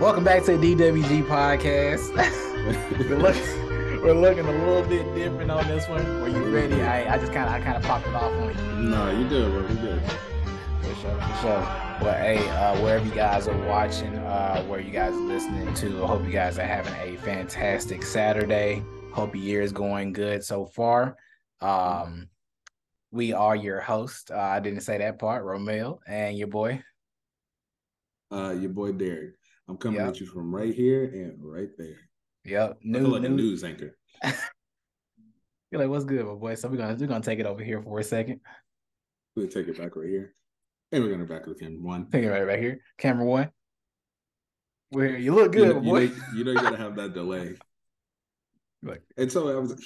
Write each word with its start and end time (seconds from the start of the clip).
Welcome 0.00 0.22
back 0.22 0.44
to 0.44 0.56
the 0.56 0.76
DWG 0.76 1.26
podcast. 1.26 2.14
we're, 3.08 3.16
looking, 3.16 4.00
we're 4.00 4.12
looking 4.12 4.46
a 4.46 4.52
little 4.52 4.88
bit 4.88 5.12
different 5.12 5.50
on 5.50 5.66
this 5.66 5.88
one. 5.88 6.06
Are 6.06 6.28
you 6.28 6.54
ready? 6.54 6.80
I, 6.82 7.14
I 7.14 7.18
just 7.18 7.32
kind 7.32 7.48
of 7.48 7.54
I 7.54 7.60
kind 7.60 7.76
of 7.76 7.82
popped 7.82 8.06
it 8.06 8.14
off 8.14 8.30
on 8.30 8.56
you. 8.56 8.90
No, 8.90 9.10
you 9.10 9.28
good, 9.28 9.50
bro. 9.50 9.62
You 9.62 9.74
good. 9.80 10.02
For 10.82 10.94
sure, 11.00 11.20
for 11.20 11.36
sure. 11.40 11.60
Well, 12.00 12.14
hey, 12.14 12.48
uh, 12.50 12.80
wherever 12.80 13.04
you 13.04 13.10
guys 13.10 13.48
are 13.48 13.66
watching, 13.66 14.14
uh, 14.18 14.62
where 14.66 14.78
you 14.78 14.92
guys 14.92 15.14
are 15.14 15.20
listening 15.20 15.74
to, 15.74 16.04
I 16.04 16.06
hope 16.06 16.24
you 16.24 16.30
guys 16.30 16.60
are 16.60 16.64
having 16.64 16.94
a 16.94 17.16
fantastic 17.22 18.04
Saturday. 18.04 18.84
Hope 19.12 19.34
your 19.34 19.42
year 19.42 19.62
is 19.62 19.72
going 19.72 20.12
good 20.12 20.44
so 20.44 20.64
far. 20.64 21.16
Um, 21.60 22.28
we 23.10 23.32
are 23.32 23.56
your 23.56 23.80
host. 23.80 24.30
Uh, 24.30 24.38
I 24.38 24.60
didn't 24.60 24.82
say 24.82 24.98
that 24.98 25.18
part, 25.18 25.42
Romeo, 25.42 25.98
and 26.06 26.38
your 26.38 26.46
boy. 26.46 26.84
Uh, 28.30 28.54
your 28.56 28.70
boy 28.70 28.92
Derrick. 28.92 29.37
I'm 29.68 29.76
coming 29.76 30.00
Yep. 30.00 30.08
at 30.08 30.20
you 30.20 30.26
from 30.26 30.54
right 30.54 30.74
here 30.74 31.04
and 31.04 31.38
right 31.42 31.68
there. 31.76 31.96
Yep, 32.44 32.70
I 32.82 32.86
new, 32.88 32.98
feel 33.00 33.08
like 33.08 33.24
a 33.24 33.28
news 33.28 33.64
anchor. 33.64 33.96
You're 35.70 35.82
like, 35.82 35.90
what's 35.90 36.04
good, 36.06 36.24
my 36.24 36.34
boy? 36.34 36.54
So 36.54 36.68
we're 36.68 36.78
gonna 36.78 36.96
we're 36.98 37.06
gonna 37.06 37.22
take 37.22 37.38
it 37.38 37.46
over 37.46 37.62
here 37.62 37.82
for 37.82 37.98
a 37.98 38.04
second. 38.04 38.40
We'll 39.36 39.48
take 39.48 39.68
it 39.68 39.76
back 39.78 39.94
right 39.96 40.08
here. 40.08 40.34
And 40.92 41.04
we're 41.04 41.10
gonna 41.10 41.26
back 41.26 41.46
with 41.46 41.60
him 41.60 41.82
one. 41.82 42.08
Take 42.10 42.24
it 42.24 42.30
right 42.30 42.46
back 42.46 42.58
here. 42.60 42.80
Camera 42.96 43.26
one. 43.26 43.50
Where 44.90 45.18
you 45.18 45.34
look 45.34 45.54
You 45.54 45.64
good, 45.66 45.76
know, 45.76 45.92
my 45.92 46.00
you, 46.00 46.08
know, 46.08 46.16
you 46.34 46.44
know 46.44 46.50
you 46.52 46.60
gotta 46.62 46.76
have 46.78 46.96
that 46.96 47.12
delay. 47.14 47.56
Like, 48.82 49.02
And 49.18 49.30
so 49.30 49.48
I 49.50 49.60
was 49.60 49.78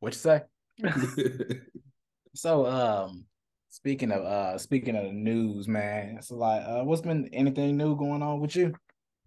what 0.00 0.12
you 0.12 0.18
say? 0.18 0.42
So 2.34 2.66
um 2.66 3.24
speaking 3.70 4.12
of 4.12 4.22
uh 4.22 4.58
speaking 4.58 4.94
of 4.94 5.04
the 5.04 5.12
news, 5.12 5.66
man, 5.66 6.16
it's 6.18 6.30
like 6.30 6.62
uh 6.66 6.84
what's 6.84 7.00
been 7.00 7.28
anything 7.32 7.78
new 7.78 7.96
going 7.96 8.22
on 8.22 8.40
with 8.40 8.54
you? 8.54 8.74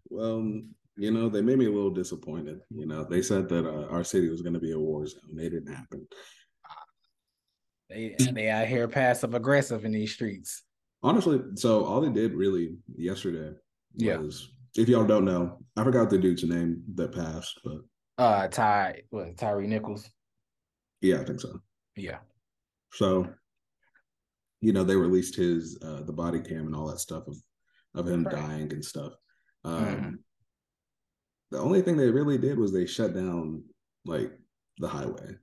Well, 0.09 0.61
you 0.97 1.11
know, 1.11 1.29
they 1.29 1.41
made 1.41 1.57
me 1.59 1.65
a 1.65 1.71
little 1.71 1.91
disappointed. 1.91 2.59
You 2.69 2.85
know, 2.85 3.03
they 3.03 3.21
said 3.21 3.47
that 3.49 3.65
uh, 3.65 3.87
our 3.87 4.03
city 4.03 4.29
was 4.29 4.41
gonna 4.41 4.59
be 4.59 4.71
a 4.73 4.79
war 4.79 5.05
zone. 5.07 5.21
It 5.39 5.49
didn't 5.49 5.73
happen. 5.73 6.07
They 7.89 8.15
they 8.33 8.49
out 8.49 8.67
here 8.67 8.87
passive 8.87 9.33
aggressive 9.33 9.85
in 9.85 9.91
these 9.91 10.13
streets. 10.13 10.63
Honestly, 11.01 11.39
so 11.55 11.85
all 11.85 12.01
they 12.01 12.09
did 12.11 12.33
really 12.33 12.75
yesterday 12.95 13.55
Yeah. 13.95 14.17
was 14.17 14.51
if 14.75 14.87
y'all 14.89 15.05
don't 15.07 15.25
know, 15.25 15.59
I 15.75 15.83
forgot 15.83 16.09
the 16.09 16.17
dude's 16.17 16.43
name 16.43 16.83
that 16.95 17.13
passed, 17.13 17.59
but 17.63 17.79
Uh 18.17 18.47
Ty 18.47 19.03
what 19.09 19.37
Tyre 19.37 19.61
Nichols. 19.61 20.09
yeah, 21.01 21.21
I 21.21 21.23
think 21.25 21.39
so. 21.39 21.59
Yeah. 21.95 22.19
So, 22.91 23.27
you 24.61 24.73
know, 24.73 24.83
they 24.83 24.95
released 24.95 25.35
his 25.35 25.79
uh 25.81 26.01
the 26.03 26.13
body 26.13 26.41
cam 26.41 26.67
and 26.67 26.75
all 26.75 26.87
that 26.87 26.99
stuff 26.99 27.27
of 27.27 27.37
of 27.95 28.07
him 28.07 28.23
Right. 28.23 28.35
dying 28.35 28.71
and 28.73 28.83
stuff. 28.85 29.13
Um 29.63 29.95
Mhm. 29.95 30.23
the 31.51 31.59
only 31.59 31.81
thing 31.81 31.97
they 31.97 32.09
really 32.09 32.37
did 32.37 32.57
was 32.57 32.71
they 32.71 32.85
shut 32.85 33.13
down 33.13 33.63
like 34.05 34.31
the 34.79 34.87
highway. 34.87 35.35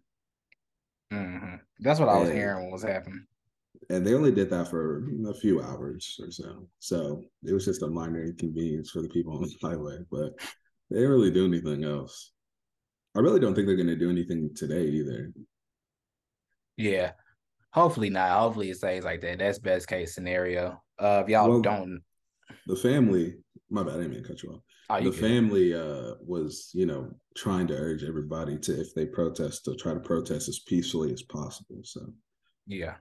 hmm 1.11 1.56
That's 1.81 2.00
what 2.00 2.09
I 2.09 2.19
was 2.19 2.31
hearing 2.31 2.70
was 2.70 2.83
happening. 2.83 3.27
And 3.91 4.06
they 4.06 4.14
only 4.14 4.33
did 4.33 4.50
that 4.50 4.69
for 4.69 5.05
a 5.28 5.34
few 5.34 5.61
hours 5.62 6.19
or 6.20 6.31
so. 6.31 6.69
So 6.78 7.25
it 7.44 7.53
was 7.53 7.64
just 7.64 7.83
a 7.83 7.87
minor 7.87 8.22
inconvenience 8.25 8.91
for 8.91 9.03
the 9.03 9.09
people 9.09 9.34
on 9.37 9.42
the 9.42 9.55
highway, 9.62 9.98
but 10.11 10.33
they 10.91 10.97
didn't 10.98 11.11
really 11.11 11.31
do 11.31 11.44
anything 11.47 11.84
else. 11.84 12.33
I 13.17 13.20
really 13.20 13.41
don't 13.41 13.55
think 13.55 13.67
they're 13.67 13.77
gonna 13.77 13.97
do 13.97 14.11
anything 14.11 14.55
today 14.55 14.87
either. 14.87 15.33
Yeah. 16.77 17.12
Hopefully 17.72 18.11
not. 18.11 18.39
Hopefully 18.41 18.70
it 18.70 18.77
stays 18.78 19.05
like 19.05 19.20
that. 19.22 19.39
That's 19.39 19.59
best 19.59 19.89
case 19.89 20.14
scenario. 20.14 20.83
Uh 20.98 21.22
if 21.25 21.31
y'all 21.31 21.48
Well, 21.48 21.61
don't 21.61 22.03
The 22.67 22.77
family, 22.77 23.39
my 23.70 23.83
bad, 23.83 23.95
I 23.95 23.97
didn't 23.98 24.12
mean 24.12 24.22
to 24.22 24.28
cut 24.28 24.42
you 24.42 24.50
off. 24.50 24.62
oh, 24.91 24.98
you 24.98 25.11
the 25.11 25.12
good. 25.12 25.27
family 25.27 25.75
uh 25.75 26.14
was 26.20 26.70
you 26.75 26.86
know 26.86 27.11
trying 27.36 27.67
to 27.69 27.75
urge 27.75 28.05
everybody 28.05 28.59
to 28.59 28.81
if 28.81 28.94
they 28.94 29.06
protest 29.06 29.65
to 29.65 29.75
try 29.77 29.93
to 29.94 30.00
protest 30.00 30.49
as 30.49 30.60
peacefully 30.60 31.12
as 31.12 31.22
possible 31.22 31.81
so 31.84 32.00
Yeah. 32.66 32.97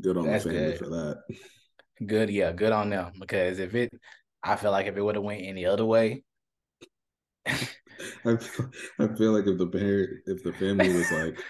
good 0.00 0.16
on 0.16 0.30
That's 0.30 0.44
the 0.44 0.50
family 0.50 0.72
good. 0.72 0.74
for 0.74 0.88
that 0.88 1.22
Good, 2.04 2.30
yeah, 2.30 2.52
good 2.52 2.72
on 2.72 2.90
them. 2.90 3.12
Because 3.18 3.58
if 3.58 3.74
it 3.74 3.90
I 4.42 4.56
feel 4.56 4.70
like 4.70 4.86
if 4.86 4.96
it 4.96 5.02
would 5.02 5.16
have 5.16 5.24
went 5.24 5.42
any 5.44 5.64
other 5.66 5.84
way, 5.84 6.22
I 8.24 8.36
feel, 8.36 8.70
I 8.98 9.06
feel 9.16 9.32
like 9.32 9.46
if 9.46 9.58
the 9.58 9.66
parent 9.66 10.10
if 10.26 10.42
the 10.42 10.52
family 10.52 10.90
was 10.90 11.10
like 11.10 11.44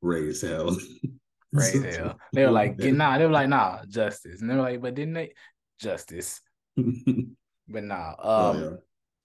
raise 0.00 0.40
hell 0.40 0.76
right 1.52 1.82
hell. 1.82 2.18
They 2.32 2.44
were 2.44 2.50
like, 2.50 2.78
get 2.78 2.94
nah, 2.94 3.18
they 3.18 3.26
were 3.26 3.32
like, 3.32 3.48
nah, 3.48 3.84
justice. 3.88 4.40
And 4.40 4.50
they 4.50 4.54
were 4.54 4.62
like, 4.62 4.80
but 4.80 4.94
didn't 4.94 5.14
they 5.14 5.32
justice? 5.80 6.40
But 7.68 7.84
nah. 7.84 8.10
Um 8.10 8.16
oh, 8.18 8.52
yeah. 8.54 8.76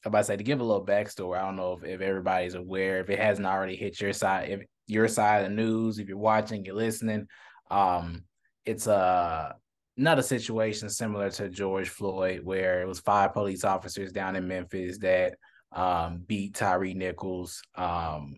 I'm 0.06 0.12
about 0.12 0.20
to 0.20 0.24
say 0.26 0.38
to 0.38 0.44
give 0.44 0.62
a 0.62 0.64
little 0.64 0.86
backstory. 0.86 1.38
I 1.38 1.42
don't 1.42 1.56
know 1.58 1.74
if, 1.74 1.84
if 1.84 2.02
everybody's 2.02 2.54
aware, 2.54 3.00
if 3.00 3.10
it 3.10 3.20
hasn't 3.20 3.48
already 3.48 3.76
hit 3.76 4.00
your 4.00 4.14
side, 4.14 4.50
if 4.50 4.62
your 4.86 5.08
side 5.08 5.44
of 5.44 5.50
the 5.50 5.56
news, 5.56 6.00
if 6.00 6.08
you're 6.08 6.18
watching, 6.18 6.64
you're 6.64 6.76
listening. 6.76 7.28
Um, 7.70 8.24
it's 8.66 8.88
uh 8.88 9.54
another 9.98 10.22
situation 10.22 10.90
similar 10.90 11.30
to 11.32 11.50
George 11.50 11.90
Floyd, 11.90 12.42
where 12.44 12.82
it 12.82 12.88
was 12.88 13.00
five 13.00 13.34
police 13.34 13.64
officers 13.64 14.12
down 14.12 14.36
in 14.36 14.48
Memphis 14.48 15.00
that 15.00 15.36
um 15.72 16.24
beat 16.26 16.56
Tyre 16.56 16.94
Nichols, 16.94 17.62
um 17.76 18.38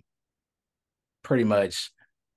pretty 1.23 1.43
much 1.43 1.91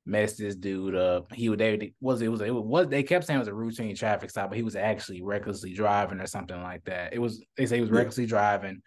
messed 0.04 0.38
this 0.38 0.56
dude 0.56 0.96
up. 0.96 1.32
He 1.32 1.48
would 1.48 1.58
they 1.58 1.94
was 2.00 2.22
it 2.22 2.28
was 2.28 2.40
it 2.40 2.54
was 2.54 2.88
they 2.88 3.02
kept 3.02 3.26
saying 3.26 3.36
it 3.36 3.40
was 3.40 3.48
a 3.48 3.54
routine 3.54 3.94
traffic 3.94 4.30
stop, 4.30 4.50
but 4.50 4.56
he 4.56 4.64
was 4.64 4.76
actually 4.76 5.22
recklessly 5.22 5.72
driving 5.72 6.20
or 6.20 6.26
something 6.26 6.60
like 6.62 6.84
that. 6.84 7.12
It 7.12 7.18
was 7.18 7.42
they 7.56 7.66
say 7.66 7.76
he 7.76 7.82
was 7.82 7.90
recklessly 7.90 8.26
driving 8.26 8.82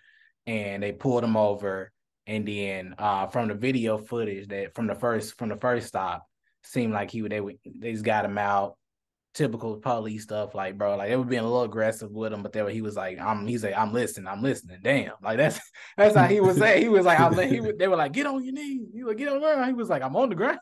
and 0.46 0.84
they 0.84 0.92
pulled 0.92 1.24
him 1.24 1.38
over. 1.38 1.92
And 2.28 2.48
then 2.48 2.96
uh 2.98 3.28
from 3.28 3.48
the 3.50 3.53
video 3.53 3.98
footage 3.98 4.48
that 4.48 4.76
from 4.76 4.88
the 4.88 4.96
first 4.96 5.38
from 5.38 5.50
the 5.50 5.58
first 5.58 5.88
stop 5.88 6.26
seemed 6.64 6.94
like 6.94 7.12
he 7.12 7.22
would 7.22 7.32
they 7.32 7.42
would 7.42 7.58
they 7.80 7.92
just 7.92 8.03
got 8.03 8.26
him 8.26 8.38
out. 8.38 8.78
Typical 9.36 9.76
police 9.76 10.24
stuff, 10.24 10.56
like 10.56 10.78
bro, 10.78 10.96
like 10.96 11.09
they 11.09 11.18
were 11.18 11.26
being 11.26 11.42
a 11.42 11.44
little 11.44 11.64
aggressive 11.64 12.09
with 12.09 12.32
him, 12.32 12.42
but 12.42 12.53
they 12.53 12.62
were, 12.62 12.70
he 12.70 12.82
was 12.82 12.96
like, 12.96 13.20
"I'm," 13.20 13.46
he's 13.46 13.66
like, 13.66 13.78
"I'm 13.78 13.92
listening, 13.92 14.28
I'm 14.28 14.42
listening." 14.42 14.80
Damn, 14.82 15.12
like 15.22 15.36
that's 15.36 15.59
that's 15.97 16.16
how 16.16 16.28
he 16.28 16.40
was 16.40 16.58
saying. 16.58 16.82
He 16.82 16.88
was 16.88 17.06
like, 17.06 17.20
"I'm," 17.20 17.38
he 17.50 17.59
was, 17.59 17.74
they 17.78 17.90
were 17.90 17.97
like, 17.97 18.14
"Get 18.14 18.28
on 18.28 18.42
your 18.46 18.53
knees." 18.53 18.88
He 18.94 19.03
was 19.03 19.09
like, 19.09 19.18
"Get 19.18 19.28
on 19.28 19.34
the 19.34 19.40
ground." 19.42 19.66
He 19.66 19.74
was 19.74 19.90
like, 19.90 20.03
"I'm 20.03 20.16
on 20.16 20.30
the 20.30 20.36
ground." 20.36 20.59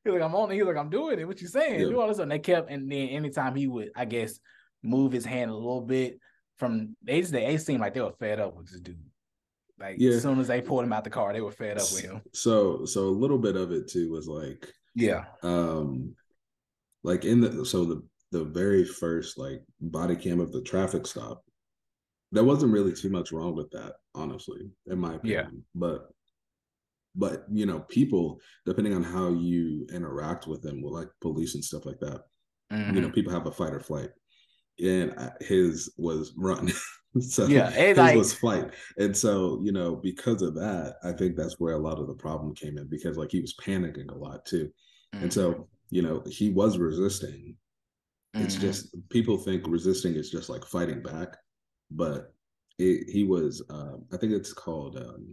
He 0.04 0.10
was 0.10 0.20
like, 0.20 0.28
"I'm 0.28 0.34
on." 0.34 0.50
it." 0.50 0.54
He 0.54 0.62
was 0.62 0.74
like, 0.74 0.82
"I'm 0.82 0.90
doing 0.90 1.18
it." 1.18 1.26
What 1.26 1.40
you 1.40 1.48
saying? 1.48 1.80
Yeah. 1.80 1.86
Do 1.88 2.00
all 2.00 2.08
this, 2.08 2.18
and 2.18 2.30
they 2.30 2.38
kept. 2.38 2.70
And 2.70 2.90
then 2.90 3.08
anytime 3.08 3.54
he 3.54 3.66
would, 3.66 3.90
I 3.94 4.04
guess, 4.06 4.38
move 4.82 5.12
his 5.12 5.24
hand 5.26 5.50
a 5.50 5.54
little 5.54 5.82
bit 5.82 6.18
from 6.58 6.96
they 7.02 7.20
just 7.20 7.32
they 7.32 7.56
seemed 7.58 7.80
like 7.80 7.94
they 7.94 8.00
were 8.00 8.12
fed 8.18 8.40
up 8.40 8.54
with 8.56 8.70
this 8.70 8.80
dude. 8.80 8.98
Like 9.78 9.96
Yeah. 9.98 10.12
as 10.12 10.22
soon 10.22 10.38
as 10.40 10.48
they 10.48 10.60
pulled 10.60 10.84
him 10.84 10.92
out 10.92 11.04
the 11.04 11.10
car, 11.10 11.32
they 11.32 11.40
were 11.40 11.52
fed 11.52 11.76
up 11.78 11.90
with 11.92 12.02
him. 12.02 12.20
so 12.32 12.84
so 12.84 13.08
a 13.08 13.18
little 13.22 13.38
bit 13.38 13.56
of 13.56 13.72
it 13.72 13.88
too 13.88 14.10
was 14.10 14.26
like 14.28 14.70
Yeah. 14.94 15.24
um 15.42 16.14
like 17.02 17.24
in 17.24 17.40
the 17.40 17.64
so 17.64 17.84
the 17.86 18.02
the 18.30 18.44
very 18.44 18.84
first 18.84 19.38
like 19.38 19.62
body 19.80 20.16
cam 20.16 20.38
of 20.40 20.52
the 20.52 20.60
traffic 20.62 21.06
stop 21.06 21.42
there 22.32 22.44
wasn't 22.44 22.72
really 22.72 22.92
too 22.92 23.08
much 23.10 23.32
wrong 23.32 23.54
with 23.56 23.70
that 23.70 23.94
honestly 24.14 24.70
in 24.86 24.98
my 24.98 25.18
Yeah. 25.22 25.40
opinion 25.40 25.64
but 25.74 26.10
but 27.14 27.44
you 27.50 27.66
know 27.66 27.80
people 27.88 28.40
depending 28.66 28.94
on 28.94 29.02
how 29.02 29.28
you 29.30 29.86
interact 29.92 30.46
with 30.46 30.62
them 30.62 30.80
with 30.82 30.92
like 30.92 31.08
police 31.20 31.54
and 31.54 31.64
stuff 31.64 31.84
like 31.86 31.98
that. 32.00 32.22
You 32.70 33.00
know 33.00 33.08
Mhm. 33.08 33.14
people 33.14 33.32
have 33.32 33.46
a 33.46 33.52
fight 33.52 33.74
or 33.74 33.80
flight. 33.80 34.10
And 34.82 35.12
uh, 35.18 35.30
his 35.40 35.92
was 35.98 36.32
run. 36.36 36.70
So 37.18 37.46
Yeah, 37.46 37.70
his 37.72 37.98
it 37.98 38.00
like- 38.00 38.16
was 38.16 38.32
flight. 38.32 38.72
And 38.96 39.16
so 39.16 39.60
you 39.64 39.72
know 39.72 39.96
because 39.96 40.42
of 40.42 40.54
that 40.54 40.94
i 41.02 41.10
think 41.10 41.34
that's 41.34 41.58
where 41.58 41.74
a 41.74 41.78
lot 41.88 41.98
of 41.98 42.06
the 42.06 42.14
problem 42.14 42.54
came 42.54 42.78
in 42.78 42.86
because 42.86 43.16
like 43.16 43.32
he 43.32 43.40
was 43.40 43.56
panicking 43.56 44.08
a 44.12 44.14
lot 44.16 44.44
too. 44.46 44.70
And 45.12 45.28
Mhm. 45.28 45.32
so 45.32 45.68
you 45.90 46.02
know 46.02 46.22
he 46.30 46.50
was 46.50 46.78
resisting. 46.78 47.56
It's 48.34 48.54
Mhm. 48.56 48.60
just 48.60 48.94
people 49.08 49.36
think 49.38 49.66
resisting 49.66 50.14
is 50.14 50.30
just 50.30 50.48
like 50.48 50.64
fighting 50.64 51.02
back. 51.02 51.36
But 51.90 52.32
it, 52.78 53.10
he 53.10 53.24
was 53.24 53.60
um 53.70 54.04
i 54.12 54.16
think 54.16 54.32
it's 54.32 54.52
called 54.52 54.96
um 54.96 55.26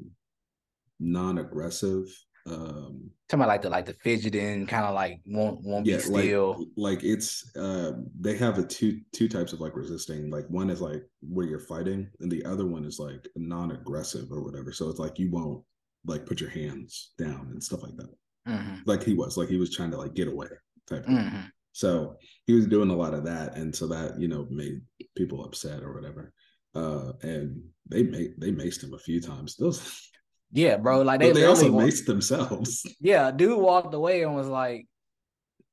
non-aggressive 1.00 2.06
um 2.48 3.10
talking 3.28 3.42
about 3.44 3.48
like 3.50 3.62
the 3.62 3.70
like 3.70 3.86
the 3.86 3.94
fidgeting, 3.94 4.66
kind 4.68 4.86
of 4.86 4.96
like 4.96 5.20
won't 5.26 5.62
won't 5.64 5.86
yeah 5.86 5.98
be 5.98 6.04
like 6.10 6.24
still. 6.24 6.66
like 6.78 7.04
it's 7.04 7.52
um 7.58 8.08
they 8.22 8.38
have 8.38 8.58
a 8.58 8.64
two 8.64 9.02
two 9.12 9.28
types 9.28 9.52
of 9.52 9.60
like 9.60 9.76
resisting 9.76 10.30
like 10.32 10.46
one 10.50 10.70
is 10.70 10.80
like 10.80 11.04
where 11.22 11.46
you're 11.46 11.60
fighting 11.60 12.10
and 12.22 12.32
the 12.32 12.44
other 12.46 12.66
one 12.66 12.86
is 12.86 13.00
like 13.00 13.28
non-aggressive 13.36 14.32
or 14.32 14.42
whatever 14.44 14.72
so 14.72 14.90
it's 14.90 15.00
like 15.00 15.20
you 15.20 15.30
won't 15.30 15.62
like 16.06 16.26
put 16.26 16.40
your 16.40 16.50
hands 16.50 17.12
down 17.18 17.50
and 17.52 17.62
stuff 17.62 17.84
like 17.84 17.98
that 17.98 18.10
Mhm. 18.48 18.82
like 18.86 19.04
he 19.04 19.14
was 19.14 19.36
like 19.36 19.50
he 19.50 19.58
was 19.58 19.76
trying 19.76 19.92
to 19.92 19.98
like 19.98 20.14
get 20.14 20.30
away 20.30 20.48
type. 20.90 21.06
Mhm. 21.06 21.52
So 21.74 22.16
he 22.46 22.54
was 22.54 22.66
doing 22.66 22.90
a 22.90 22.96
lot 22.96 23.14
of 23.14 23.26
that, 23.26 23.58
and 23.58 23.76
so 23.76 23.88
that 23.88 24.18
you 24.22 24.30
know 24.30 24.48
made 24.50 24.80
people 25.18 25.44
upset 25.44 25.84
or 25.84 25.94
whatever. 25.94 26.34
Uh, 26.74 27.12
and 27.24 27.62
they 27.90 28.04
made 28.04 28.36
they 28.40 28.52
maced 28.52 28.84
him 28.84 28.94
a 28.94 28.98
few 29.00 29.20
times. 29.20 29.58
Those, 29.58 30.10
Yeah, 30.52 30.78
bro. 30.78 31.02
Like 31.02 31.20
they, 31.20 31.32
they 31.32 31.46
also 31.46 31.70
maced 31.72 32.06
themselves. 32.06 32.86
Yeah, 33.02 33.32
dude 33.32 33.60
walked 33.60 33.94
away 33.94 34.24
and 34.24 34.36
was 34.36 34.48
like, 34.48 34.88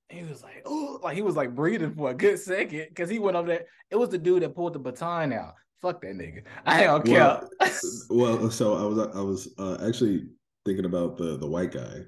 he 0.09 0.23
was 0.23 0.43
like, 0.43 0.63
oh, 0.67 1.01
like 1.03 1.15
he 1.17 1.23
was 1.23 1.37
like 1.37 1.55
breathing 1.55 1.95
for 1.95 2.11
a 2.11 2.15
good 2.15 2.39
second 2.39 2.87
because 2.89 3.09
he 3.09 3.19
went 3.19 3.37
over 3.37 3.49
there. 3.49 3.65
It 3.91 3.97
was 3.97 4.11
the 4.11 4.19
dude 4.19 4.43
that 4.43 4.55
pulled 4.55 4.75
the 4.75 4.79
baton 4.79 5.33
out. 5.33 5.55
fuck 5.81 6.01
that 6.03 6.15
nigga. 6.15 6.43
I 6.67 6.85
don't 6.85 7.05
care. 7.05 7.43
Well, 7.61 7.81
well, 8.11 8.51
so 8.51 8.75
I 8.75 8.85
was 8.85 8.99
I 9.15 9.21
was 9.21 9.55
uh, 9.59 9.87
actually 9.87 10.27
thinking 10.65 10.85
about 10.85 11.17
the 11.17 11.37
the 11.37 11.47
white 11.47 11.73
guy. 11.73 12.01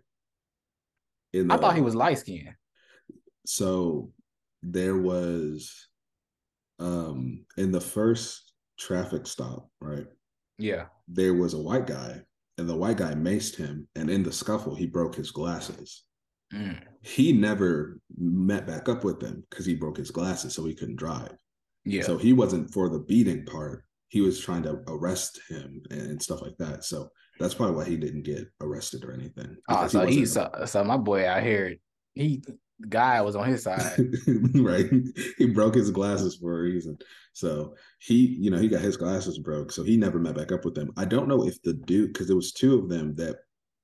In 1.32 1.48
the, 1.48 1.54
I 1.54 1.58
thought 1.58 1.74
he 1.74 1.82
was 1.82 1.94
light 1.94 2.18
skinned. 2.18 2.54
So 3.44 4.12
there 4.62 4.96
was 4.96 5.88
um 6.78 7.44
in 7.56 7.72
the 7.72 7.80
first 7.80 8.52
traffic 8.78 9.26
stop, 9.26 9.68
right? 9.80 10.06
Yeah. 10.58 10.86
There 11.08 11.34
was 11.34 11.54
a 11.54 11.58
white 11.58 11.86
guy, 11.86 12.22
and 12.58 12.68
the 12.68 12.76
white 12.76 12.96
guy 12.96 13.14
maced 13.14 13.56
him, 13.56 13.88
and 13.94 14.08
in 14.10 14.22
the 14.22 14.32
scuffle, 14.32 14.74
he 14.74 14.86
broke 14.86 15.14
his 15.14 15.30
glasses. 15.30 16.04
Mm. 16.52 16.80
He 17.02 17.32
never 17.32 17.98
met 18.16 18.66
back 18.66 18.88
up 18.88 19.04
with 19.04 19.20
them 19.20 19.44
because 19.50 19.66
he 19.66 19.74
broke 19.74 19.96
his 19.96 20.10
glasses, 20.10 20.54
so 20.54 20.64
he 20.64 20.74
couldn't 20.74 20.96
drive. 20.96 21.36
Yeah. 21.84 22.02
So 22.02 22.16
he 22.16 22.32
wasn't 22.32 22.72
for 22.72 22.88
the 22.88 23.00
beating 23.00 23.44
part. 23.44 23.84
He 24.08 24.20
was 24.20 24.40
trying 24.40 24.62
to 24.64 24.80
arrest 24.88 25.40
him 25.48 25.82
and 25.90 26.22
stuff 26.22 26.40
like 26.42 26.56
that. 26.58 26.84
So 26.84 27.10
that's 27.38 27.54
probably 27.54 27.76
why 27.76 27.84
he 27.84 27.96
didn't 27.96 28.22
get 28.22 28.46
arrested 28.60 29.04
or 29.04 29.12
anything. 29.12 29.56
Oh, 29.68 29.86
so 29.88 30.06
he, 30.06 30.24
so, 30.26 30.50
so 30.64 30.84
my 30.84 30.96
boy 30.96 31.26
out 31.26 31.42
here, 31.42 31.76
he 32.14 32.42
guy 32.88 33.20
was 33.22 33.36
on 33.36 33.48
his 33.48 33.62
side. 33.62 33.98
right. 34.54 34.90
He 35.38 35.46
broke 35.46 35.74
his 35.74 35.90
glasses 35.90 36.36
for 36.36 36.58
a 36.58 36.62
reason. 36.62 36.98
So 37.32 37.74
he, 37.98 38.36
you 38.38 38.50
know, 38.50 38.58
he 38.58 38.68
got 38.68 38.80
his 38.80 38.96
glasses 38.96 39.38
broke. 39.38 39.72
So 39.72 39.82
he 39.82 39.96
never 39.96 40.18
met 40.18 40.36
back 40.36 40.52
up 40.52 40.64
with 40.64 40.74
them. 40.74 40.92
I 40.96 41.04
don't 41.04 41.28
know 41.28 41.46
if 41.46 41.60
the 41.62 41.74
dude, 41.74 42.12
because 42.12 42.26
there 42.26 42.36
was 42.36 42.52
two 42.52 42.78
of 42.78 42.88
them 42.88 43.14
that 43.16 43.36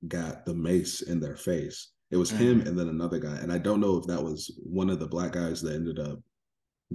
got 0.08 0.44
the 0.44 0.54
mace 0.54 1.02
in 1.02 1.20
their 1.20 1.36
face. 1.36 1.90
It 2.10 2.16
was 2.16 2.30
mm-hmm. 2.30 2.42
him 2.42 2.60
and 2.62 2.78
then 2.78 2.88
another 2.88 3.18
guy. 3.18 3.36
And 3.36 3.52
I 3.52 3.58
don't 3.58 3.80
know 3.80 3.96
if 3.96 4.06
that 4.06 4.22
was 4.22 4.50
one 4.62 4.90
of 4.90 4.98
the 4.98 5.06
black 5.06 5.32
guys 5.32 5.62
that 5.62 5.74
ended 5.74 5.98
up 5.98 6.18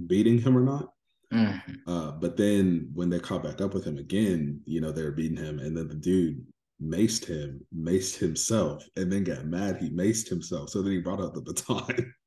beating 0.06 0.38
him 0.38 0.56
or 0.56 0.62
not. 0.62 0.92
Mm-hmm. 1.32 1.90
Uh, 1.90 2.12
but 2.12 2.36
then 2.36 2.90
when 2.94 3.10
they 3.10 3.18
caught 3.18 3.42
back 3.42 3.60
up 3.60 3.74
with 3.74 3.84
him 3.84 3.98
again, 3.98 4.60
you 4.64 4.80
know, 4.80 4.92
they 4.92 5.02
were 5.02 5.10
beating 5.10 5.36
him. 5.36 5.58
And 5.58 5.76
then 5.76 5.88
the 5.88 5.94
dude 5.94 6.44
maced 6.82 7.26
him, 7.26 7.60
maced 7.76 8.16
himself, 8.16 8.84
and 8.96 9.12
then 9.12 9.24
got 9.24 9.44
mad. 9.44 9.78
He 9.78 9.90
maced 9.90 10.28
himself. 10.28 10.70
So 10.70 10.82
then 10.82 10.92
he 10.92 10.98
brought 10.98 11.20
out 11.20 11.34
the 11.34 11.42
baton. 11.42 12.14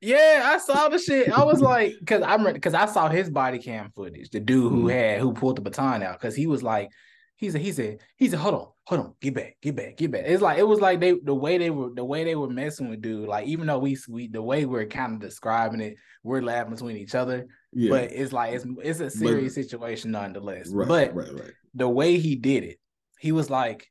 Yeah, 0.00 0.42
I 0.44 0.58
saw 0.58 0.88
the 0.88 0.98
shit. 0.98 1.32
I 1.32 1.42
was 1.44 1.62
like, 1.62 1.94
because 1.98 2.22
I'm 2.22 2.44
because 2.44 2.74
I 2.74 2.84
saw 2.84 3.08
his 3.08 3.30
body 3.30 3.58
cam 3.58 3.90
footage. 3.90 4.28
The 4.28 4.38
dude 4.38 4.70
who 4.70 4.80
mm-hmm. 4.80 4.88
had 4.88 5.20
who 5.20 5.32
pulled 5.32 5.56
the 5.56 5.62
baton 5.62 6.02
out 6.02 6.20
because 6.20 6.36
he 6.36 6.46
was 6.46 6.62
like, 6.62 6.90
he 7.36 7.50
said, 7.50 7.62
he 7.62 7.72
said, 7.72 8.00
he 8.16 8.28
said, 8.28 8.38
hold 8.38 8.54
on, 8.54 8.68
hold 8.84 9.00
on, 9.00 9.14
get 9.20 9.34
back, 9.34 9.56
get 9.62 9.76
back, 9.76 9.96
get 9.96 10.10
back. 10.10 10.24
It's 10.26 10.42
like 10.42 10.58
it 10.58 10.68
was 10.68 10.80
like 10.80 11.00
they 11.00 11.12
the 11.12 11.34
way 11.34 11.58
they 11.58 11.70
were 11.70 11.90
the 11.94 12.04
way 12.04 12.22
they 12.22 12.36
were 12.36 12.50
messing 12.50 12.90
with 12.90 13.00
dude. 13.00 13.28
Like 13.28 13.46
even 13.46 13.66
though 13.66 13.78
we 13.78 13.96
we 14.08 14.28
the 14.28 14.42
way 14.42 14.66
we're 14.66 14.86
kind 14.86 15.14
of 15.14 15.20
describing 15.20 15.80
it, 15.80 15.96
we're 16.22 16.42
laughing 16.42 16.74
between 16.74 16.96
each 16.96 17.14
other. 17.14 17.46
Yeah. 17.72 17.90
But 17.90 18.12
it's 18.12 18.32
like 18.32 18.54
it's 18.54 18.66
it's 18.82 19.00
a 19.00 19.10
serious 19.10 19.54
but, 19.54 19.62
situation 19.62 20.10
nonetheless. 20.10 20.68
Right, 20.68 20.86
but 20.86 21.14
right, 21.14 21.32
right. 21.32 21.52
the 21.74 21.88
way 21.88 22.18
he 22.18 22.36
did 22.36 22.64
it, 22.64 22.78
he 23.24 23.32
was 23.32 23.48
like, 23.48 23.90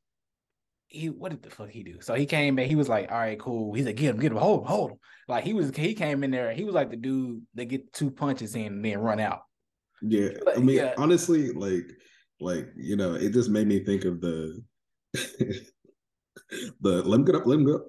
he 0.85 1.09
what 1.09 1.31
did 1.31 1.41
the 1.41 1.49
fuck 1.49 1.71
he 1.71 1.81
do? 1.81 1.99
So 2.01 2.13
he 2.13 2.27
came 2.27 2.55
back. 2.55 2.67
He 2.67 2.75
was 2.75 2.87
like, 2.87 3.11
all 3.11 3.17
right, 3.17 3.39
cool. 3.39 3.73
He's 3.73 3.87
like, 3.87 3.95
get 3.95 4.11
him, 4.11 4.19
get 4.19 4.31
him, 4.31 4.37
hold 4.37 4.61
him, 4.61 4.67
hold 4.67 4.91
him. 4.91 4.97
Like 5.27 5.43
he 5.43 5.53
was, 5.53 5.75
he 5.75 5.95
came 5.95 6.23
in 6.23 6.29
there. 6.29 6.53
He 6.53 6.63
was 6.63 6.75
like 6.75 6.91
the 6.91 6.97
dude 6.97 7.41
that 7.55 7.65
get 7.65 7.91
two 7.93 8.11
punches 8.11 8.53
in 8.53 8.67
and 8.67 8.85
then 8.85 8.99
run 8.99 9.19
out. 9.19 9.39
Yeah, 10.03 10.29
I 10.55 10.59
mean, 10.59 10.75
yeah. 10.75 10.93
honestly, 10.99 11.51
like, 11.51 11.89
like 12.39 12.67
you 12.75 12.95
know, 12.95 13.15
it 13.15 13.33
just 13.33 13.49
made 13.49 13.65
me 13.65 13.83
think 13.83 14.05
of 14.05 14.21
the 14.21 14.61
the 15.13 15.63
let 16.83 17.15
him 17.19 17.25
get 17.25 17.33
up, 17.33 17.47
let 17.47 17.57
him 17.57 17.65
go. 17.65 17.81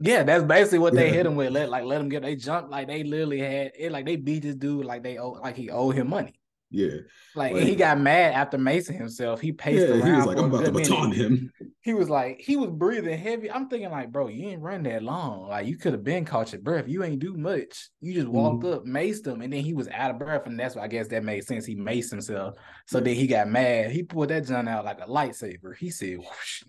Yeah, 0.00 0.24
that's 0.24 0.42
basically 0.42 0.80
what 0.80 0.94
they 0.94 1.06
yeah. 1.06 1.12
hit 1.12 1.26
him 1.26 1.36
with. 1.36 1.52
Let 1.52 1.70
like 1.70 1.84
let 1.84 2.00
him 2.00 2.08
get. 2.08 2.22
They 2.22 2.34
jumped 2.34 2.72
like 2.72 2.88
they 2.88 3.04
literally 3.04 3.38
had 3.38 3.70
it. 3.78 3.92
Like 3.92 4.06
they 4.06 4.16
beat 4.16 4.42
this 4.42 4.56
dude 4.56 4.84
like 4.84 5.04
they 5.04 5.18
owe 5.18 5.38
like 5.40 5.54
he 5.54 5.70
owed 5.70 5.94
him 5.94 6.10
money. 6.10 6.34
Yeah. 6.74 7.02
Like, 7.36 7.52
like 7.52 7.62
he 7.62 7.76
got 7.76 8.00
mad 8.00 8.34
after 8.34 8.58
Mason 8.58 8.96
himself. 8.96 9.40
He 9.40 9.52
paced 9.52 9.86
yeah, 9.86 9.94
around. 9.94 10.06
He 10.06 10.12
was 10.12 10.26
like, 10.26 10.38
I'm 10.38 10.46
about 10.46 10.64
to 10.64 10.72
baton 10.72 11.12
him. 11.12 11.52
He 11.84 11.92
was 11.92 12.08
like, 12.08 12.40
he 12.40 12.56
was 12.56 12.70
breathing 12.70 13.18
heavy. 13.18 13.50
I'm 13.50 13.68
thinking, 13.68 13.90
like, 13.90 14.10
bro, 14.10 14.28
you 14.28 14.48
ain't 14.48 14.62
run 14.62 14.84
that 14.84 15.02
long. 15.02 15.48
Like, 15.48 15.66
you 15.66 15.76
could 15.76 15.92
have 15.92 16.02
been 16.02 16.24
caught 16.24 16.50
your 16.50 16.62
breath. 16.62 16.88
You 16.88 17.04
ain't 17.04 17.18
do 17.18 17.36
much. 17.36 17.90
You 18.00 18.14
just 18.14 18.26
walked 18.26 18.64
mm-hmm. 18.64 18.72
up, 18.72 18.86
maced 18.86 19.26
him, 19.26 19.42
and 19.42 19.52
then 19.52 19.62
he 19.62 19.74
was 19.74 19.86
out 19.88 20.10
of 20.10 20.18
breath. 20.18 20.46
And 20.46 20.58
that's 20.58 20.76
why 20.76 20.84
I 20.84 20.88
guess 20.88 21.08
that 21.08 21.24
made 21.24 21.44
sense. 21.44 21.66
He 21.66 21.76
maced 21.76 22.10
himself. 22.10 22.54
So 22.86 22.98
yeah. 22.98 23.04
then 23.04 23.14
he 23.16 23.26
got 23.26 23.48
mad. 23.48 23.90
He 23.90 24.02
pulled 24.02 24.30
that 24.30 24.48
gun 24.48 24.66
out 24.66 24.86
like 24.86 24.98
a 25.02 25.06
lightsaber. 25.06 25.76
He 25.76 25.90
said, 25.90 26.16
Whoosh. 26.16 26.62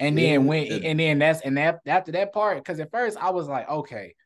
And 0.00 0.18
then 0.18 0.32
yeah. 0.32 0.38
when 0.38 0.84
and 0.84 0.98
then 0.98 1.20
that's 1.20 1.40
and 1.42 1.56
that 1.56 1.78
after 1.86 2.10
that 2.12 2.32
part, 2.32 2.58
because 2.58 2.80
at 2.80 2.90
first 2.90 3.16
I 3.16 3.30
was 3.30 3.46
like, 3.46 3.68
okay, 3.70 4.16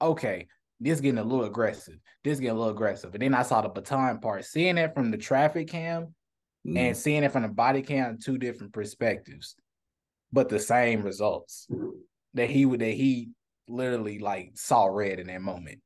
okay, 0.00 0.46
this 0.80 1.00
getting 1.00 1.18
a 1.18 1.24
little 1.24 1.44
aggressive. 1.44 1.98
This 2.22 2.38
getting 2.38 2.56
a 2.56 2.58
little 2.58 2.74
aggressive. 2.74 3.14
And 3.14 3.22
then 3.22 3.34
I 3.34 3.42
saw 3.42 3.62
the 3.62 3.68
baton 3.68 4.18
part, 4.18 4.44
seeing 4.44 4.78
it 4.78 4.94
from 4.94 5.10
the 5.10 5.16
traffic 5.16 5.68
cam 5.68 6.14
mm. 6.66 6.78
and 6.78 6.96
seeing 6.96 7.24
it 7.24 7.32
from 7.32 7.42
the 7.42 7.48
body 7.48 7.82
cam, 7.82 8.18
two 8.18 8.38
different 8.38 8.72
perspectives, 8.72 9.56
but 10.32 10.48
the 10.48 10.58
same 10.58 11.02
results. 11.02 11.66
That 12.34 12.50
he 12.50 12.66
would 12.66 12.80
that 12.80 12.92
he 12.92 13.30
literally 13.66 14.18
like 14.18 14.52
saw 14.54 14.86
red 14.86 15.18
in 15.18 15.28
that 15.28 15.40
moment 15.40 15.80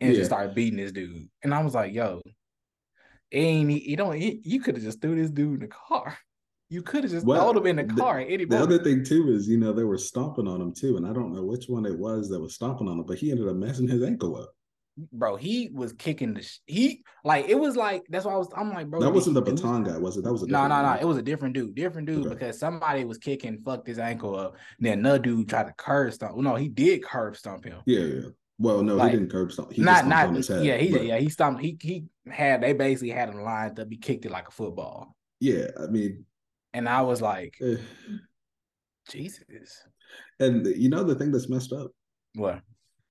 and 0.00 0.12
yeah. 0.12 0.18
just 0.18 0.30
started 0.30 0.54
beating 0.54 0.78
this 0.78 0.90
dude. 0.90 1.28
And 1.44 1.54
I 1.54 1.62
was 1.62 1.74
like, 1.74 1.92
yo, 1.92 2.20
ain't 3.30 3.70
he? 3.70 3.94
don't 3.94 4.18
you 4.18 4.60
could 4.60 4.74
have 4.74 4.84
just 4.84 5.00
threw 5.00 5.14
this 5.14 5.30
dude 5.30 5.54
in 5.54 5.60
the 5.60 5.68
car. 5.68 6.18
You 6.72 6.80
could 6.80 7.04
have 7.04 7.12
just 7.12 7.26
well, 7.26 7.52
thrown 7.52 7.58
him 7.58 7.78
in 7.78 7.86
the 7.86 7.94
car 7.94 8.24
the, 8.24 8.46
The 8.46 8.58
other 8.58 8.78
thing 8.82 9.04
too 9.04 9.28
is, 9.28 9.46
you 9.46 9.58
know, 9.58 9.74
they 9.74 9.84
were 9.84 9.98
stomping 9.98 10.48
on 10.48 10.58
him 10.58 10.72
too, 10.72 10.96
and 10.96 11.06
I 11.06 11.12
don't 11.12 11.34
know 11.34 11.44
which 11.44 11.68
one 11.68 11.84
it 11.84 11.98
was 11.98 12.30
that 12.30 12.40
was 12.40 12.54
stomping 12.54 12.88
on 12.88 12.98
him, 12.98 13.04
but 13.04 13.18
he 13.18 13.30
ended 13.30 13.46
up 13.46 13.56
messing 13.56 13.86
his 13.86 14.02
ankle 14.02 14.36
up. 14.36 14.54
Bro, 15.12 15.36
he 15.36 15.68
was 15.70 15.92
kicking 15.92 16.32
the 16.32 16.42
sh- 16.42 16.60
he 16.64 17.04
like 17.24 17.46
it 17.46 17.58
was 17.58 17.76
like 17.76 18.04
that's 18.08 18.24
why 18.24 18.32
I 18.32 18.36
was 18.38 18.48
I'm 18.56 18.70
like 18.70 18.88
bro 18.88 19.00
that 19.00 19.10
wasn't 19.10 19.34
the 19.34 19.42
baton 19.42 19.84
guy 19.84 19.96
was 19.96 20.16
it? 20.16 20.24
That 20.24 20.32
was 20.32 20.42
a 20.42 20.46
no 20.46 20.66
no 20.66 20.82
no 20.82 20.98
it 21.00 21.04
was 21.04 21.16
a 21.16 21.22
different 21.22 21.54
dude 21.54 21.74
different 21.74 22.06
dude 22.06 22.26
okay. 22.26 22.34
because 22.34 22.58
somebody 22.58 23.04
was 23.04 23.16
kicking 23.16 23.62
fucked 23.64 23.86
his 23.86 23.98
ankle 23.98 24.38
up 24.38 24.56
then 24.78 24.98
another 24.98 25.18
dude 25.18 25.48
tried 25.48 25.68
to 25.68 25.72
curb 25.78 26.12
stomp 26.12 26.36
no 26.36 26.56
he 26.56 26.68
did 26.68 27.02
curb 27.02 27.36
stomp 27.36 27.64
him. 27.64 27.78
Yeah 27.86 28.00
yeah. 28.00 28.20
Well 28.58 28.82
no 28.82 28.96
like, 28.96 29.12
he 29.12 29.18
didn't 29.18 29.32
curb 29.32 29.50
stomp 29.50 29.72
he 29.72 29.80
not 29.80 30.06
not 30.06 30.26
on 30.26 30.34
his 30.34 30.48
head, 30.48 30.62
yeah 30.62 30.76
he 30.76 30.92
but... 30.92 31.06
yeah 31.06 31.16
he 31.16 31.30
stomped 31.30 31.62
he 31.62 31.78
he 31.80 32.04
had 32.30 32.62
they 32.62 32.74
basically 32.74 33.10
had 33.10 33.30
him 33.30 33.42
lined 33.42 33.80
up 33.80 33.88
he 33.90 33.96
kicked 33.96 34.26
it 34.26 34.30
like 34.30 34.48
a 34.48 34.52
football. 34.52 35.16
Yeah 35.40 35.68
I 35.82 35.86
mean 35.86 36.26
and 36.74 36.88
I 36.88 37.02
was 37.02 37.20
like, 37.20 37.56
eh. 37.62 37.76
Jesus. 39.10 39.42
And 40.40 40.66
you 40.66 40.88
know 40.88 41.04
the 41.04 41.14
thing 41.14 41.32
that's 41.32 41.48
messed 41.48 41.72
up? 41.72 41.90
What? 42.34 42.60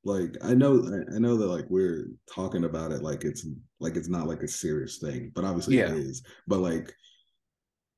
Like 0.03 0.35
I 0.43 0.55
know 0.55 0.83
I 1.15 1.19
know 1.19 1.37
that 1.37 1.45
like 1.45 1.65
we're 1.69 2.07
talking 2.33 2.63
about 2.63 2.91
it 2.91 3.03
like 3.03 3.23
it's 3.23 3.45
like 3.79 3.95
it's 3.95 4.07
not 4.07 4.27
like 4.27 4.41
a 4.41 4.47
serious 4.47 4.97
thing, 4.97 5.31
but 5.35 5.43
obviously 5.43 5.77
yeah. 5.77 5.91
it 5.91 5.97
is. 5.97 6.23
But 6.47 6.59
like 6.59 6.91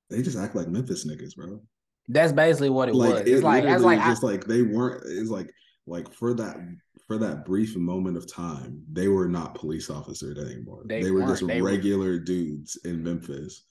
they 0.09 0.21
just 0.21 0.37
act 0.37 0.55
like 0.55 0.67
Memphis 0.67 1.07
niggas, 1.07 1.35
bro. 1.35 1.61
That's 2.09 2.33
basically 2.33 2.71
what 2.71 2.89
it 2.89 2.95
like, 2.95 3.13
was. 3.13 3.21
It's 3.21 3.43
like 3.43 3.63
it's 3.63 3.83
like 3.83 4.03
just 4.03 4.23
I, 4.23 4.27
like 4.27 4.45
they 4.45 4.63
weren't 4.63 5.03
it's 5.05 5.29
like 5.29 5.49
like 5.87 6.13
for 6.13 6.33
that 6.33 6.57
for 7.07 7.17
that 7.17 7.45
brief 7.45 7.75
moment 7.77 8.17
of 8.17 8.31
time, 8.31 8.83
they 8.91 9.07
were 9.07 9.29
not 9.29 9.55
police 9.55 9.89
officers 9.89 10.37
anymore. 10.37 10.83
They, 10.85 11.03
they 11.03 11.11
were 11.11 11.25
just 11.25 11.47
they 11.47 11.61
regular 11.61 12.11
were, 12.11 12.19
dudes 12.19 12.77
in 12.83 13.01
Memphis 13.01 13.65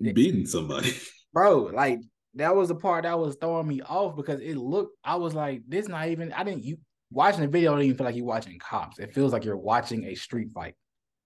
beating 0.00 0.46
somebody. 0.46 0.92
Bro, 1.32 1.70
like 1.74 2.00
that 2.34 2.54
was 2.54 2.68
the 2.68 2.74
part 2.74 3.04
that 3.04 3.18
was 3.18 3.36
throwing 3.40 3.66
me 3.66 3.80
off 3.82 4.16
because 4.16 4.40
it 4.40 4.56
looked, 4.56 4.96
I 5.04 5.16
was 5.16 5.34
like, 5.34 5.62
this 5.66 5.88
not 5.88 6.08
even, 6.08 6.32
I 6.32 6.44
didn't, 6.44 6.64
you 6.64 6.78
watching 7.10 7.40
the 7.40 7.48
video, 7.48 7.72
I 7.72 7.76
don't 7.76 7.84
even 7.84 7.96
feel 7.96 8.06
like 8.06 8.16
you're 8.16 8.26
watching 8.26 8.58
cops. 8.58 8.98
It 8.98 9.14
feels 9.14 9.32
like 9.32 9.44
you're 9.44 9.56
watching 9.56 10.04
a 10.04 10.14
street 10.14 10.48
fight. 10.54 10.74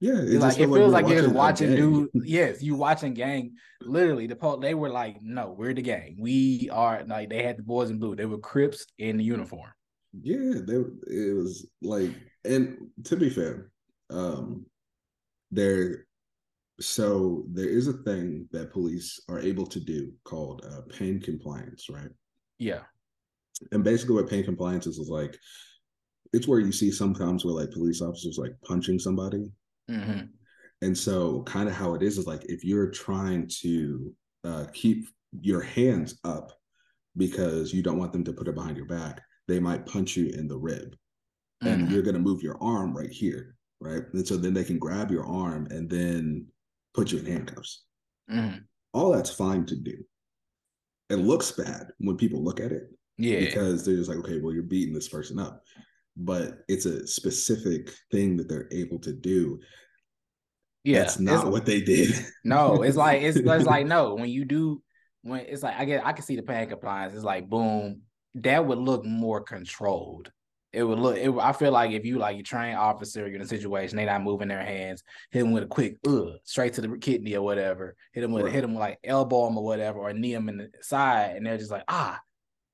Yeah, 0.00 0.14
it, 0.14 0.40
like, 0.40 0.58
it 0.58 0.66
feels 0.66 0.92
like, 0.92 1.04
like 1.04 1.12
you're 1.12 1.22
just 1.24 1.34
watching 1.34 1.76
dude. 1.76 2.08
Yes, 2.14 2.62
you 2.62 2.74
watching 2.74 3.12
gang. 3.12 3.56
Literally, 3.82 4.26
the 4.26 4.34
po- 4.34 4.56
they 4.56 4.72
were 4.72 4.88
like, 4.88 5.18
"No, 5.20 5.54
we're 5.56 5.74
the 5.74 5.82
gang. 5.82 6.16
We 6.18 6.70
are 6.72 7.04
like." 7.06 7.28
They 7.28 7.42
had 7.42 7.58
the 7.58 7.62
boys 7.62 7.90
in 7.90 7.98
blue. 7.98 8.16
They 8.16 8.24
were 8.24 8.38
Crips 8.38 8.86
in 8.98 9.18
the 9.18 9.24
uniform. 9.24 9.68
Yeah, 10.22 10.60
they. 10.66 10.76
It 11.06 11.36
was 11.36 11.66
like, 11.82 12.12
and 12.46 12.78
to 13.04 13.16
be 13.16 13.28
fair, 13.28 13.70
um, 14.08 14.64
they're 15.50 16.06
so 16.80 17.44
there 17.52 17.68
is 17.68 17.88
a 17.88 17.92
thing 17.92 18.48
that 18.52 18.72
police 18.72 19.20
are 19.28 19.38
able 19.38 19.66
to 19.66 19.80
do 19.80 20.12
called 20.24 20.64
uh, 20.66 20.80
pain 20.92 21.20
compliance, 21.20 21.88
right? 21.90 22.10
Yeah. 22.58 22.80
And 23.72 23.84
basically, 23.84 24.14
what 24.14 24.30
pain 24.30 24.44
compliance 24.44 24.86
is 24.86 24.98
is 24.98 25.08
like 25.08 25.38
it's 26.32 26.48
where 26.48 26.60
you 26.60 26.72
see 26.72 26.90
sometimes 26.90 27.44
where 27.44 27.54
like 27.54 27.70
police 27.70 28.00
officers 28.00 28.38
like 28.38 28.54
punching 28.64 28.98
somebody. 28.98 29.50
Mm-hmm. 29.90 30.26
And 30.82 30.96
so, 30.96 31.42
kind 31.42 31.68
of 31.68 31.74
how 31.74 31.94
it 31.94 32.02
is 32.02 32.16
is 32.16 32.26
like 32.26 32.44
if 32.44 32.64
you're 32.64 32.90
trying 32.90 33.50
to 33.60 34.14
uh, 34.44 34.64
keep 34.72 35.06
your 35.40 35.60
hands 35.60 36.18
up 36.24 36.52
because 37.16 37.74
you 37.74 37.82
don't 37.82 37.98
want 37.98 38.12
them 38.12 38.24
to 38.24 38.32
put 38.32 38.48
it 38.48 38.54
behind 38.54 38.76
your 38.76 38.86
back, 38.86 39.20
they 39.48 39.60
might 39.60 39.84
punch 39.84 40.16
you 40.16 40.30
in 40.30 40.48
the 40.48 40.56
rib, 40.56 40.96
mm-hmm. 41.62 41.68
and 41.68 41.90
you're 41.90 42.02
going 42.02 42.14
to 42.14 42.20
move 42.20 42.42
your 42.42 42.56
arm 42.62 42.96
right 42.96 43.10
here, 43.10 43.56
right? 43.80 44.04
And 44.14 44.26
so 44.26 44.38
then 44.38 44.54
they 44.54 44.64
can 44.64 44.78
grab 44.78 45.10
your 45.10 45.26
arm 45.26 45.66
and 45.70 45.90
then 45.90 46.46
put 46.94 47.12
you 47.12 47.18
in 47.18 47.26
handcuffs. 47.26 47.84
Mm. 48.30 48.64
All 48.92 49.12
that's 49.12 49.30
fine 49.30 49.66
to 49.66 49.76
do. 49.76 49.96
It 51.08 51.16
looks 51.16 51.52
bad 51.52 51.88
when 51.98 52.16
people 52.16 52.42
look 52.42 52.60
at 52.60 52.72
it. 52.72 52.84
Yeah. 53.18 53.40
Because 53.40 53.84
they're 53.84 53.96
just 53.96 54.08
like, 54.08 54.18
okay, 54.18 54.40
well, 54.40 54.54
you're 54.54 54.62
beating 54.62 54.94
this 54.94 55.08
person 55.08 55.38
up. 55.38 55.62
But 56.16 56.58
it's 56.68 56.86
a 56.86 57.06
specific 57.06 57.92
thing 58.10 58.36
that 58.36 58.48
they're 58.48 58.68
able 58.72 58.98
to 59.00 59.12
do. 59.12 59.60
Yeah, 60.84 61.00
That's 61.00 61.20
not 61.20 61.50
what 61.50 61.66
they 61.66 61.80
did. 61.80 62.14
No, 62.42 62.82
it's 62.82 62.96
like 62.96 63.20
it's, 63.22 63.36
it's 63.36 63.66
like 63.66 63.86
no. 63.86 64.14
When 64.14 64.30
you 64.30 64.46
do, 64.46 64.82
when 65.22 65.40
it's 65.40 65.62
like 65.62 65.78
I 65.78 65.84
get, 65.84 66.06
I 66.06 66.12
can 66.12 66.24
see 66.24 66.36
the 66.36 66.42
pain 66.42 66.68
compliance. 66.68 67.14
It's 67.14 67.24
like 67.24 67.50
boom, 67.50 68.02
that 68.36 68.64
would 68.64 68.78
look 68.78 69.04
more 69.04 69.42
controlled. 69.42 70.32
It 70.72 70.84
would 70.84 70.98
look. 71.00 71.16
It, 71.16 71.30
I 71.40 71.52
feel 71.52 71.72
like 71.72 71.90
if 71.90 72.04
you 72.04 72.18
like 72.18 72.36
you 72.36 72.42
train 72.44 72.76
officer, 72.76 73.26
you're 73.26 73.34
in 73.36 73.42
a 73.42 73.46
situation, 73.46 73.96
they 73.96 74.04
not 74.04 74.22
moving 74.22 74.48
their 74.48 74.62
hands, 74.64 75.02
hit 75.32 75.40
them 75.40 75.50
with 75.52 75.64
a 75.64 75.66
quick 75.66 75.98
uh 76.06 76.32
straight 76.44 76.74
to 76.74 76.80
the 76.80 76.96
kidney 76.98 77.34
or 77.34 77.42
whatever. 77.42 77.96
Hit 78.12 78.20
them 78.20 78.30
with 78.32 78.44
Right. 78.44 78.52
hit 78.52 78.60
them 78.62 78.76
like 78.76 78.98
elbow 79.02 79.46
them 79.46 79.58
or 79.58 79.64
whatever, 79.64 79.98
or 79.98 80.12
knee 80.12 80.32
them 80.32 80.48
in 80.48 80.58
the 80.58 80.70
side, 80.80 81.36
and 81.36 81.44
they're 81.44 81.58
just 81.58 81.72
like 81.72 81.82
ah, 81.88 82.20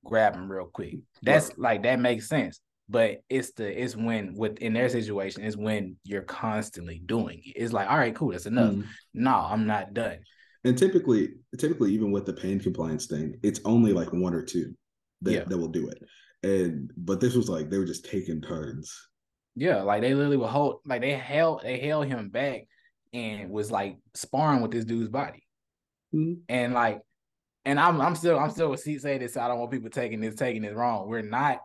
grab 0.05 0.33
them 0.33 0.51
real 0.51 0.65
quick. 0.71 0.97
That's 1.23 1.49
Right. 1.49 1.59
like 1.59 1.83
that 1.83 1.99
makes 1.99 2.29
sense. 2.29 2.59
But 2.87 3.21
it's 3.29 3.51
the 3.53 3.83
it's 3.83 3.95
when 3.95 4.35
with 4.35 4.59
in 4.59 4.73
their 4.73 4.89
situation 4.89 5.43
is 5.43 5.57
when 5.57 5.97
you're 6.03 6.21
constantly 6.21 7.01
doing 7.03 7.41
it. 7.43 7.53
It's 7.55 7.73
like 7.73 7.89
all 7.89 7.97
right, 7.97 8.13
cool, 8.15 8.31
that's 8.31 8.45
enough. 8.45 8.75
Mhm. 8.75 8.85
No, 9.15 9.33
I'm 9.35 9.65
not 9.65 9.93
done. 9.95 10.19
And 10.63 10.77
typically, 10.77 11.29
typically, 11.57 11.93
even 11.93 12.11
with 12.11 12.25
the 12.27 12.33
pain 12.33 12.59
compliance 12.59 13.07
thing, 13.07 13.39
it's 13.41 13.59
only 13.65 13.91
like 13.93 14.13
one 14.13 14.33
or 14.35 14.43
two 14.43 14.75
that, 15.23 15.31
Yeah. 15.33 15.43
that 15.45 15.57
will 15.57 15.67
do 15.67 15.87
it. 15.89 15.97
And 16.47 16.91
but 16.97 17.19
this 17.19 17.35
was 17.35 17.49
like 17.49 17.69
they 17.69 17.77
were 17.77 17.85
just 17.85 18.05
taking 18.05 18.41
turns. 18.41 18.95
Yeah, 19.55 19.81
like 19.81 20.01
they 20.01 20.13
literally 20.13 20.37
would 20.37 20.49
hold, 20.49 20.81
like 20.85 21.01
they 21.01 21.13
held, 21.13 21.61
they 21.63 21.79
held 21.79 22.05
him 22.05 22.29
back 22.29 22.67
and 23.13 23.49
was 23.49 23.71
like 23.71 23.97
sparring 24.13 24.61
with 24.61 24.71
this 24.71 24.85
dude's 24.85 25.09
body, 25.09 25.43
Mhm. 26.13 26.41
and 26.47 26.73
like, 26.73 27.01
and 27.65 27.79
I'm, 27.79 27.99
I'm 27.99 28.15
still, 28.15 28.37
I'm 28.37 28.51
still 28.51 28.69
with 28.69 28.81
saying 28.81 29.19
this. 29.19 29.33
So 29.33 29.41
I 29.41 29.47
don't 29.47 29.57
want 29.59 29.71
people 29.71 29.89
taking 29.89 30.19
this, 30.21 30.35
taking 30.35 30.61
this 30.61 30.75
wrong. 30.75 31.07
We're 31.09 31.21
not 31.23 31.61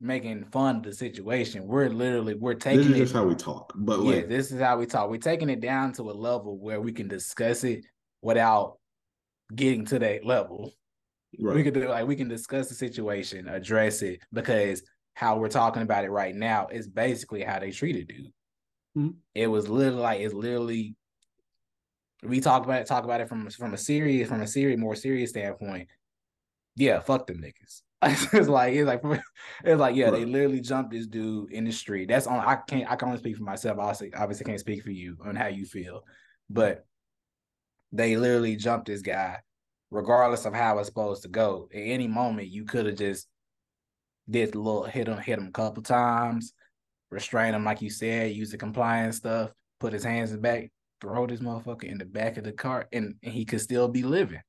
making 0.00 0.44
fun 0.52 0.76
of 0.76 0.82
the 0.84 0.92
situation. 0.92 1.66
We're 1.66 1.88
literally, 1.88 2.34
we're 2.34 2.54
This 2.54 2.62
taking 2.64 2.80
is 2.82 2.90
it. 2.90 2.98
just 2.98 3.14
how 3.14 3.24
we 3.24 3.34
talk. 3.34 3.72
But 3.76 4.00
yeah, 4.02 4.16
like, 4.16 4.28
this 4.28 4.52
is 4.52 4.60
how 4.60 4.78
we 4.78 4.86
talk. 4.86 5.10
We're 5.10 5.16
taking 5.18 5.50
it 5.50 5.60
down 5.60 5.92
to 5.94 6.02
a 6.10 6.12
level 6.12 6.56
where 6.58 6.80
we 6.80 6.92
can 6.92 7.08
discuss 7.08 7.64
it 7.64 7.84
without 8.22 8.78
getting 9.54 9.84
to 9.86 9.98
that 9.98 10.24
level. 10.24 10.72
Right. 11.40 11.56
We 11.56 11.62
could 11.62 11.74
do 11.74 11.88
like 11.88 12.06
we 12.06 12.16
can 12.16 12.28
discuss 12.28 12.68
the 12.68 12.74
situation, 12.74 13.48
address 13.48 14.02
it, 14.02 14.20
because 14.32 14.82
how 15.14 15.38
we're 15.38 15.48
talking 15.48 15.82
about 15.82 16.04
it 16.04 16.10
right 16.10 16.34
now 16.34 16.68
is 16.68 16.88
basically 16.88 17.42
how 17.42 17.58
they 17.58 17.70
treated 17.70 18.08
dude. 18.08 18.32
Mhm. 18.96 19.14
It 19.34 19.46
was 19.46 19.68
literally 19.68 20.00
like 20.02 20.20
it's 20.20 20.34
literally 20.34 20.96
we 22.22 22.40
talk 22.40 22.64
about 22.64 22.80
it, 22.80 22.86
talk 22.86 23.04
about 23.04 23.20
it 23.20 23.28
from 23.28 23.48
from 23.50 23.74
a 23.74 23.78
serious, 23.78 24.28
from 24.28 24.40
a 24.40 24.46
serious, 24.46 24.78
more 24.78 24.96
serious 24.96 25.30
standpoint. 25.30 25.88
Yeah, 26.76 27.00
fuck 27.00 27.26
them 27.26 27.42
niggas. 27.42 27.82
it's 28.34 28.48
like 28.48 28.74
it's 28.74 28.86
like 28.86 29.02
it's 29.64 29.80
like 29.80 29.96
yeah, 29.96 30.10
they 30.10 30.24
literally 30.24 30.60
jumped 30.60 30.92
this 30.92 31.06
dude 31.06 31.52
in 31.52 31.64
the 31.64 31.72
street. 31.72 32.08
That's 32.08 32.26
on. 32.26 32.38
I 32.40 32.56
can't. 32.56 32.90
I 32.90 32.96
can 32.96 33.08
only 33.08 33.20
speak 33.20 33.36
for 33.36 33.44
myself. 33.44 33.78
Obviously, 33.78 34.12
obviously 34.14 34.44
can't 34.44 34.60
speak 34.60 34.82
for 34.82 34.90
you 34.90 35.16
on 35.24 35.36
how 35.36 35.46
you 35.46 35.64
feel, 35.64 36.02
but 36.50 36.84
they 37.92 38.16
literally 38.16 38.56
jumped 38.56 38.86
this 38.86 39.02
guy, 39.02 39.38
regardless 39.94 40.44
of 40.44 40.52
how 40.52 40.78
it's 40.78 40.88
supposed 40.88 41.22
to 41.22 41.28
go. 41.28 41.68
At 41.72 41.78
any 41.78 42.08
moment, 42.08 42.48
you 42.48 42.64
could 42.64 42.86
have 42.86 42.96
just 42.96 43.28
did 44.28 44.54
a 44.54 44.58
little 44.58 44.82
hit 44.84 45.06
him, 45.06 45.18
hit 45.18 45.38
him 45.38 45.46
a 45.46 45.52
couple 45.52 45.82
times, 45.82 46.52
restrain 47.10 47.54
him 47.54 47.64
like 47.64 47.80
you 47.80 47.90
said, 47.90 48.32
use 48.32 48.50
the 48.50 48.58
compliance 48.58 49.16
stuff, 49.18 49.50
put 49.78 49.92
his 49.92 50.02
hands 50.02 50.32
in 50.32 50.40
back, 50.40 50.70
throw 51.00 51.26
this 51.26 51.40
motherfucker 51.40 51.84
in 51.84 51.98
the 51.98 52.04
back 52.04 52.36
of 52.36 52.44
the 52.44 52.52
car, 52.52 52.88
and, 52.92 53.14
and 53.22 53.32
he 53.32 53.44
could 53.44 53.60
still 53.60 53.86
be 53.86 54.02
living. 54.02 54.40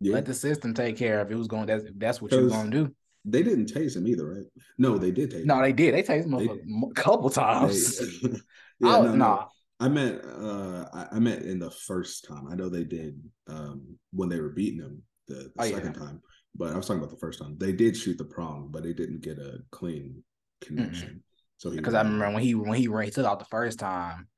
Yeah. 0.00 0.14
Let 0.14 0.26
the 0.26 0.34
system 0.34 0.74
take 0.74 0.98
care 0.98 1.20
of 1.20 1.30
it. 1.32 1.34
Was 1.36 1.48
going. 1.48 1.66
That's 1.66 1.84
that's 1.96 2.20
what 2.20 2.32
you're 2.32 2.50
gonna 2.50 2.70
do. 2.70 2.94
They 3.24 3.42
didn't 3.42 3.72
tase 3.72 3.96
him 3.96 4.06
either, 4.06 4.28
right? 4.28 4.44
No, 4.76 4.98
they 4.98 5.12
did 5.12 5.30
tase 5.30 5.46
No, 5.46 5.56
him. 5.56 5.62
they 5.62 5.72
did. 5.72 5.94
They 5.94 6.02
tased 6.02 6.28
They- 6.38 6.44
him 6.44 6.84
a 6.90 6.92
couple 6.92 7.30
times. 7.44 7.98
They- 8.20 8.28
yeah, 8.80 8.96
oh, 8.98 9.02
no, 9.04 9.14
no. 9.14 9.48
I 9.84 9.88
meant 9.88 10.24
uh 10.24 10.86
I, 10.94 11.16
I 11.16 11.18
meant 11.18 11.42
in 11.42 11.58
the 11.58 11.70
first 11.70 12.24
time. 12.26 12.48
I 12.50 12.54
know 12.54 12.70
they 12.70 12.84
did 12.84 13.20
um 13.48 13.98
when 14.12 14.30
they 14.30 14.40
were 14.40 14.48
beating 14.48 14.80
him 14.80 15.02
the, 15.28 15.34
the 15.34 15.50
Oh, 15.58 15.64
yeah. 15.64 15.74
second 15.74 15.94
time, 15.94 16.22
but 16.56 16.72
I 16.72 16.76
was 16.76 16.86
talking 16.86 17.02
about 17.02 17.10
the 17.10 17.18
first 17.18 17.38
time. 17.38 17.56
They 17.58 17.72
did 17.72 17.94
shoot 17.94 18.16
the 18.16 18.24
prong, 18.24 18.68
but 18.70 18.82
they 18.82 18.94
didn't 18.94 19.20
get 19.20 19.38
a 19.38 19.58
clean 19.70 20.24
connection. 20.62 21.22
So 21.58 21.70
because 21.70 21.92
I 21.92 22.02
remember 22.02 22.30
when 22.30 22.42
he 22.42 22.54
when 22.54 22.78
he 22.78 22.88
ran, 22.88 23.04
he 23.04 23.10
took 23.10 23.26
out 23.26 23.38
the 23.38 23.44
first 23.46 23.78
time, 23.78 24.28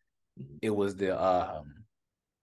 Mhm. 0.40 0.58
it 0.62 0.70
was 0.70 0.96
the 0.96 1.10
um 1.16 1.84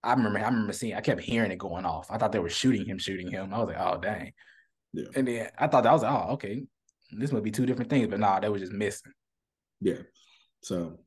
I 0.01 0.13
remember 0.13 0.39
I 0.39 0.45
remember 0.45 0.73
seeing 0.73 0.95
I 0.95 1.01
kept 1.01 1.21
hearing 1.21 1.51
it 1.51 1.57
going 1.57 1.85
off. 1.85 2.07
I 2.09 2.17
thought 2.17 2.31
they 2.31 2.39
were 2.39 2.49
shooting 2.49 2.85
him, 2.85 2.99
shooting 2.99 3.29
him. 3.29 3.53
I 3.53 3.59
was 3.59 3.67
like, 3.67 3.79
oh 3.79 3.97
dang. 3.99 4.31
Yeah. 4.93 5.09
And 5.15 5.27
then 5.27 5.49
I 5.57 5.67
thought 5.67 5.83
that 5.83 5.91
was 5.91 6.03
like, 6.03 6.11
oh, 6.13 6.33
okay. 6.35 6.63
This 7.11 7.31
might 7.33 7.43
be 7.43 7.51
two 7.51 7.65
different 7.65 7.89
things, 7.89 8.07
but 8.07 8.19
nah, 8.19 8.39
they 8.39 8.47
were 8.49 8.59
just 8.59 8.71
missing. 8.71 9.11
Yeah. 9.81 10.01
So, 10.61 10.99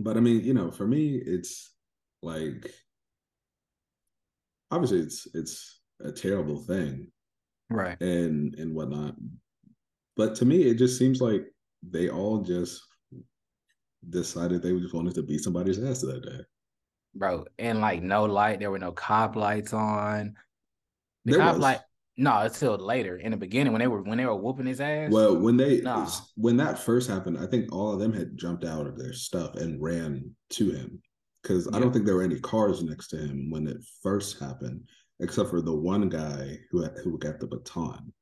but 0.00 0.16
I 0.16 0.20
mean, 0.20 0.44
you 0.44 0.54
know, 0.54 0.70
for 0.70 0.86
me, 0.86 1.16
it's 1.16 1.72
like 2.22 2.70
obviously 4.70 5.00
it's 5.00 5.26
it's 5.34 5.80
a 6.00 6.12
terrible 6.12 6.58
thing 6.58 7.08
Right. 7.70 8.00
and 8.00 8.54
and 8.56 8.74
whatnot. 8.74 9.14
But 10.16 10.34
to 10.36 10.44
me, 10.44 10.62
it 10.62 10.74
just 10.76 10.98
seems 10.98 11.20
like 11.20 11.44
they 11.88 12.08
all 12.08 12.38
just 12.42 12.82
decided 14.08 14.62
they 14.62 14.72
just 14.78 14.94
wanted 14.94 15.14
to 15.16 15.22
beat 15.22 15.42
somebody's 15.42 15.82
ass 15.82 16.00
that 16.02 16.22
day. 16.24 16.40
Bro. 17.14 17.46
And 17.58 17.80
like 17.80 18.02
no 18.02 18.24
light, 18.24 18.60
there 18.60 18.70
were 18.70 18.78
no 18.78 18.92
cop 18.92 19.36
lights 19.36 19.72
on. 19.72 20.36
The 21.24 21.32
There 21.32 21.40
cop 21.40 21.54
was. 21.54 21.62
light 21.62 21.80
no, 22.16 22.40
it's 22.40 22.58
till 22.58 22.76
later. 22.78 23.16
In 23.16 23.30
the 23.30 23.36
beginning, 23.36 23.72
when 23.72 23.80
they 23.80 23.86
were 23.86 24.02
when 24.02 24.18
they 24.18 24.26
were 24.26 24.34
whooping 24.34 24.66
his 24.66 24.80
ass. 24.80 25.10
Well, 25.10 25.36
when 25.36 25.56
they 25.56 25.80
Nah. 25.80 26.08
when 26.36 26.56
that 26.56 26.78
first 26.78 27.08
happened, 27.10 27.38
I 27.38 27.46
think 27.46 27.72
all 27.72 27.92
of 27.92 28.00
them 28.00 28.12
had 28.12 28.36
jumped 28.36 28.64
out 28.64 28.86
of 28.86 28.98
their 28.98 29.12
stuff 29.12 29.54
and 29.56 29.82
ran 29.82 30.34
to 30.50 30.70
him 30.70 31.02
because 31.42 31.68
I 31.72 31.78
don't 31.78 31.92
think 31.92 32.06
there 32.06 32.16
were 32.16 32.22
any 32.22 32.40
cars 32.40 32.82
next 32.82 33.08
to 33.08 33.18
him 33.18 33.50
when 33.50 33.66
it 33.68 33.78
first 34.02 34.40
happened, 34.40 34.88
except 35.20 35.50
for 35.50 35.60
the 35.60 35.74
one 35.74 36.08
guy 36.08 36.58
who 36.70 36.82
had, 36.82 36.94
who 37.04 37.18
got 37.18 37.38
the 37.38 37.46
baton. 37.46 38.12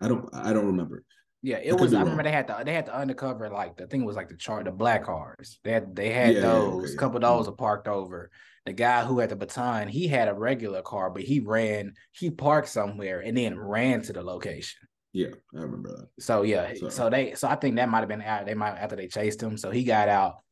I 0.00 0.08
don't 0.08 0.28
I 0.32 0.52
don't 0.52 0.66
remember. 0.66 1.04
Yeah, 1.42 1.58
it 1.58 1.70
could 1.72 1.80
was. 1.80 1.94
I 1.94 2.00
remember 2.00 2.22
wrong. 2.22 2.24
they 2.24 2.32
had 2.32 2.46
the 2.48 2.62
they 2.64 2.74
had 2.74 2.86
the 2.86 2.96
undercover 2.96 3.48
like 3.50 3.76
the 3.76 3.86
thing 3.86 4.04
was 4.04 4.16
like 4.16 4.28
the 4.28 4.36
chart 4.36 4.64
the 4.64 4.72
black 4.72 5.04
cars. 5.04 5.60
They 5.64 5.72
had 5.72 5.94
they 5.94 6.10
had 6.10 6.34
Yeah, 6.34 6.40
those. 6.40 6.74
okay, 6.82 6.86
A 6.88 6.90
yeah. 6.92 6.98
couple 6.98 7.16
of 7.16 7.22
those 7.22 7.48
are 7.48 7.52
parked 7.52 7.88
over. 7.88 8.30
The 8.64 8.72
guy 8.72 9.04
who 9.04 9.20
had 9.20 9.30
the 9.30 9.36
baton, 9.36 9.86
he 9.88 10.08
had 10.08 10.26
a 10.28 10.34
regular 10.34 10.82
car, 10.82 11.08
but 11.10 11.22
he 11.22 11.38
ran. 11.40 11.92
He 12.12 12.30
parked 12.30 12.68
somewhere 12.68 13.20
and 13.20 13.36
then 13.36 13.56
ran 13.56 14.02
to 14.02 14.12
the 14.12 14.22
location. 14.22 14.80
Yeah, 15.12 15.28
I 15.54 15.60
remember 15.60 15.88
that. 15.96 16.22
So 16.22 16.42
yeah, 16.42 16.74
So- 16.74 16.88
so, 16.88 17.10
they 17.10 17.34
so 17.34 17.48
I 17.48 17.54
think 17.54 17.76
that 17.76 17.88
might 17.88 18.00
have 18.00 18.08
been 18.08 18.22
out. 18.22 18.44
They 18.44 18.54
might 18.54 18.70
after 18.76 18.96
they 18.96 19.06
chased 19.06 19.40
him, 19.42 19.56
so 19.56 19.70
he 19.70 19.84
got 19.84 20.08
out 20.08 20.42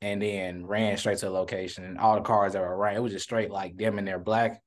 and 0.00 0.22
then 0.22 0.64
ran 0.64 0.96
straight 0.96 1.18
to 1.18 1.26
the 1.26 1.32
location. 1.32 1.84
And 1.84 1.98
all 1.98 2.14
the 2.14 2.20
cars 2.20 2.52
that 2.52 2.60
were 2.62 2.76
around, 2.76 2.96
it 2.96 3.02
was 3.02 3.12
just 3.12 3.24
straight 3.24 3.50
like 3.50 3.76
them 3.76 3.98
in 3.98 4.04
their 4.04 4.18
black 4.20 4.62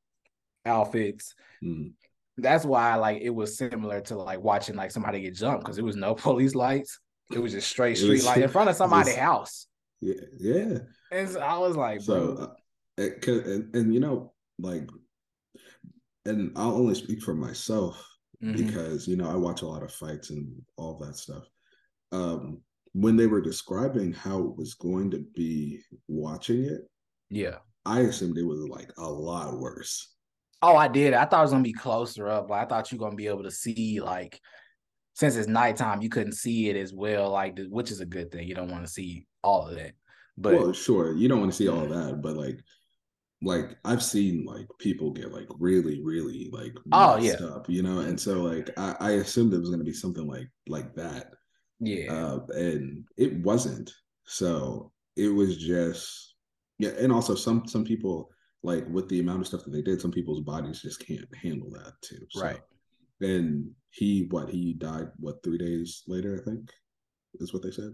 outfits. 0.66 1.36
Mm. 1.64 1.94
That's 2.42 2.66
why 2.66 2.96
like 2.96 3.22
it 3.22 3.30
was 3.30 3.58
similar 3.58 4.02
to 4.02 4.18
like 4.18 4.42
watching 4.42 4.76
like 4.76 4.92
somebody 4.92 5.22
get 5.22 5.36
jumped 5.36 5.64
because 5.64 5.76
there 5.76 5.86
was 5.86 5.96
no 5.96 6.16
police 6.16 6.56
lights. 6.56 7.00
It 7.32 7.40
was 7.40 7.52
just 7.52 7.70
straight 7.70 7.98
street 7.98 8.24
light 8.24 8.42
in 8.42 8.50
front 8.50 8.70
of 8.70 8.76
somebody's 8.78 9.16
house. 9.16 9.68
Yeah, 10.02 10.22
yeah. 10.38 10.78
And 11.12 11.30
so 11.30 11.40
I 11.40 11.58
was 11.58 11.76
like, 11.76 12.02
So, 12.02 12.36
uh, 12.38 12.48
it, 12.98 13.26
and, 13.28 13.76
and 13.76 13.94
you 13.94 14.00
know, 14.00 14.34
like, 14.58 14.90
and 16.26 16.52
I'll 16.56 16.76
only 16.76 16.96
speak 16.96 17.22
for 17.22 17.34
myself 17.34 18.04
mhm. 18.44 18.58
because 18.58 19.08
you 19.08 19.16
know 19.16 19.30
I 19.30 19.36
watch 19.36 19.62
a 19.62 19.68
lot 19.68 19.84
of 19.84 19.92
fights 19.92 20.30
and 20.30 20.50
all 20.78 20.98
that 21.00 21.16
stuff. 21.16 21.44
Um, 22.12 22.62
when 22.94 23.16
they 23.16 23.28
were 23.28 23.42
describing 23.42 24.14
how 24.14 24.40
it 24.40 24.58
was 24.58 24.74
going 24.74 25.12
to 25.12 25.24
be 25.36 25.82
watching 26.08 26.66
it, 26.66 26.90
yeah. 27.30 27.58
I 27.86 28.02
assumed 28.02 28.38
it 28.38 28.44
was 28.44 28.68
like 28.68 28.92
a 28.98 29.10
lot 29.10 29.60
worse. 29.60 30.16
Oh, 30.62 30.76
I 30.76 30.88
did. 30.88 31.14
I 31.14 31.26
thought 31.26 31.40
it 31.40 31.44
was 31.44 31.52
gonna 31.52 31.64
be 31.64 31.74
closer 31.74 32.28
up. 32.28 32.50
Like 32.50 32.66
I 32.66 32.66
thought 32.68 32.92
you 32.92 32.98
were 32.98 33.06
gonna 33.06 33.16
be 33.16 33.28
able 33.28 33.44
to 33.44 33.52
see 33.52 34.02
like 34.02 34.40
since 35.14 35.36
it's 35.36 35.48
nighttime, 35.48 36.02
you 36.02 36.10
couldn't 36.10 36.34
see 36.34 36.70
it 36.70 36.76
as 36.76 36.94
well. 36.94 37.30
Like 37.32 37.60
which 37.70 37.92
is 37.92 38.00
a 38.02 38.06
good 38.06 38.32
thing. 38.32 38.48
You 38.48 38.56
don't 38.56 38.72
want 38.72 38.86
to 38.86 38.92
see 38.92 39.26
all 39.44 39.68
of 39.68 39.76
that. 39.76 39.94
But 40.38 40.54
well, 40.56 40.74
sure, 40.74 41.16
you 41.16 41.28
don't 41.28 41.40
want 41.42 41.52
to 41.52 41.58
see 41.58 41.68
all 41.68 41.86
that, 41.88 42.22
but 42.22 42.36
like, 42.38 42.60
like 43.42 43.78
I've 43.86 44.04
seen 44.04 44.46
like 44.46 44.68
people 44.80 45.12
get 45.12 45.32
like 45.32 45.48
really, 45.60 46.02
really 46.04 46.50
like 46.52 46.74
Oh, 46.92 47.18
yeah. 47.18 47.34
up, 47.44 47.70
you 47.70 47.84
know, 47.84 48.00
and 48.00 48.20
so 48.20 48.42
like 48.44 48.70
I, 48.78 48.96
I 49.00 49.12
assumed 49.12 49.54
it 49.54 49.60
was 49.60 49.70
going 49.70 49.80
to 49.80 49.86
be 49.86 49.94
something 49.94 50.28
like 50.28 50.50
like 50.68 50.94
that. 50.96 51.32
yeah, 51.80 52.12
uh, 52.14 52.40
and 52.50 53.06
it 53.18 53.38
wasn't. 53.44 53.92
So 54.26 54.92
it 55.16 55.30
was 55.30 55.58
just 55.58 56.36
yeah, 56.80 56.92
and 56.98 57.12
also 57.12 57.36
some 57.36 57.68
some 57.68 57.84
people 57.84 58.30
like 58.64 58.86
with 58.90 59.08
the 59.10 59.20
amount 59.20 59.42
of 59.42 59.48
stuff 59.48 59.64
that 59.64 59.72
they 59.72 59.82
did, 59.82 60.02
some 60.02 60.12
people's 60.12 60.42
bodies 60.42 60.82
just 60.82 61.06
can't 61.06 61.28
handle 61.42 61.70
that 61.72 61.94
too. 62.02 62.20
So, 62.32 62.42
Right. 62.42 62.60
And 63.22 63.72
he 63.92 64.28
what 64.32 64.50
he 64.50 64.74
died 64.74 65.10
what 65.18 65.44
three 65.44 65.58
days 65.58 66.04
later 66.08 66.40
I 66.42 66.50
think 66.50 66.70
is 67.36 67.54
what 67.54 67.64
they 67.64 67.72
said 67.72 67.92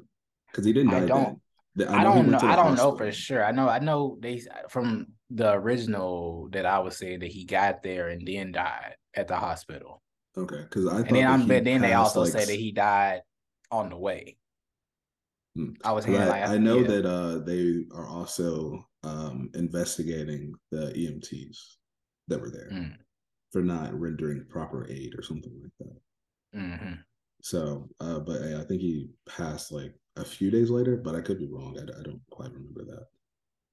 because 0.52 0.66
he 0.66 0.74
didn't 0.74 0.94
I 0.94 1.00
die. 1.02 1.06
don't- 1.08 1.42
then. 1.78 1.90
I, 1.90 2.04
know 2.04 2.14
he 2.14 2.16
don't 2.22 2.26
know. 2.26 2.32
went 2.32 2.40
to 2.42 2.46
the 2.48 2.52
I 2.52 2.56
don't 2.56 2.76
know 2.76 2.96
for 2.98 3.12
sure. 3.12 3.44
I 3.44 3.52
know. 3.52 3.68
I 3.68 3.80
know 3.80 4.18
they 4.22 4.42
from 4.70 5.08
the 5.30 5.52
original 5.54 6.48
that 6.54 6.66
I 6.66 6.80
was 6.80 6.98
saying 6.98 7.20
that 7.20 7.32
he 7.32 7.44
got 7.46 7.84
there 7.84 8.08
and 8.10 8.26
then 8.26 8.52
died 8.54 8.96
at 9.16 9.28
the 9.28 9.36
hospital. 9.36 10.02
Okay, 10.38 10.62
because 10.64 10.88
I 10.88 10.98
thought 10.98 11.08
And 11.08 11.16
then 11.16 11.28
I'm 11.28 11.48
but 11.48 11.64
then 11.66 11.82
they 11.82 11.94
also 11.94 12.22
like, 12.22 12.32
say 12.32 12.46
that 12.46 12.56
he 12.60 12.72
died 12.72 13.22
on 13.72 13.90
the 13.90 13.98
way. 13.98 14.38
Mm. 15.58 15.76
I 15.84 15.92
was 15.94 16.06
hearing 16.06 16.22
I, 16.22 16.28
like 16.28 16.48
I 16.50 16.58
know 16.58 16.80
yeah. 16.80 16.88
that 16.88 17.06
uh, 17.06 17.38
they 17.40 17.86
are 17.94 18.08
also 18.08 18.86
um, 19.06 19.50
investigating 19.54 20.54
the 20.72 20.92
EMTs 20.98 21.78
that 22.28 22.42
were 22.42 22.52
there 22.52 22.70
Mm, 22.72 22.98
for 23.52 23.62
not 23.62 23.94
rendering 24.00 24.46
proper 24.50 24.88
aid 24.90 25.14
or 25.18 25.24
something 25.24 25.54
like 25.62 25.72
that. 25.80 26.60
mhm. 26.60 27.04
So, 27.42 27.90
uh, 28.00 28.20
but 28.20 28.42
I 28.42 28.64
think 28.66 28.82
he 28.82 29.10
passed 29.28 29.72
like 29.72 29.94
a 30.16 30.26
few 30.26 30.50
days 30.50 30.70
later, 30.70 30.98
but 30.98 31.16
I 31.16 31.22
could 31.22 31.40
be 31.40 31.48
wrong. 31.52 31.78
I, 31.78 31.84
I 31.84 32.04
don't 32.04 32.22
quite 32.32 32.52
remember 32.54 32.86
that. 32.86 33.06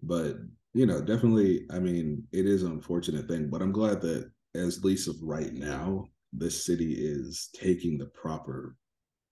But 0.03 0.37
you 0.75 0.87
know, 0.87 1.01
definitely, 1.01 1.67
I 1.71 1.79
mean, 1.79 2.27
it 2.33 2.47
is 2.47 2.63
an 2.63 2.73
unfortunate 2.73 3.29
thing, 3.29 3.49
but 3.51 3.63
I'm 3.63 3.73
glad 3.73 4.01
that 4.03 4.31
as 4.55 4.85
least 4.85 5.09
of 5.09 5.17
right 5.23 5.53
now, 5.53 6.09
this 6.33 6.65
city 6.67 6.95
is 6.95 7.51
taking 7.55 7.99
the 7.99 8.07
proper 8.07 8.77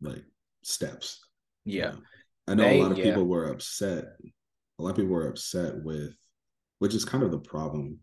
like 0.00 0.24
steps. 0.62 1.20
you 1.64 1.80
Yeah. 1.80 1.90
know. 1.92 1.98
I 2.48 2.54
know 2.54 2.64
They 2.64 2.78
a 2.78 2.82
lot 2.82 2.92
of 2.92 2.98
yeah. 2.98 3.04
people 3.04 3.26
were 3.26 3.50
upset. 3.52 4.04
A 4.80 4.82
lot 4.82 4.90
of 4.90 4.96
people 4.96 5.12
were 5.12 5.28
upset 5.28 5.82
with, 5.84 6.14
which 6.78 6.94
is 6.94 7.04
kind 7.04 7.22
of 7.22 7.30
the 7.30 7.38
problem 7.38 7.98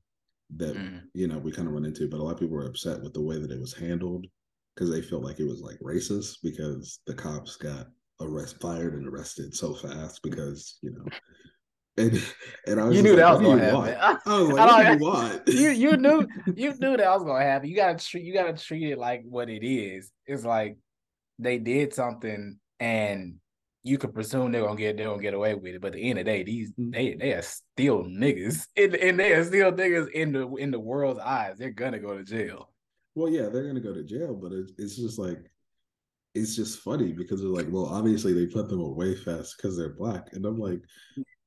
that 0.55 0.75
Mhm. 0.75 1.01
you 1.13 1.27
know 1.27 1.39
we 1.39 1.51
kind 1.51 1.67
of 1.67 1.73
run 1.73 1.85
into. 1.85 2.07
But 2.07 2.19
a 2.19 2.23
lot 2.23 2.33
of 2.33 2.39
people 2.39 2.55
were 2.55 2.67
upset 2.67 3.01
with 3.01 3.13
the 3.13 3.21
way 3.21 3.39
that 3.39 3.51
it 3.51 3.59
was 3.59 3.73
handled 3.73 4.27
because 4.75 4.89
they 4.91 5.01
felt 5.01 5.23
like 5.23 5.39
it 5.39 5.47
was 5.47 5.61
like 5.61 5.79
racist 5.79 6.37
because 6.43 6.99
the 7.07 7.15
cops 7.15 7.55
got 7.57 7.87
arrest 8.21 8.59
fired 8.61 8.93
and 8.93 9.07
arrested 9.07 9.55
so 9.55 9.73
fast 9.73 10.21
because 10.21 10.77
you 10.81 10.91
know. 10.91 11.05
And, 11.99 12.13
and 12.67 12.79
I 12.79 12.83
was 12.83 12.95
You 12.95 13.01
knew 13.01 13.09
like, 13.15 13.17
that 13.17 13.31
was 13.31 13.41
gonna 13.41 13.63
happen. 13.63 14.19
I 14.27 14.39
was 14.39 14.49
like, 14.49 14.59
I 14.59 14.91
what 14.91 14.99
you 14.99 15.05
want? 15.07 15.47
you 15.47 15.69
you 15.69 15.97
knew 15.97 16.27
you 16.55 16.75
knew 16.79 16.95
that 16.95 17.09
was 17.09 17.23
gonna 17.23 17.43
happen. 17.43 17.67
You 17.69 17.75
gotta 17.75 17.97
treat 17.97 18.23
you 18.23 18.33
gotta 18.33 18.53
treat 18.53 18.91
it 18.91 18.99
like 18.99 19.23
what 19.27 19.49
it 19.49 19.65
is. 19.65 20.11
It's 20.27 20.45
like 20.45 20.77
they 21.39 21.57
did 21.57 21.95
something 21.95 22.59
and 22.79 23.39
you 23.87 23.97
could 23.97 24.13
presume 24.13 24.51
they're 24.51 24.61
gonna 24.63 24.75
get 24.77 24.97
they're 24.97 25.07
gonna 25.07 25.21
get 25.21 25.33
away 25.33 25.55
with 25.55 25.75
it. 25.75 25.81
But 25.81 25.87
at 25.87 25.93
the 25.93 26.09
end 26.09 26.19
of 26.19 26.25
the 26.25 26.31
day, 26.31 26.43
these 26.43 26.71
Mm. 26.73 26.91
they 26.93 27.15
they 27.15 27.33
are 27.33 27.41
still 27.41 28.03
niggas. 28.03 28.67
And, 28.75 28.95
and 28.95 29.19
they 29.19 29.33
are 29.33 29.43
still 29.43 29.71
niggas 29.71 30.11
in 30.11 30.31
the 30.33 30.47
in 30.55 30.71
the 30.71 30.79
world's 30.79 31.19
eyes. 31.19 31.57
They're 31.57 31.71
gonna 31.71 31.99
go 31.99 32.17
to 32.17 32.23
jail. 32.23 32.71
Well, 33.15 33.31
yeah, 33.31 33.49
they're 33.49 33.65
gonna 33.65 33.79
go 33.79 33.93
to 33.93 34.03
jail, 34.03 34.35
but 34.35 34.51
it's 34.51 34.71
it's 34.77 34.95
just 34.95 35.17
like 35.17 35.39
it's 36.35 36.55
just 36.55 36.79
funny 36.81 37.13
because 37.13 37.39
they're 37.41 37.49
like, 37.49 37.67
well, 37.71 37.85
obviously 37.87 38.33
they 38.33 38.45
put 38.45 38.69
them 38.69 38.81
away 38.81 39.15
fast 39.15 39.55
because 39.57 39.75
they're 39.75 39.93
black, 39.93 40.33
and 40.33 40.45
I'm 40.45 40.59
like, 40.59 40.81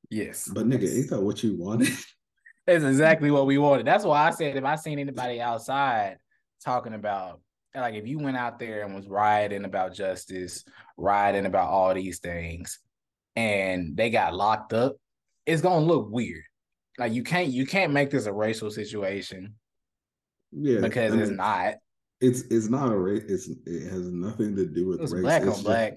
Yes. 0.09 0.49
but 0.53 0.67
nigga, 0.67 0.93
ain't 0.93 1.09
that 1.11 1.21
what 1.21 1.41
you 1.43 1.55
wanted? 1.57 1.87
That's 2.67 2.83
exactly 2.83 3.31
what 3.31 3.45
we 3.45 3.57
wanted. 3.57 3.87
That's 3.87 4.03
why 4.03 4.27
I 4.27 4.31
said 4.31 4.57
if 4.57 4.63
I 4.65 4.75
seen 4.75 4.99
anybody 4.99 5.39
outside 5.41 6.17
talking 6.63 6.93
about 6.93 7.39
like 7.75 7.95
if 7.95 8.07
you 8.07 8.19
went 8.19 8.37
out 8.37 8.59
there 8.59 8.83
and 8.83 8.93
was 8.95 9.07
rioting 9.07 9.65
about 9.65 9.93
justice, 9.93 10.63
rioting 10.97 11.45
about 11.45 11.69
all 11.69 11.93
these 11.93 12.19
things, 12.19 12.79
and 13.35 13.95
they 13.95 14.09
got 14.09 14.33
locked 14.33 14.73
up, 14.73 14.95
it's 15.45 15.61
gonna 15.61 15.85
look 15.85 16.09
weird. 16.11 16.43
Like 16.97 17.13
you 17.13 17.23
can't 17.23 17.49
you 17.49 17.65
can't 17.65 17.93
make 17.93 18.09
this 18.11 18.25
a 18.25 18.33
racial 18.33 18.69
situation 18.69 19.55
yeah, 20.51 20.81
because 20.81 21.13
I 21.13 21.17
it's 21.17 21.31
not. 21.31 21.73
It's 22.19 22.41
it's 22.51 22.67
not 22.69 22.91
a 22.91 22.97
race. 22.97 23.23
It's 23.27 23.47
it 23.65 23.89
has 23.89 24.11
nothing 24.11 24.55
to 24.57 24.65
do 24.67 24.87
with 24.89 25.01
It's 25.01 25.11
race. 25.11 25.21
black 25.23 25.41
It's 25.41 25.47
on 25.49 25.53
just- 25.55 25.65
black. 25.65 25.93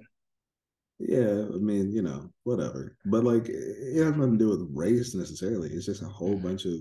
Yeah, 1.00 1.47
I 1.52 1.59
mean, 1.59 1.90
you 1.93 2.02
know, 2.02 2.31
whatever. 2.45 2.97
But 3.04 3.25
like, 3.25 3.49
it 3.49 3.97
has 3.97 4.14
nothing 4.16 4.38
to 4.38 4.45
do 4.45 4.49
with 4.50 4.69
race 4.73 5.12
necessarily. 5.12 5.71
It's 5.71 5.87
just 5.87 6.02
a 6.02 6.07
whole 6.07 6.37
bunch 6.37 6.66
of 6.66 6.75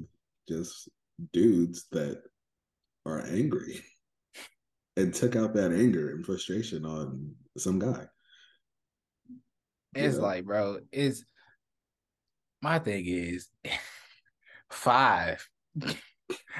just 0.48 0.88
dudes 1.34 1.88
that 1.92 2.22
are 3.08 3.26
angry 3.26 3.82
and 4.96 5.14
took 5.14 5.36
out 5.36 5.54
that 5.54 5.72
anger 5.72 6.12
and 6.12 6.26
frustration 6.26 6.86
on 6.86 7.34
some 7.58 7.80
guy. 7.80 8.06
It's 9.96 10.16
Yeah. 10.18 10.22
like, 10.22 10.46
bro, 10.46 10.80
it's 10.92 11.24
my 12.62 12.80
thing 12.80 13.06
is 13.06 13.50
five. 14.70 15.48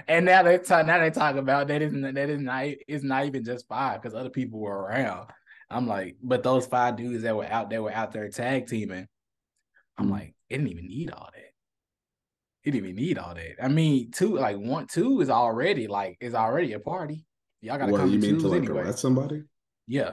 and 0.08 0.26
now 0.26 0.44
they 0.44 0.58
talk 0.58 0.86
now 0.86 1.00
they 1.00 1.10
talk 1.12 1.36
about 1.36 1.68
that 1.68 1.82
isn't 1.82 2.02
that 2.02 2.30
is 2.30 2.42
not 2.42 2.66
it's 2.88 3.04
not 3.04 3.26
even 3.26 3.44
just 3.44 3.68
five 3.68 4.02
because 4.02 4.16
other 4.16 4.30
people 4.30 4.60
were 4.60 4.78
around. 4.82 5.30
I'm 5.70 5.88
like, 5.88 6.18
but 6.22 6.44
those 6.44 6.68
five 6.68 6.98
dudes 6.98 7.24
that 7.24 7.36
were 7.36 7.46
out 7.46 7.70
there 7.70 7.82
were 7.82 7.92
out 7.94 8.12
there 8.12 8.30
tag 8.30 8.68
teaming. 8.68 9.08
I'm 9.98 10.08
Mhm. 10.08 10.12
like, 10.12 10.36
it 10.50 10.58
didn't 10.58 10.72
even 10.72 10.88
need 10.88 11.12
all 11.12 11.30
that. 11.34 11.40
It 12.64 12.72
didn't 12.72 12.90
even 12.90 12.96
need 12.96 13.18
all 13.18 13.34
that. 13.34 13.64
I 13.64 13.68
mean, 13.68 14.12
two 14.12 14.36
like 14.38 14.58
one, 14.58 14.88
two 14.88 15.22
is 15.22 15.30
already 15.30 15.88
like 15.88 16.18
is 16.20 16.36
already 16.36 16.74
a 16.74 16.80
party. 16.80 17.26
Y'all 17.64 17.78
gotta 17.78 17.92
What 17.94 18.00
come 18.02 18.12
you 18.12 18.20
mean 18.20 18.38
to 18.40 18.48
like 18.50 18.64
anyway. 18.64 18.82
arrest 18.82 19.00
somebody? 19.00 19.44
Yeah. 19.88 20.12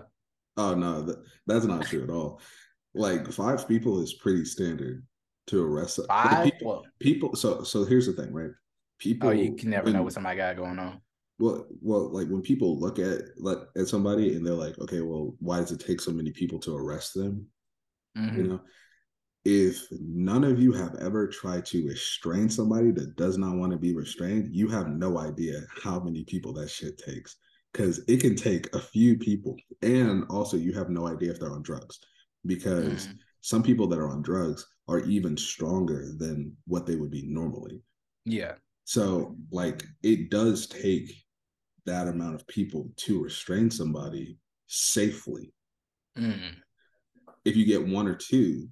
Oh 0.56 0.74
no, 0.74 1.02
that, 1.02 1.16
that's 1.48 1.64
not 1.64 1.84
true 1.84 2.04
at 2.04 2.10
all. 2.10 2.40
Like 2.94 3.26
five 3.32 3.66
people 3.66 4.00
is 4.02 4.14
pretty 4.14 4.44
standard 4.44 5.04
to 5.48 5.60
arrest. 5.64 5.98
Five. 6.06 6.44
people, 6.44 6.66
Well, 6.68 6.86
people. 7.00 7.34
So 7.34 7.64
so 7.64 7.84
here's 7.84 8.06
the 8.06 8.12
thing, 8.12 8.32
right? 8.32 8.52
People. 9.00 9.30
oh, 9.30 9.32
you 9.32 9.56
can 9.56 9.70
never 9.70 9.90
know 9.90 10.02
what 10.02 10.12
somebody 10.12 10.36
got 10.36 10.56
going 10.56 10.78
on. 10.78 11.00
Well, 11.40 11.66
well, 11.82 12.12
like 12.12 12.28
when 12.28 12.42
people 12.42 12.78
look 12.78 13.00
at 13.00 13.22
like 13.36 13.58
at 13.76 13.88
somebody 13.88 14.36
and 14.36 14.46
they're 14.46 14.54
like, 14.54 14.78
okay, 14.78 15.00
well, 15.00 15.34
why 15.40 15.58
does 15.58 15.72
it 15.72 15.80
take 15.84 16.00
so 16.00 16.12
many 16.12 16.30
people 16.30 16.60
to 16.60 16.76
arrest 16.76 17.14
them? 17.14 17.46
Mhm. 18.16 18.36
You 18.36 18.42
know, 18.44 18.60
if 19.44 19.86
none 19.90 20.44
of 20.44 20.60
you 20.60 20.72
have 20.72 20.94
ever 20.96 21.26
tried 21.26 21.64
to 21.66 21.86
restrain 21.86 22.48
somebody 22.48 22.90
that 22.92 23.16
does 23.16 23.38
not 23.38 23.56
want 23.56 23.72
to 23.72 23.78
be 23.78 23.94
restrained, 23.94 24.54
you 24.54 24.68
have 24.68 24.88
no 24.88 25.18
idea 25.18 25.62
how 25.82 25.98
many 26.00 26.24
people 26.24 26.52
that 26.54 26.70
shit 26.70 26.98
takes. 26.98 27.36
Because 27.72 28.02
it 28.08 28.20
can 28.20 28.34
take 28.34 28.74
a 28.74 28.80
few 28.80 29.16
people, 29.16 29.56
and 29.82 30.24
also 30.28 30.56
you 30.56 30.72
have 30.72 30.90
no 30.90 31.06
idea 31.06 31.30
if 31.30 31.38
they're 31.38 31.52
on 31.52 31.62
drugs, 31.62 32.00
because 32.44 33.06
Mhm. 33.06 33.18
some 33.42 33.62
people 33.62 33.86
that 33.86 33.98
are 34.00 34.08
on 34.08 34.22
drugs 34.22 34.66
are 34.88 35.00
even 35.04 35.36
stronger 35.36 36.12
than 36.16 36.56
what 36.66 36.84
they 36.84 36.96
would 36.96 37.12
be 37.12 37.22
normally. 37.22 37.80
Yeah. 38.24 38.56
So, 38.84 39.38
like, 39.52 39.84
it 40.02 40.30
does 40.30 40.66
take 40.66 41.24
that 41.84 42.08
amount 42.08 42.34
of 42.34 42.46
people 42.48 42.92
to 42.96 43.22
restrain 43.22 43.70
somebody 43.70 44.36
safely. 44.66 45.54
Mhm. 46.16 46.56
If 47.44 47.56
you 47.56 47.64
get 47.64 47.86
one 47.86 48.08
or 48.08 48.16
two, 48.16 48.68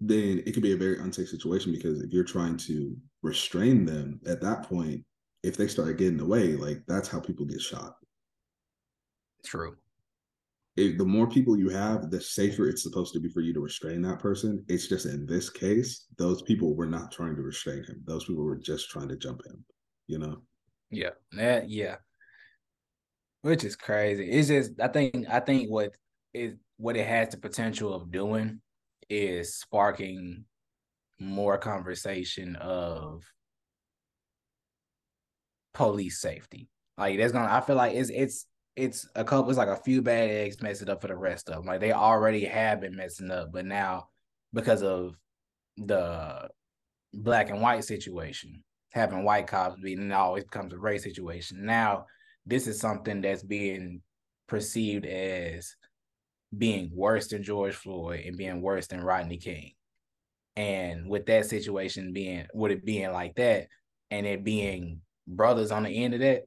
then 0.00 0.42
it 0.46 0.52
could 0.52 0.62
be 0.62 0.72
a 0.72 0.76
very 0.76 0.98
unsafe 0.98 1.28
situation 1.28 1.72
because 1.72 2.00
if 2.00 2.12
you're 2.12 2.24
trying 2.24 2.56
to 2.56 2.96
restrain 3.22 3.84
them 3.84 4.20
at 4.26 4.40
that 4.40 4.62
point, 4.62 5.04
if 5.42 5.56
they 5.56 5.66
start 5.66 5.98
getting 5.98 6.20
away, 6.20 6.54
like 6.54 6.82
that's 6.86 7.08
how 7.08 7.20
people 7.20 7.46
get 7.46 7.60
shot. 7.60 7.94
True. 9.44 9.76
If 10.76 10.96
the 10.96 11.04
more 11.04 11.28
people 11.28 11.58
you 11.58 11.68
have, 11.70 12.10
the 12.10 12.20
safer 12.20 12.68
it's 12.68 12.84
supposed 12.84 13.12
to 13.14 13.20
be 13.20 13.28
for 13.28 13.40
you 13.40 13.52
to 13.54 13.60
restrain 13.60 14.00
that 14.02 14.20
person. 14.20 14.64
It's 14.68 14.86
just 14.86 15.06
in 15.06 15.26
this 15.26 15.50
case, 15.50 16.06
those 16.16 16.42
people 16.42 16.76
were 16.76 16.86
not 16.86 17.10
trying 17.10 17.34
to 17.34 17.42
restrain 17.42 17.82
him. 17.84 18.02
Those 18.04 18.24
people 18.24 18.44
were 18.44 18.56
just 18.56 18.90
trying 18.90 19.08
to 19.08 19.16
jump 19.16 19.44
him, 19.44 19.64
you 20.06 20.18
know? 20.18 20.42
Yeah. 20.90 21.10
That 21.32 21.68
yeah. 21.68 21.96
Which 23.42 23.64
is 23.64 23.74
crazy. 23.74 24.30
It's 24.30 24.48
just 24.48 24.80
I 24.80 24.88
think 24.88 25.26
I 25.28 25.40
think 25.40 25.68
what 25.68 25.92
is 26.32 26.54
what 26.76 26.96
it 26.96 27.06
has 27.06 27.30
the 27.30 27.38
potential 27.38 27.92
of 27.92 28.12
doing 28.12 28.60
is 29.08 29.54
sparking 29.54 30.44
more 31.18 31.58
conversation 31.58 32.56
of 32.56 33.24
police 35.74 36.20
safety. 36.20 36.68
Like 36.96 37.16
there's 37.16 37.32
gonna 37.32 37.52
I 37.52 37.60
feel 37.60 37.76
like 37.76 37.94
it's 37.94 38.10
it's 38.10 38.46
it's 38.76 39.08
a 39.14 39.24
couple 39.24 39.50
it's 39.50 39.58
like 39.58 39.68
a 39.68 39.76
few 39.76 40.02
bad 40.02 40.30
eggs 40.30 40.62
mess 40.62 40.82
it 40.82 40.88
up 40.88 41.00
for 41.00 41.08
the 41.08 41.16
rest 41.16 41.48
of 41.48 41.56
them. 41.56 41.66
Like 41.66 41.80
they 41.80 41.92
already 41.92 42.44
have 42.44 42.80
been 42.80 42.96
messing 42.96 43.30
up, 43.30 43.52
but 43.52 43.64
now 43.64 44.08
because 44.52 44.82
of 44.82 45.16
the 45.76 46.48
black 47.12 47.50
and 47.50 47.60
white 47.60 47.84
situation, 47.84 48.62
having 48.92 49.24
white 49.24 49.46
cops 49.46 49.80
being 49.82 50.10
it 50.10 50.12
always 50.12 50.44
becomes 50.44 50.72
a 50.72 50.78
race 50.78 51.04
situation. 51.04 51.64
Now 51.64 52.06
this 52.46 52.66
is 52.66 52.80
something 52.80 53.20
that's 53.20 53.42
being 53.42 54.02
perceived 54.48 55.06
as 55.06 55.76
being 56.56 56.90
worse 56.94 57.28
than 57.28 57.42
George 57.42 57.74
Floyd 57.74 58.24
and 58.26 58.36
being 58.36 58.62
worse 58.62 58.86
than 58.86 59.02
Rodney 59.02 59.36
King. 59.36 59.72
And 60.56 61.08
with 61.08 61.26
that 61.26 61.46
situation 61.46 62.12
being 62.12 62.46
with 62.54 62.72
it 62.72 62.84
being 62.84 63.12
like 63.12 63.34
that, 63.36 63.68
and 64.10 64.26
it 64.26 64.42
being 64.44 65.02
brothers 65.26 65.70
on 65.70 65.82
the 65.84 65.90
end 65.90 66.14
of 66.14 66.20
that, 66.20 66.44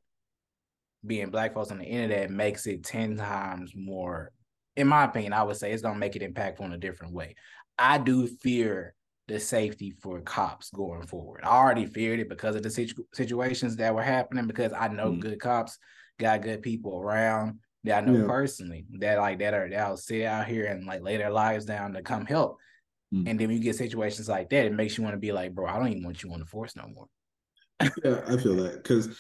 being 1.06 1.30
black 1.30 1.54
folks 1.54 1.72
on 1.72 1.78
the 1.80 1.86
end 1.86 2.12
of 2.12 2.18
that 2.18 2.32
makes 2.32 2.66
it 2.68 2.84
10 2.84 3.18
times 3.18 3.74
more, 3.76 4.32
in 4.76 4.88
my 4.88 5.04
opinion, 5.06 5.34
I 5.34 5.44
would 5.44 5.56
say 5.58 5.72
it's 5.72 5.82
gonna 5.82 5.98
make 6.00 6.16
it 6.16 6.22
impactful 6.22 6.62
in 6.62 6.74
a 6.74 6.78
different 6.78 7.14
way. 7.14 7.36
I 7.78 7.98
do 7.98 8.28
fear 8.28 8.94
the 9.28 9.40
safety 9.40 9.92
for 10.02 10.20
cops 10.22 10.72
going 10.72 11.08
forward. 11.08 11.42
I 11.44 11.50
already 11.50 11.86
feared 11.86 12.20
it 12.20 12.28
because 12.30 12.56
of 12.56 12.64
the 12.64 12.70
situ- 12.70 13.06
situations 13.14 13.78
that 13.78 13.96
were 13.96 14.02
happening 14.04 14.46
because 14.48 14.74
I 14.74 14.90
know 14.90 15.12
Mm. 15.12 15.20
good 15.20 15.40
cops 15.40 15.78
got 16.20 16.42
good 16.42 16.62
people 16.62 17.00
around 17.00 17.60
that 17.84 18.04
I 18.04 18.06
know 18.06 18.20
Yeah. 18.20 18.28
personally 18.28 18.86
that 19.00 19.18
like 19.18 19.40
that 19.40 19.54
are 19.54 19.70
that'll 19.70 19.98
sit 19.98 20.26
out 20.26 20.48
here 20.48 20.66
and 20.66 20.86
like 20.86 21.02
lay 21.02 21.18
their 21.18 21.32
lives 21.32 21.66
down 21.66 21.94
to 21.94 22.02
come 22.02 22.26
help. 22.26 22.60
Mm. 23.14 23.30
And 23.30 23.40
then 23.40 23.48
when 23.48 23.58
you 23.58 23.64
get 23.64 23.76
situations 23.76 24.30
like 24.30 24.50
that, 24.50 24.66
it 24.66 24.74
makes 24.74 24.98
you 24.98 25.04
want 25.04 25.16
to 25.16 25.20
be 25.20 25.32
like, 25.32 25.54
bro, 25.54 25.68
I 25.68 25.78
don't 25.78 25.90
even 25.90 26.04
want 26.04 26.24
you 26.24 26.32
on 26.34 26.40
the 26.40 26.46
force 26.46 26.76
no 26.76 26.88
more. 26.88 27.08
yeah, 28.04 28.22
I 28.28 28.38
feel 28.38 28.56
that 28.58 28.84
because 28.84 29.18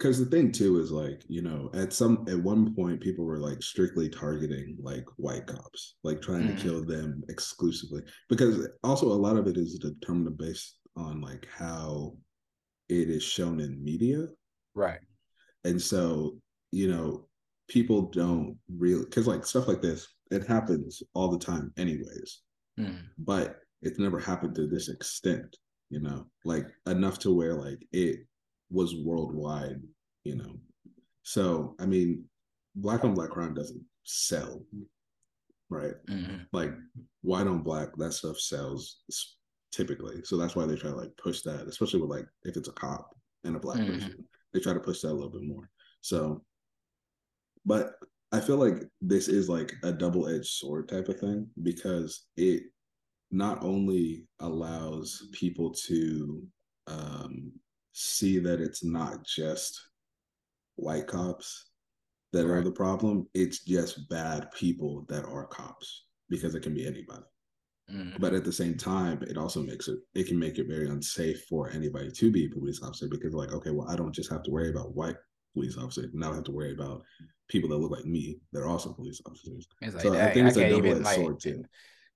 because 0.00 0.18
the 0.18 0.24
thing 0.24 0.50
too 0.50 0.80
is 0.80 0.90
like 0.90 1.22
you 1.28 1.42
know 1.42 1.70
at 1.74 1.92
some 1.92 2.24
at 2.28 2.38
one 2.38 2.74
point 2.74 3.00
people 3.00 3.24
were 3.24 3.38
like 3.38 3.62
strictly 3.62 4.08
targeting 4.08 4.76
like 4.80 5.04
white 5.16 5.46
cops 5.46 5.96
like 6.02 6.22
trying 6.22 6.42
mm-hmm. 6.42 6.56
to 6.56 6.62
kill 6.62 6.84
them 6.84 7.22
exclusively 7.28 8.02
because 8.30 8.66
also 8.82 9.06
a 9.06 9.12
lot 9.12 9.36
of 9.36 9.46
it 9.46 9.58
is 9.58 9.78
determined 9.78 10.38
based 10.38 10.78
on 10.96 11.20
like 11.20 11.46
how 11.54 12.14
it 12.88 13.10
is 13.10 13.22
shown 13.22 13.60
in 13.60 13.84
media 13.84 14.26
right 14.74 15.00
and 15.64 15.80
so 15.80 16.38
you 16.72 16.88
know 16.88 17.26
people 17.70 18.02
don't 18.02 18.58
really 18.76 19.04
because 19.04 19.26
like 19.26 19.46
stuff 19.46 19.68
like 19.68 19.80
this 19.80 20.06
it 20.30 20.46
happens 20.46 21.02
all 21.14 21.30
the 21.30 21.38
time 21.38 21.72
anyways 21.78 22.42
mm. 22.78 22.98
but 23.18 23.56
it's 23.80 23.98
never 23.98 24.18
happened 24.18 24.54
to 24.54 24.66
this 24.66 24.88
extent 24.88 25.56
you 25.88 26.00
know 26.00 26.26
like 26.44 26.66
enough 26.86 27.18
to 27.18 27.34
where 27.34 27.54
like 27.54 27.86
it 27.92 28.20
was 28.70 28.94
worldwide, 28.96 29.80
you 30.24 30.36
know. 30.36 30.56
So 31.22 31.74
I 31.80 31.86
mean, 31.86 32.24
black 32.74 33.04
on 33.04 33.14
black 33.14 33.30
crime 33.30 33.54
doesn't 33.54 33.84
sell, 34.04 34.62
right? 35.68 35.94
Mm-hmm. 36.08 36.36
Like 36.52 36.72
white 37.22 37.46
on 37.46 37.62
black, 37.62 37.88
that 37.96 38.12
stuff 38.12 38.38
sells 38.38 38.98
typically. 39.72 40.22
So 40.24 40.36
that's 40.36 40.56
why 40.56 40.66
they 40.66 40.76
try 40.76 40.90
to 40.90 40.96
like 40.96 41.16
push 41.22 41.42
that, 41.42 41.66
especially 41.68 42.00
with 42.00 42.10
like 42.10 42.26
if 42.44 42.56
it's 42.56 42.68
a 42.68 42.72
cop 42.72 43.14
and 43.44 43.56
a 43.56 43.60
black 43.60 43.78
mm-hmm. 43.78 43.94
person, 43.94 44.24
they 44.52 44.60
try 44.60 44.72
to 44.72 44.80
push 44.80 45.00
that 45.00 45.10
a 45.10 45.14
little 45.14 45.30
bit 45.30 45.42
more. 45.42 45.68
So, 46.00 46.42
but 47.64 47.94
I 48.32 48.40
feel 48.40 48.56
like 48.56 48.88
this 49.00 49.28
is 49.28 49.48
like 49.48 49.74
a 49.82 49.92
double 49.92 50.28
edged 50.28 50.46
sword 50.46 50.88
type 50.88 51.08
of 51.08 51.18
thing 51.18 51.48
because 51.62 52.26
it 52.36 52.62
not 53.30 53.62
only 53.62 54.26
allows 54.40 55.28
people 55.32 55.72
to 55.72 56.42
um, 56.86 57.52
see 57.92 58.38
that 58.38 58.60
it's 58.60 58.84
not 58.84 59.24
just 59.24 59.80
white 60.76 61.06
cops 61.06 61.70
that 62.32 62.46
right. 62.46 62.58
are 62.58 62.62
the 62.62 62.70
problem. 62.70 63.28
It's 63.34 63.64
just 63.64 64.08
bad 64.08 64.50
people 64.52 65.04
that 65.08 65.24
are 65.24 65.46
cops 65.46 66.06
because 66.28 66.54
it 66.54 66.62
can 66.62 66.74
be 66.74 66.86
anybody. 66.86 67.24
Mm-hmm. 67.92 68.20
But 68.20 68.34
at 68.34 68.44
the 68.44 68.52
same 68.52 68.76
time, 68.76 69.22
it 69.22 69.36
also 69.36 69.62
makes 69.62 69.88
it 69.88 69.98
it 70.14 70.28
can 70.28 70.38
make 70.38 70.58
it 70.58 70.68
very 70.68 70.88
unsafe 70.88 71.44
for 71.48 71.70
anybody 71.70 72.10
to 72.12 72.30
be 72.30 72.46
a 72.46 72.48
police 72.48 72.80
officer 72.82 73.08
because 73.08 73.34
like, 73.34 73.52
okay, 73.52 73.70
well, 73.70 73.90
I 73.90 73.96
don't 73.96 74.14
just 74.14 74.30
have 74.30 74.44
to 74.44 74.50
worry 74.50 74.70
about 74.70 74.94
white 74.94 75.16
police 75.54 75.76
officer. 75.76 76.08
Now 76.12 76.32
I 76.32 76.36
have 76.36 76.44
to 76.44 76.52
worry 76.52 76.72
about 76.72 77.02
people 77.48 77.70
that 77.70 77.78
look 77.78 77.90
like 77.90 78.06
me 78.06 78.38
that 78.52 78.60
are 78.60 78.68
also 78.68 78.92
police 78.92 79.20
officers. 79.26 79.66
Like, 79.82 79.92
so 79.92 80.14
I 80.14 80.30
think 80.32 80.48
it's 80.48 80.56
I 80.56 80.62
a 80.62 80.70
double 80.70 80.90
edged 80.92 81.04
like, 81.04 81.16
sword 81.16 81.40
too. 81.40 81.64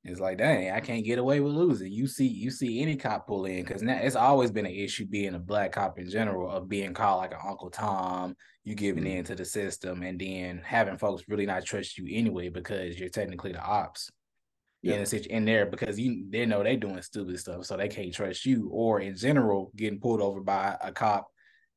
It's 0.07 0.21
like, 0.21 0.37
dang, 0.37 0.71
I 0.71 0.81
can't 0.81 1.05
get 1.05 1.19
away 1.19 1.41
with 1.41 1.55
losing. 1.55 1.91
You 1.91 2.07
see, 2.07 2.27
you 2.27 2.51
see 2.51 2.83
any 2.83 2.95
cop 2.95 3.27
pull 3.27 3.47
in 3.47 3.65
because 3.65 3.83
now 3.83 3.99
it's 4.03 4.17
always 4.17 4.51
been 4.51 4.67
an 4.67 4.73
issue 4.73 5.07
being 5.07 5.35
a 5.35 5.39
black 5.39 5.73
cop 5.73 5.99
in 5.99 6.11
general 6.11 6.51
of 6.51 6.69
being 6.69 6.93
called 6.93 7.23
like 7.23 7.33
an 7.33 7.39
Uncle 7.43 7.71
Tom, 7.71 8.37
you 8.65 8.75
giving 8.75 9.05
mm-hmm. 9.05 9.19
in 9.19 9.25
to 9.25 9.35
the 9.35 9.47
system, 9.47 10.03
and 10.03 10.21
then 10.21 10.61
having 10.63 10.99
folks 10.99 11.25
really 11.27 11.47
not 11.47 11.65
trust 11.65 11.97
you 11.97 12.07
anyway 12.11 12.51
because 12.51 13.01
you're 13.01 13.09
technically 13.09 13.53
the 13.53 13.65
ops 13.65 14.11
yeah. 14.85 14.97
in 14.97 15.07
a 15.11 15.35
in 15.35 15.45
there 15.47 15.65
because 15.65 15.99
you 15.99 16.27
they 16.29 16.45
know 16.45 16.63
they 16.63 16.77
doing 16.77 17.01
stupid 17.01 17.39
stuff, 17.41 17.65
so 17.65 17.77
they 17.77 17.89
can't 17.89 18.13
trust 18.13 18.45
you. 18.45 18.69
Or 18.71 19.01
in 19.01 19.17
general, 19.17 19.73
getting 19.75 20.01
pulled 20.01 20.21
over 20.21 20.43
by 20.43 20.77
a 20.83 20.93
cop, 20.93 21.29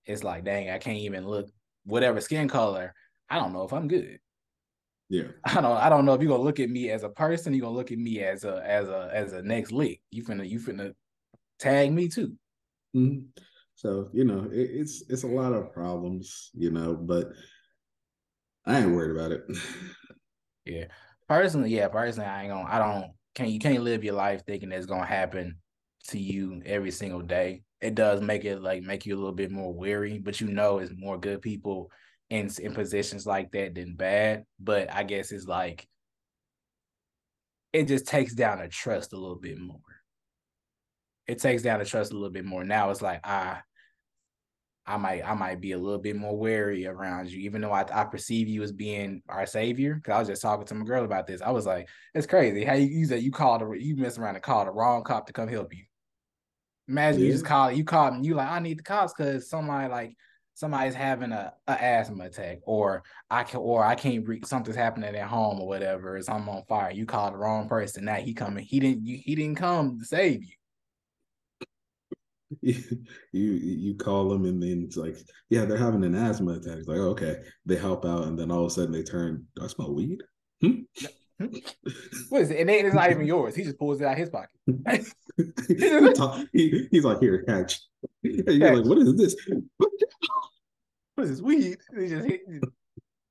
it's 0.07 0.23
like, 0.23 0.43
dang, 0.43 0.69
I 0.69 0.77
can't 0.77 0.97
even 0.97 1.27
look 1.27 1.49
whatever 1.85 2.21
skin 2.21 2.47
color. 2.47 2.93
I 3.29 3.37
don't 3.37 3.53
know 3.53 3.63
if 3.63 3.73
I'm 3.73 3.87
good. 3.87 4.19
Yeah. 5.09 5.27
I 5.43 5.61
don't 5.61 5.77
I 5.77 5.89
don't 5.89 6.05
know 6.05 6.13
if 6.13 6.21
you're 6.21 6.31
gonna 6.31 6.43
look 6.43 6.59
at 6.59 6.69
me 6.69 6.89
as 6.89 7.03
a 7.03 7.09
person, 7.09 7.53
you're 7.53 7.65
gonna 7.65 7.75
look 7.75 7.91
at 7.91 7.97
me 7.97 8.21
as 8.21 8.43
a 8.43 8.63
as 8.65 8.87
a 8.89 9.09
as 9.13 9.33
a 9.33 9.41
next 9.41 9.71
lick. 9.71 10.01
You 10.11 10.23
finna 10.23 10.47
you 10.47 10.59
finna 10.59 10.93
tag 11.59 11.91
me 11.91 12.07
too. 12.07 12.33
Mm-hmm. 12.95 13.25
So, 13.75 14.09
you 14.11 14.23
know, 14.23 14.49
it, 14.51 14.69
it's 14.71 15.03
it's 15.09 15.23
a 15.23 15.27
lot 15.27 15.53
of 15.53 15.71
problems, 15.71 16.49
you 16.53 16.71
know, 16.71 16.95
but 16.95 17.31
I 18.65 18.79
ain't 18.79 18.91
worried 18.91 19.15
about 19.15 19.31
it. 19.31 19.43
yeah. 20.65 20.85
Personally, 21.27 21.75
yeah, 21.75 21.87
personally, 21.89 22.29
I 22.29 22.43
ain't 22.43 22.51
gonna 22.51 22.69
I 22.69 22.79
don't 22.79 23.11
can't 23.35 23.49
you 23.49 23.59
can't 23.59 23.83
live 23.83 24.03
your 24.03 24.15
life 24.15 24.43
thinking 24.45 24.71
it's 24.71 24.85
gonna 24.85 25.05
happen 25.05 25.57
to 26.09 26.19
you 26.19 26.61
every 26.65 26.91
single 26.91 27.21
day. 27.21 27.63
It 27.81 27.95
does 27.95 28.21
make 28.21 28.43
it 28.45 28.61
like 28.61 28.81
make 28.83 29.05
you 29.05 29.15
a 29.15 29.19
little 29.19 29.33
bit 29.33 29.51
more 29.51 29.73
weary, 29.73 30.17
but 30.17 30.41
you 30.41 30.47
know 30.47 30.79
it's 30.79 30.93
more 30.95 31.19
good 31.19 31.41
people 31.41 31.91
in 32.29 32.49
in 32.59 32.73
positions 32.73 33.25
like 33.25 33.51
that 33.51 33.75
than 33.75 33.95
bad. 33.95 34.45
But 34.59 34.91
I 34.91 35.03
guess 35.03 35.31
it's 35.31 35.45
like 35.45 35.87
it 37.73 37.87
just 37.87 38.07
takes 38.07 38.33
down 38.33 38.59
the 38.59 38.67
trust 38.67 39.13
a 39.13 39.17
little 39.17 39.35
bit 39.39 39.59
more. 39.59 39.79
It 41.27 41.39
takes 41.39 41.61
down 41.61 41.79
the 41.79 41.85
trust 41.85 42.11
a 42.11 42.15
little 42.15 42.31
bit 42.31 42.45
more. 42.45 42.63
Now 42.63 42.89
it's 42.89 43.01
like 43.01 43.25
I 43.25 43.59
I 44.87 44.95
might 44.95 45.27
I 45.27 45.33
might 45.33 45.59
be 45.59 45.73
a 45.73 45.77
little 45.77 45.99
bit 45.99 46.15
more 46.15 46.35
wary 46.35 46.87
around 46.87 47.29
you, 47.29 47.41
even 47.41 47.61
though 47.61 47.73
I, 47.73 47.85
I 47.93 48.05
perceive 48.05 48.47
you 48.47 48.63
as 48.63 48.71
being 48.71 49.21
our 49.27 49.45
savior. 49.45 50.01
Cause 50.03 50.13
I 50.15 50.19
was 50.19 50.27
just 50.29 50.41
talking 50.41 50.65
to 50.65 50.75
my 50.75 50.85
girl 50.85 51.03
about 51.03 51.27
this. 51.27 51.41
I 51.41 51.51
was 51.51 51.65
like, 51.65 51.89
it's 52.15 52.25
crazy 52.25 52.63
how 52.63 52.73
you 52.73 52.87
use 52.87 53.09
that 53.09 53.21
you 53.21 53.31
called 53.31 53.61
a, 53.61 53.71
you 53.77 53.97
mess 53.97 54.17
around 54.17 54.35
and 54.35 54.43
called 54.43 54.67
the 54.67 54.71
wrong 54.71 55.03
cop 55.03 55.27
to 55.27 55.33
come 55.33 55.49
help 55.49 55.75
you. 55.75 55.83
Imagine 56.87 57.21
yeah. 57.21 57.27
you 57.27 57.31
just 57.33 57.45
call 57.45 57.71
you 57.71 57.83
call 57.83 58.13
and 58.13 58.25
you 58.25 58.35
like 58.35 58.49
I 58.49 58.59
need 58.59 58.79
the 58.79 58.83
cops 58.83 59.13
because 59.13 59.49
somebody 59.49 59.89
like 59.89 60.15
somebody's 60.53 60.95
having 60.95 61.31
a, 61.31 61.53
a 61.67 61.83
asthma 61.83 62.25
attack 62.25 62.59
or 62.63 63.03
I 63.29 63.43
can 63.43 63.59
or 63.59 63.83
I 63.83 63.95
can't 63.95 64.25
breathe 64.25 64.45
something's 64.45 64.77
happening 64.77 65.15
at 65.15 65.27
home 65.27 65.59
or 65.59 65.67
whatever 65.67 66.17
is 66.17 66.29
I'm 66.29 66.49
on 66.49 66.63
fire. 66.67 66.91
You 66.91 67.05
call 67.05 67.31
the 67.31 67.37
wrong 67.37 67.67
person. 67.67 68.05
Now 68.05 68.15
he 68.15 68.33
coming. 68.33 68.65
He 68.65 68.79
didn't 68.79 69.05
you, 69.05 69.19
he 69.23 69.35
didn't 69.35 69.57
come 69.57 69.99
to 69.99 70.05
save 70.05 70.43
you. 70.43 70.51
you 72.61 73.51
you 73.51 73.95
call 73.95 74.29
them 74.29 74.45
and 74.45 74.63
then 74.63 74.83
it's 74.85 74.97
like, 74.97 75.17
yeah, 75.49 75.65
they're 75.65 75.77
having 75.77 76.03
an 76.03 76.15
asthma 76.15 76.53
attack. 76.53 76.77
It's 76.77 76.87
like, 76.87 76.99
oh, 76.99 77.09
okay, 77.09 77.41
they 77.65 77.75
help 77.75 78.05
out, 78.05 78.23
and 78.23 78.39
then 78.39 78.49
all 78.49 78.61
of 78.61 78.67
a 78.67 78.69
sudden 78.69 78.93
they 78.93 79.03
turn, 79.03 79.45
Do 79.55 79.63
I 79.63 79.67
smell 79.67 79.93
weed? 79.93 80.23
Hmm? 80.61 80.81
What 82.29 82.41
is 82.41 82.51
it? 82.51 82.59
And 82.59 82.69
it's 82.69 82.95
not 82.95 83.11
even 83.11 83.25
yours. 83.25 83.55
He 83.55 83.63
just 83.63 83.77
pulls 83.77 84.01
it 84.01 84.05
out 84.05 84.13
of 84.13 84.17
his 84.17 84.29
pocket. 84.29 84.49
he, 86.53 86.87
he's 86.91 87.03
like, 87.03 87.19
here, 87.19 87.43
catch. 87.43 87.79
And 88.23 88.47
you're 88.47 88.75
like, 88.75 88.85
what 88.85 88.97
is 88.97 89.15
this? 89.15 89.35
what 91.15 91.23
is 91.23 91.29
this 91.29 91.41
weed? 91.41 91.77
He 91.97 92.07
just 92.07 92.27
hit, 92.27 92.41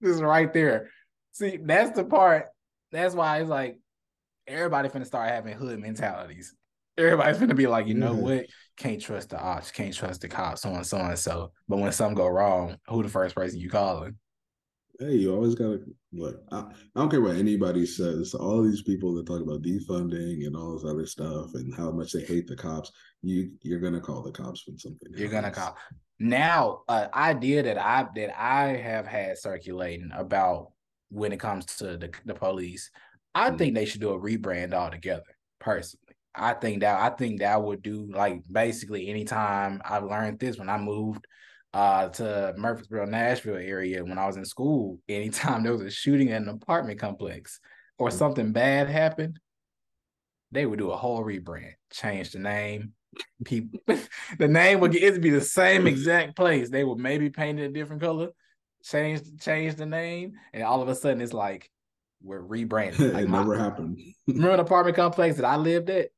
this 0.01 0.16
is 0.16 0.23
right 0.23 0.53
there. 0.53 0.90
See, 1.33 1.57
that's 1.57 1.97
the 1.97 2.05
part. 2.05 2.47
That's 2.92 3.14
why 3.14 3.40
it's 3.40 3.51
like 3.51 3.79
everybody 4.47 4.88
finna 4.88 5.07
start 5.07 5.31
having 5.31 5.57
hood 5.57 5.79
mentalities. 5.81 6.55
Everybody's 6.97 7.38
gonna 7.38 7.55
be 7.55 7.66
like, 7.66 7.87
you 7.87 7.95
know 7.95 8.14
what? 8.14 8.47
Can't 8.79 9.03
trust 9.03 9.31
the 9.31 9.38
ops, 9.38 9.71
can't 9.71 9.92
trust 9.92 10.23
the 10.23 10.29
cops, 10.29 10.62
so 10.62 10.71
and 10.71 10.87
so 10.87 10.97
on 10.99 11.11
and 11.11 11.19
so. 11.19 11.53
But 11.69 11.79
when 11.79 11.92
something 11.92 12.14
go 12.14 12.29
wrong, 12.29 12.77
who 12.88 13.03
the 13.03 13.09
first 13.09 13.35
person 13.35 13.61
you 13.61 13.69
calling? 13.69 14.16
hey, 14.99 15.16
you 15.16 15.35
always 15.35 15.55
gotta 15.55 15.81
look. 16.18 16.42
I, 16.50 16.59
I, 16.59 16.64
don't 16.94 17.11
care 17.11 17.20
what 17.20 17.37
anybody 17.37 17.87
says. 17.87 18.35
All 18.35 18.62
these 18.62 18.83
people 18.83 19.14
that 19.14 19.26
talk 19.26 19.40
about 19.40 19.62
defunding 19.62 20.46
and 20.46 20.57
all 20.57 20.74
this 20.74 20.90
other 20.90 21.07
stuff 21.07 21.55
and 21.55 21.74
how 21.74 21.90
much 21.90 22.12
they 22.12 22.22
hate 22.22 22.46
the 22.46 22.57
cops, 22.57 22.90
you 23.22 23.52
you're 23.62 23.81
gonna 23.81 24.00
call 24.00 24.22
the 24.22 24.33
cops 24.33 24.66
when 24.66 24.79
something. 24.79 25.09
You're 25.11 25.31
happens. 25.31 25.57
gonna 25.57 25.66
call. 25.68 25.76
Now, 26.18 26.83
an 26.88 27.09
idea 27.14 27.62
that 27.62 27.79
I 27.79 28.07
that 28.14 28.40
I 28.40 28.76
have 28.76 29.07
had 29.07 29.38
circulating 29.38 30.11
about 30.14 30.72
when 31.11 31.33
it 31.33 31.40
comes 31.40 31.66
to 31.66 31.96
the, 31.96 32.11
the 32.24 32.35
police, 32.35 32.90
I 33.35 33.48
mm-hmm. 33.48 33.59
think 33.59 33.74
they 33.74 33.85
should 33.85 34.00
do 34.00 34.11
a 34.11 34.18
rebrand 34.18 34.72
altogether. 34.72 35.22
Personally, 35.61 36.16
I 36.35 36.55
think 36.55 36.81
that 36.81 37.00
I 37.00 37.14
think 37.14 37.40
that 37.40 37.62
would 37.62 37.83
do 37.83 38.09
like 38.12 38.42
basically 38.50 39.09
anytime 39.09 39.81
I've 39.85 40.05
learned 40.05 40.38
this 40.38 40.59
when 40.59 40.68
I 40.68 40.79
moved 40.79 41.26
uh, 41.76 42.08
to 42.08 42.54
Murfreesboro, 42.56 43.04
Nashville 43.04 43.56
area 43.56 44.02
when 44.02 44.16
I 44.16 44.26
was 44.26 44.38
in 44.38 44.46
school, 44.46 44.98
anytime 45.10 45.62
there 45.62 45.72
was 45.72 45.82
a 45.82 45.90
shooting 45.90 46.32
at 46.32 46.40
an 46.40 46.48
apartment 46.48 46.98
complex 46.98 47.60
or 47.98 48.08
mm. 48.08 48.12
something 48.12 48.52
bad 48.52 48.88
happened, 48.88 49.38
they 50.52 50.64
would 50.64 50.78
do 50.78 50.90
a 50.90 50.96
whole 50.96 51.22
rebrand, 51.22 51.74
change 51.92 52.30
the 52.30 52.38
name. 52.38 52.94
People, 53.44 53.78
the 54.38 54.48
name 54.48 54.80
would 54.80 54.94
it 54.94 55.12
would 55.12 55.20
be 55.20 55.28
the 55.28 55.40
same 55.42 55.86
exact 55.86 56.34
place. 56.34 56.70
They 56.70 56.82
would 56.82 56.98
maybe 56.98 57.28
paint 57.28 57.60
it 57.60 57.64
a 57.64 57.68
different 57.68 58.00
color, 58.00 58.30
change 58.82 59.20
change 59.38 59.74
the 59.74 59.86
name, 59.86 60.32
and 60.54 60.62
all 60.62 60.80
of 60.80 60.88
a 60.88 60.94
sudden 60.94 61.20
it's 61.20 61.34
like 61.34 61.70
we're 62.22 62.42
rebranding. 62.42 63.12
Like 63.12 63.24
it 63.24 63.28
my, 63.28 63.38
never 63.40 63.58
happened. 63.58 64.00
remember 64.26 64.54
an 64.54 64.60
apartment 64.60 64.96
complex 64.96 65.36
that 65.36 65.44
I 65.44 65.56
lived 65.56 65.90
at? 65.90 66.08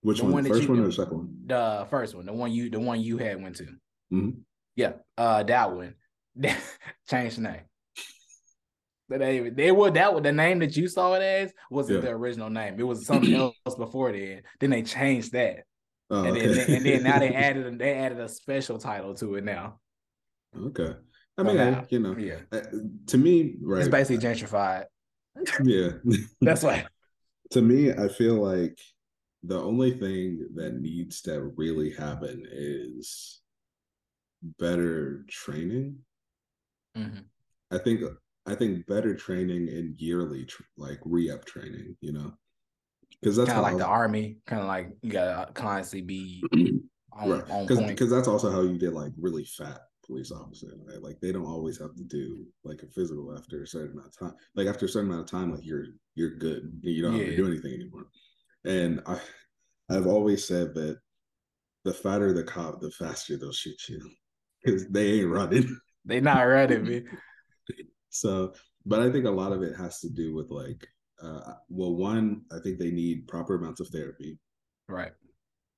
Which 0.00 0.22
one? 0.22 0.32
one 0.32 0.44
first 0.46 0.62
you, 0.62 0.68
one 0.70 0.80
or 0.80 0.86
the 0.86 0.92
second 0.92 1.16
one? 1.16 1.36
The 1.44 1.86
first 1.90 2.14
one, 2.14 2.24
the 2.24 2.32
one 2.32 2.52
you 2.52 2.70
the 2.70 2.80
one 2.80 3.02
you 3.02 3.18
had 3.18 3.42
went 3.42 3.56
to. 3.56 3.64
Mm-hmm. 4.12 4.30
Yeah, 4.76 4.92
uh, 5.16 5.42
that 5.42 5.72
one. 5.72 5.94
Change 7.08 7.36
the 7.36 7.42
name. 7.42 7.60
They 9.08 9.50
they 9.50 9.72
were 9.72 9.90
that 9.92 10.22
the 10.22 10.32
name 10.32 10.58
that 10.58 10.76
you 10.76 10.88
saw 10.88 11.14
it 11.14 11.22
as 11.22 11.52
wasn't 11.70 12.02
yeah. 12.02 12.10
the 12.10 12.16
original 12.16 12.50
name. 12.50 12.74
It 12.78 12.82
was 12.82 13.06
something 13.06 13.34
else 13.66 13.76
before 13.76 14.12
then. 14.12 14.42
Then 14.58 14.70
they 14.70 14.82
changed 14.82 15.32
that, 15.32 15.64
oh, 16.10 16.24
and, 16.24 16.36
okay. 16.36 16.46
then, 16.46 16.70
and 16.76 16.86
then 16.86 17.02
now 17.04 17.18
they 17.18 17.28
added 17.34 17.78
they 17.78 17.94
added 17.94 18.18
a 18.18 18.28
special 18.28 18.78
title 18.78 19.14
to 19.14 19.36
it 19.36 19.44
now. 19.44 19.78
Okay, 20.56 20.94
I 21.38 21.42
mean, 21.44 21.86
you 21.88 21.98
know, 22.00 22.16
yeah. 22.16 22.40
Uh, 22.50 22.62
to 23.06 23.18
me, 23.18 23.56
right, 23.62 23.80
it's 23.80 23.88
basically 23.88 24.26
gentrified. 24.26 24.86
Yeah, 25.62 25.90
that's 26.40 26.64
why. 26.64 26.86
to 27.52 27.62
me, 27.62 27.92
I 27.92 28.08
feel 28.08 28.34
like 28.34 28.78
the 29.44 29.62
only 29.62 29.92
thing 29.92 30.48
that 30.56 30.74
needs 30.74 31.20
to 31.22 31.52
really 31.56 31.92
happen 31.92 32.44
is 32.50 33.40
better 34.58 35.24
training. 35.28 35.98
Mhm. 36.96 37.24
I 37.70 37.78
think 37.78 38.02
I 38.46 38.54
think 38.54 38.86
better 38.86 39.14
training 39.14 39.68
and 39.68 40.00
yearly 40.00 40.44
tr- 40.44 40.62
like 40.76 41.00
re-up 41.04 41.44
training, 41.44 41.96
you 42.00 42.12
know, 42.12 42.32
because 43.20 43.36
that's 43.36 43.48
Kind 43.48 43.58
of 43.58 43.64
how 43.64 43.70
like 43.72 43.78
the 43.78 43.86
army, 43.86 44.38
kind 44.46 44.62
of 44.62 44.68
like 44.68 44.96
you 45.02 45.10
gotta 45.10 45.52
constantly 45.52 46.06
be 46.06 46.44
on, 47.12 47.28
right 47.30 47.50
on 47.50 47.64
because 47.64 47.78
point. 47.78 47.88
because 47.90 48.10
that's 48.10 48.28
also 48.28 48.50
how 48.50 48.62
you 48.62 48.78
get 48.78 48.92
like 48.92 49.12
really 49.18 49.44
fat 49.44 49.80
police 50.04 50.30
officer 50.30 50.68
right 50.86 51.02
like 51.02 51.18
they 51.20 51.32
don't 51.32 51.46
always 51.46 51.76
have 51.80 51.92
to 51.96 52.04
do 52.04 52.46
like 52.62 52.80
a 52.84 52.86
physical 52.86 53.36
after 53.36 53.64
a 53.64 53.66
certain 53.66 53.90
amount 53.90 54.06
of 54.06 54.16
time 54.16 54.34
like 54.54 54.68
after 54.68 54.86
a 54.86 54.88
certain 54.88 55.10
amount 55.10 55.24
of 55.24 55.28
time 55.28 55.50
like 55.50 55.64
you're 55.66 55.86
you're 56.14 56.36
good 56.36 56.78
you 56.82 57.02
don't 57.02 57.14
have 57.18 57.26
to 57.26 57.34
do 57.36 57.44
anything 57.48 57.74
anymore 57.74 58.06
and 58.64 59.02
i 59.06 59.20
i've 59.90 60.06
always 60.06 60.46
said 60.46 60.72
that 60.74 61.00
the 61.84 61.92
fatter 61.92 62.32
the 62.32 62.44
cop 62.44 62.80
the 62.80 62.90
faster 62.92 63.36
they'll 63.36 63.50
shoot 63.50 63.88
you 63.88 63.98
because 64.66 64.88
they 64.88 65.20
ain't 65.20 65.30
running 65.30 65.78
They 66.04 66.20
not 66.20 66.42
running, 66.42 66.84
man. 66.84 67.04
so 68.10 68.52
but 68.84 69.00
i 69.00 69.10
think 69.10 69.24
a 69.26 69.30
lot 69.30 69.52
of 69.52 69.62
it 69.62 69.76
has 69.76 70.00
to 70.00 70.08
do 70.08 70.34
with 70.34 70.50
like 70.50 70.86
uh 71.22 71.54
well 71.68 71.94
one 71.94 72.42
i 72.52 72.58
think 72.60 72.78
they 72.78 72.90
need 72.90 73.26
proper 73.28 73.56
amounts 73.56 73.80
of 73.80 73.88
therapy 73.88 74.38
Right. 74.88 75.12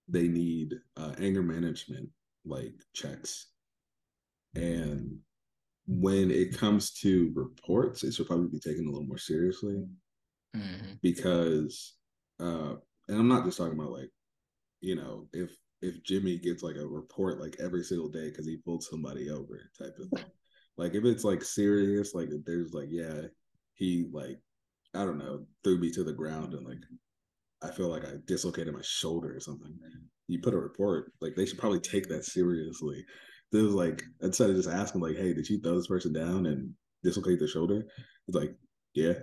they 0.09 0.29
need 0.29 0.74
uh, 0.98 1.14
anger 1.18 1.42
management 1.42 2.11
like 2.44 2.74
checks 2.92 3.48
and 4.55 5.18
when 5.87 6.31
it 6.31 6.57
comes 6.59 6.92
to 7.01 7.33
reports 7.35 8.05
it 8.05 8.12
should 8.12 8.27
probably 8.27 8.48
be 8.48 8.61
taken 8.61 8.87
a 8.87 8.90
little 8.90 9.07
more 9.07 9.18
seriously 9.18 9.85
hmm 10.55 10.94
because 11.03 11.94
uh 12.40 12.74
and 13.09 13.18
i'm 13.18 13.29
not 13.29 13.44
just 13.44 13.59
talking 13.59 13.79
about 13.79 13.92
like 13.92 14.11
you 14.81 14.96
know 14.96 15.29
if 15.33 15.51
if 15.80 16.02
jimmy 16.02 16.38
gets 16.38 16.62
like 16.62 16.76
a 16.76 16.86
report 16.86 17.40
like 17.40 17.56
every 17.60 17.82
single 17.82 18.08
day 18.08 18.28
because 18.28 18.46
he 18.46 18.56
pulled 18.64 18.82
somebody 18.82 19.30
over 19.30 19.70
type 19.78 19.94
of 20.00 20.08
thing. 20.18 20.26
Like 20.76 20.94
if 20.94 21.04
it's 21.04 21.24
like 21.24 21.42
serious 21.42 22.14
like 22.14 22.28
there's 22.46 22.72
like 22.72 22.88
yeah 22.88 23.22
he 23.74 24.08
like 24.12 24.38
i 24.94 25.04
don't 25.04 25.18
know 25.18 25.44
threw 25.64 25.78
me 25.78 25.90
to 25.90 26.04
the 26.04 26.12
ground 26.12 26.54
and 26.54 26.64
like 26.64 26.78
i 27.62 27.70
feel 27.70 27.88
like 27.88 28.04
i 28.04 28.12
dislocated 28.26 28.72
my 28.72 28.82
shoulder 28.82 29.34
or 29.34 29.40
something 29.40 29.76
you 30.28 30.38
put 30.38 30.54
a 30.54 30.58
report 30.58 31.12
like 31.20 31.34
they 31.34 31.46
should 31.46 31.58
probably 31.58 31.80
take 31.80 32.08
that 32.08 32.24
seriously. 32.24 33.04
There's 33.50 33.72
like 33.72 34.02
instead 34.20 34.50
of 34.50 34.56
just 34.56 34.68
asking 34.68 35.00
like 35.00 35.16
hey 35.16 35.32
did 35.32 35.48
you 35.48 35.60
throw 35.60 35.74
this 35.74 35.88
person 35.88 36.12
down 36.12 36.46
and 36.46 36.72
dislocate 37.02 37.38
their 37.38 37.48
shoulder? 37.48 37.82
It's 38.28 38.36
like 38.36 38.54
yeah 38.94 39.14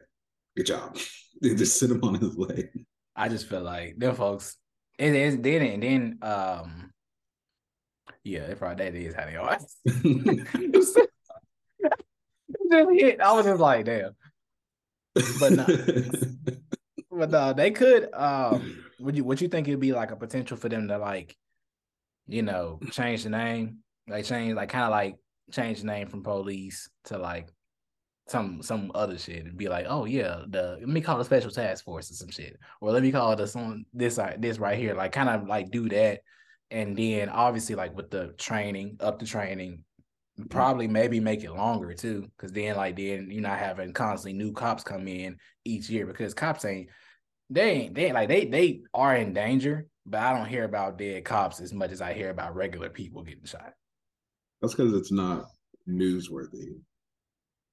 good 0.58 0.66
job. 0.66 0.98
They 1.42 1.54
just 1.54 1.78
sit 1.78 1.92
him 1.92 2.02
on 2.02 2.16
his 2.16 2.38
leg 2.38 2.70
I 3.14 3.28
just 3.28 3.50
feel 3.50 3.62
like 3.62 3.98
them 3.98 4.16
folks. 4.16 4.56
It 4.98 5.14
is 5.14 5.38
then 5.40 5.62
and 5.62 5.84
then 5.84 6.18
um. 6.22 6.92
Yeah, 8.24 8.42
it 8.42 8.58
probably 8.58 8.86
that 8.86 8.96
is 8.96 9.14
how 9.14 9.26
they 9.26 9.36
are. 9.36 9.60
Just 12.72 12.90
hit. 12.92 13.22
I 13.22 13.32
was 13.34 13.46
just 13.46 13.60
like, 13.60 13.86
damn. 13.86 14.16
But 15.40 15.52
no. 15.52 15.66
But 17.12 17.34
uh, 17.34 17.54
they 17.54 17.72
could. 17.72 18.14
Um, 18.14 18.84
would 19.00 19.16
you? 19.16 19.24
Would 19.24 19.40
you 19.40 19.48
think 19.48 19.70
it'd 19.70 19.80
be 19.80 19.94
like 19.94 20.12
a 20.12 20.18
potential 20.18 20.58
for 20.58 20.68
them 20.68 20.90
to 20.90 20.98
like, 20.98 21.34
you 22.28 22.42
know, 22.42 22.80
change 22.92 23.24
the 23.24 23.30
name, 23.30 23.78
like 24.10 24.26
change, 24.26 24.54
like 24.54 24.68
kind 24.68 24.84
of 24.84 24.92
like 24.92 25.16
change 25.50 25.80
the 25.80 25.88
name 25.88 26.08
from 26.08 26.24
police 26.24 26.90
to 27.06 27.18
like 27.18 27.48
some 28.28 28.62
some 28.62 28.92
other 28.96 29.18
shit 29.18 29.46
and 29.46 29.58
be 29.58 29.70
like, 29.70 29.86
oh 29.88 30.06
yeah, 30.06 30.42
the 30.48 30.78
let 30.80 30.88
me 30.88 31.02
call 31.02 31.18
the 31.18 31.26
special 31.26 31.52
task 31.52 31.86
force 31.86 32.10
or 32.10 32.16
some 32.16 32.32
shit, 32.32 32.58
or 32.82 32.92
let 32.92 33.04
me 33.04 33.12
call 33.12 33.32
it 33.32 33.38
the 33.38 33.48
some 33.48 33.86
this 33.94 34.18
uh, 34.18 34.36
this 34.40 34.58
right 34.58 34.78
here, 34.78 34.96
like 34.96 35.12
kind 35.12 35.30
of 35.30 35.48
like 35.48 35.70
do 35.70 35.88
that, 35.90 36.22
and 36.72 36.98
then 36.98 37.30
obviously 37.30 37.76
like 37.76 37.96
with 37.96 38.10
the 38.10 38.34
training, 38.38 38.98
up 39.00 39.20
the 39.20 39.26
training, 39.26 39.84
probably 40.50 40.88
maybe 40.88 41.20
make 41.20 41.44
it 41.44 41.52
longer 41.52 41.94
too, 41.94 42.28
because 42.36 42.52
then 42.52 42.76
like 42.76 42.96
then 42.96 43.30
you're 43.30 43.42
not 43.42 43.60
having 43.60 43.94
constantly 43.94 44.34
new 44.34 44.54
cops 44.54 44.84
come 44.84 45.08
in 45.08 45.38
each 45.64 45.90
year 45.90 46.08
because 46.08 46.34
cops 46.34 46.66
ain't 46.66 46.90
they 47.52 47.70
ain't 47.70 47.96
they 47.96 48.06
ain't 48.06 48.16
like 48.16 48.28
they 48.28 48.46
they 48.46 48.82
are 48.94 49.16
in 49.16 49.34
danger, 49.34 49.86
but 50.04 50.20
I 50.22 50.36
don't 50.36 50.48
hear 50.50 50.64
about 50.64 50.98
dead 50.98 51.26
cops 51.26 51.60
as 51.60 51.74
much 51.74 51.92
as 51.92 52.02
I 52.02 52.14
hear 52.14 52.32
about 52.32 52.56
regular 52.56 52.90
people 52.90 53.22
getting 53.22 53.46
shot. 53.46 53.74
That's 54.62 54.74
because 54.74 54.94
it's 54.94 55.12
not 55.12 55.46
newsworthy. 55.88 56.80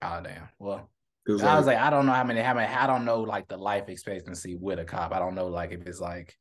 Oh 0.02 0.20
damn. 0.22 0.48
Well, 0.58 0.90
Because 1.24 1.42
I 1.42 1.56
was 1.56 1.66
like, 1.66 1.78
I 1.78 1.90
don't 1.90 2.06
know 2.06 2.12
how 2.12 2.24
many, 2.24 2.40
how 2.40 2.54
many, 2.54 2.72
I 2.72 2.86
don't 2.86 3.04
know 3.04 3.20
like 3.20 3.48
the 3.48 3.56
life 3.56 3.88
expectancy 3.88 4.56
with 4.56 4.78
a 4.80 4.84
cop. 4.84 5.12
I 5.12 5.18
don't 5.18 5.34
know 5.34 5.46
like 5.46 5.72
if 5.72 5.86
it's 5.86 6.00
like, 6.00 6.36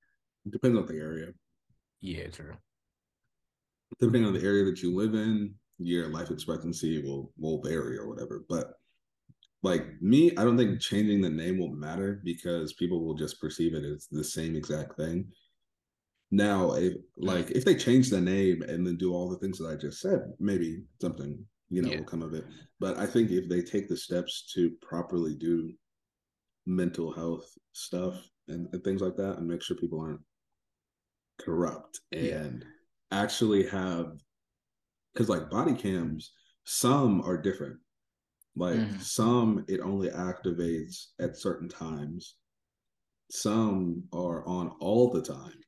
it 0.45 0.51
depends 0.51 0.77
on 0.77 0.85
the 0.87 0.95
area. 0.95 1.27
yeah, 2.01 2.27
true. 2.29 2.53
Depending 3.99 4.25
on 4.25 4.33
the 4.33 4.41
area 4.43 4.65
that 4.65 4.81
you 4.81 4.95
live 4.95 5.13
in, 5.13 5.53
your 5.77 6.07
life 6.07 6.31
expectancy 6.31 7.01
will 7.03 7.31
will 7.37 7.61
vary 7.61 7.97
or 7.97 8.07
whatever. 8.07 8.43
But 8.49 8.73
like 9.63 9.85
me, 10.01 10.31
I 10.37 10.43
don't 10.43 10.57
think 10.57 10.79
changing 10.81 11.21
the 11.21 11.29
name 11.29 11.59
will 11.59 11.71
matter 11.71 12.21
because 12.23 12.73
people 12.73 13.03
will 13.05 13.13
just 13.13 13.39
perceive 13.39 13.75
it 13.75 13.83
as 13.83 14.07
the 14.11 14.23
same 14.23 14.55
exact 14.55 14.97
thing. 14.97 15.31
Now, 16.31 16.73
if 16.73 16.93
like 17.17 17.51
if 17.51 17.65
they 17.65 17.75
change 17.75 18.09
the 18.09 18.21
name 18.21 18.61
and 18.63 18.85
then 18.87 18.97
do 18.97 19.13
all 19.13 19.29
the 19.29 19.37
things 19.37 19.59
that 19.59 19.67
I 19.67 19.75
just 19.75 19.99
said, 19.99 20.21
maybe 20.39 20.83
something 21.01 21.45
you 21.71 21.81
know 21.81 21.89
Yeah. 21.89 21.97
will 21.97 22.05
come 22.05 22.21
of 22.21 22.33
it. 22.33 22.45
But 22.79 22.97
I 22.97 23.07
think 23.07 23.31
if 23.31 23.47
they 23.49 23.61
take 23.61 23.87
the 23.87 23.97
steps 23.97 24.51
to 24.53 24.71
properly 24.81 25.35
do 25.35 25.73
mental 26.65 27.11
health 27.11 27.49
stuff 27.71 28.29
and, 28.47 28.67
and 28.73 28.83
things 28.83 29.01
like 29.01 29.15
that, 29.15 29.37
and 29.37 29.47
make 29.47 29.63
sure 29.63 29.77
people 29.77 29.99
aren't 30.01 30.21
corrupt 31.39 32.01
Yeah. 32.11 32.43
and 32.43 32.65
actually 33.11 33.65
have 33.67 34.21
because 35.13 35.29
like 35.29 35.49
body 35.49 35.73
cams, 35.73 36.33
some 36.65 37.21
are 37.21 37.37
different. 37.41 37.79
Like 38.55 38.79
Mhm. 38.79 39.01
some 39.01 39.65
it 39.67 39.79
only 39.79 40.09
activates 40.09 41.07
at 41.19 41.37
certain 41.37 41.67
times. 41.69 42.35
Some 43.29 44.03
are 44.11 44.45
on 44.45 44.69
all 44.81 45.09
the 45.09 45.21
time, 45.21 45.59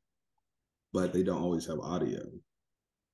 but 0.91 1.13
they 1.13 1.23
don't 1.23 1.41
always 1.41 1.65
have 1.65 1.79
audio. 1.79 2.21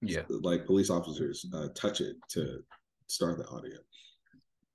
Yeah. 0.01 0.25
Like 0.29 0.65
police 0.65 0.89
officers 0.89 1.45
uh, 1.53 1.69
touch 1.75 2.01
it 2.01 2.17
to 2.29 2.63
start 3.09 3.37
the 3.37 3.47
audio. 3.47 3.77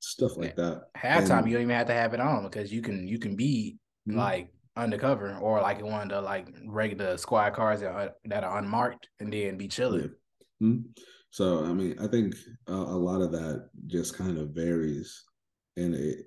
Stuff 0.01 0.37
like 0.37 0.57
that. 0.57 0.83
Halftime, 0.97 1.39
And- 1.39 1.47
you 1.47 1.55
don't 1.55 1.63
even 1.63 1.77
have 1.77 1.87
to 1.87 1.95
have 1.95 2.13
it 2.15 2.21
on 2.21 2.43
because 2.45 2.73
you 2.73 2.83
can, 2.83 3.07
you 3.09 3.19
can 3.19 3.37
be 3.37 3.79
Mhm. 4.09 4.17
like 4.17 4.53
undercover 4.77 5.37
or 5.39 5.61
like 5.63 5.81
one 5.83 6.03
of 6.03 6.09
the 6.11 6.21
like 6.21 6.49
regular 6.67 7.17
squad 7.17 7.55
cars 7.55 7.81
that 7.81 7.91
are, 7.93 8.13
that 8.27 8.45
are 8.45 8.59
unmarked 8.59 9.09
and 9.21 9.33
then 9.33 9.57
be 9.57 9.69
chilling. 9.69 10.13
Mhm. 10.63 10.85
So 11.31 11.65
I 11.65 11.73
mean, 11.73 11.99
I 11.99 12.07
think 12.07 12.35
a, 12.67 12.73
a 12.73 13.01
lot 13.09 13.23
of 13.23 13.33
that 13.33 13.71
just 13.87 14.17
kind 14.17 14.37
of 14.39 14.51
varies, 14.51 15.25
and 15.77 15.95
it, 15.95 16.27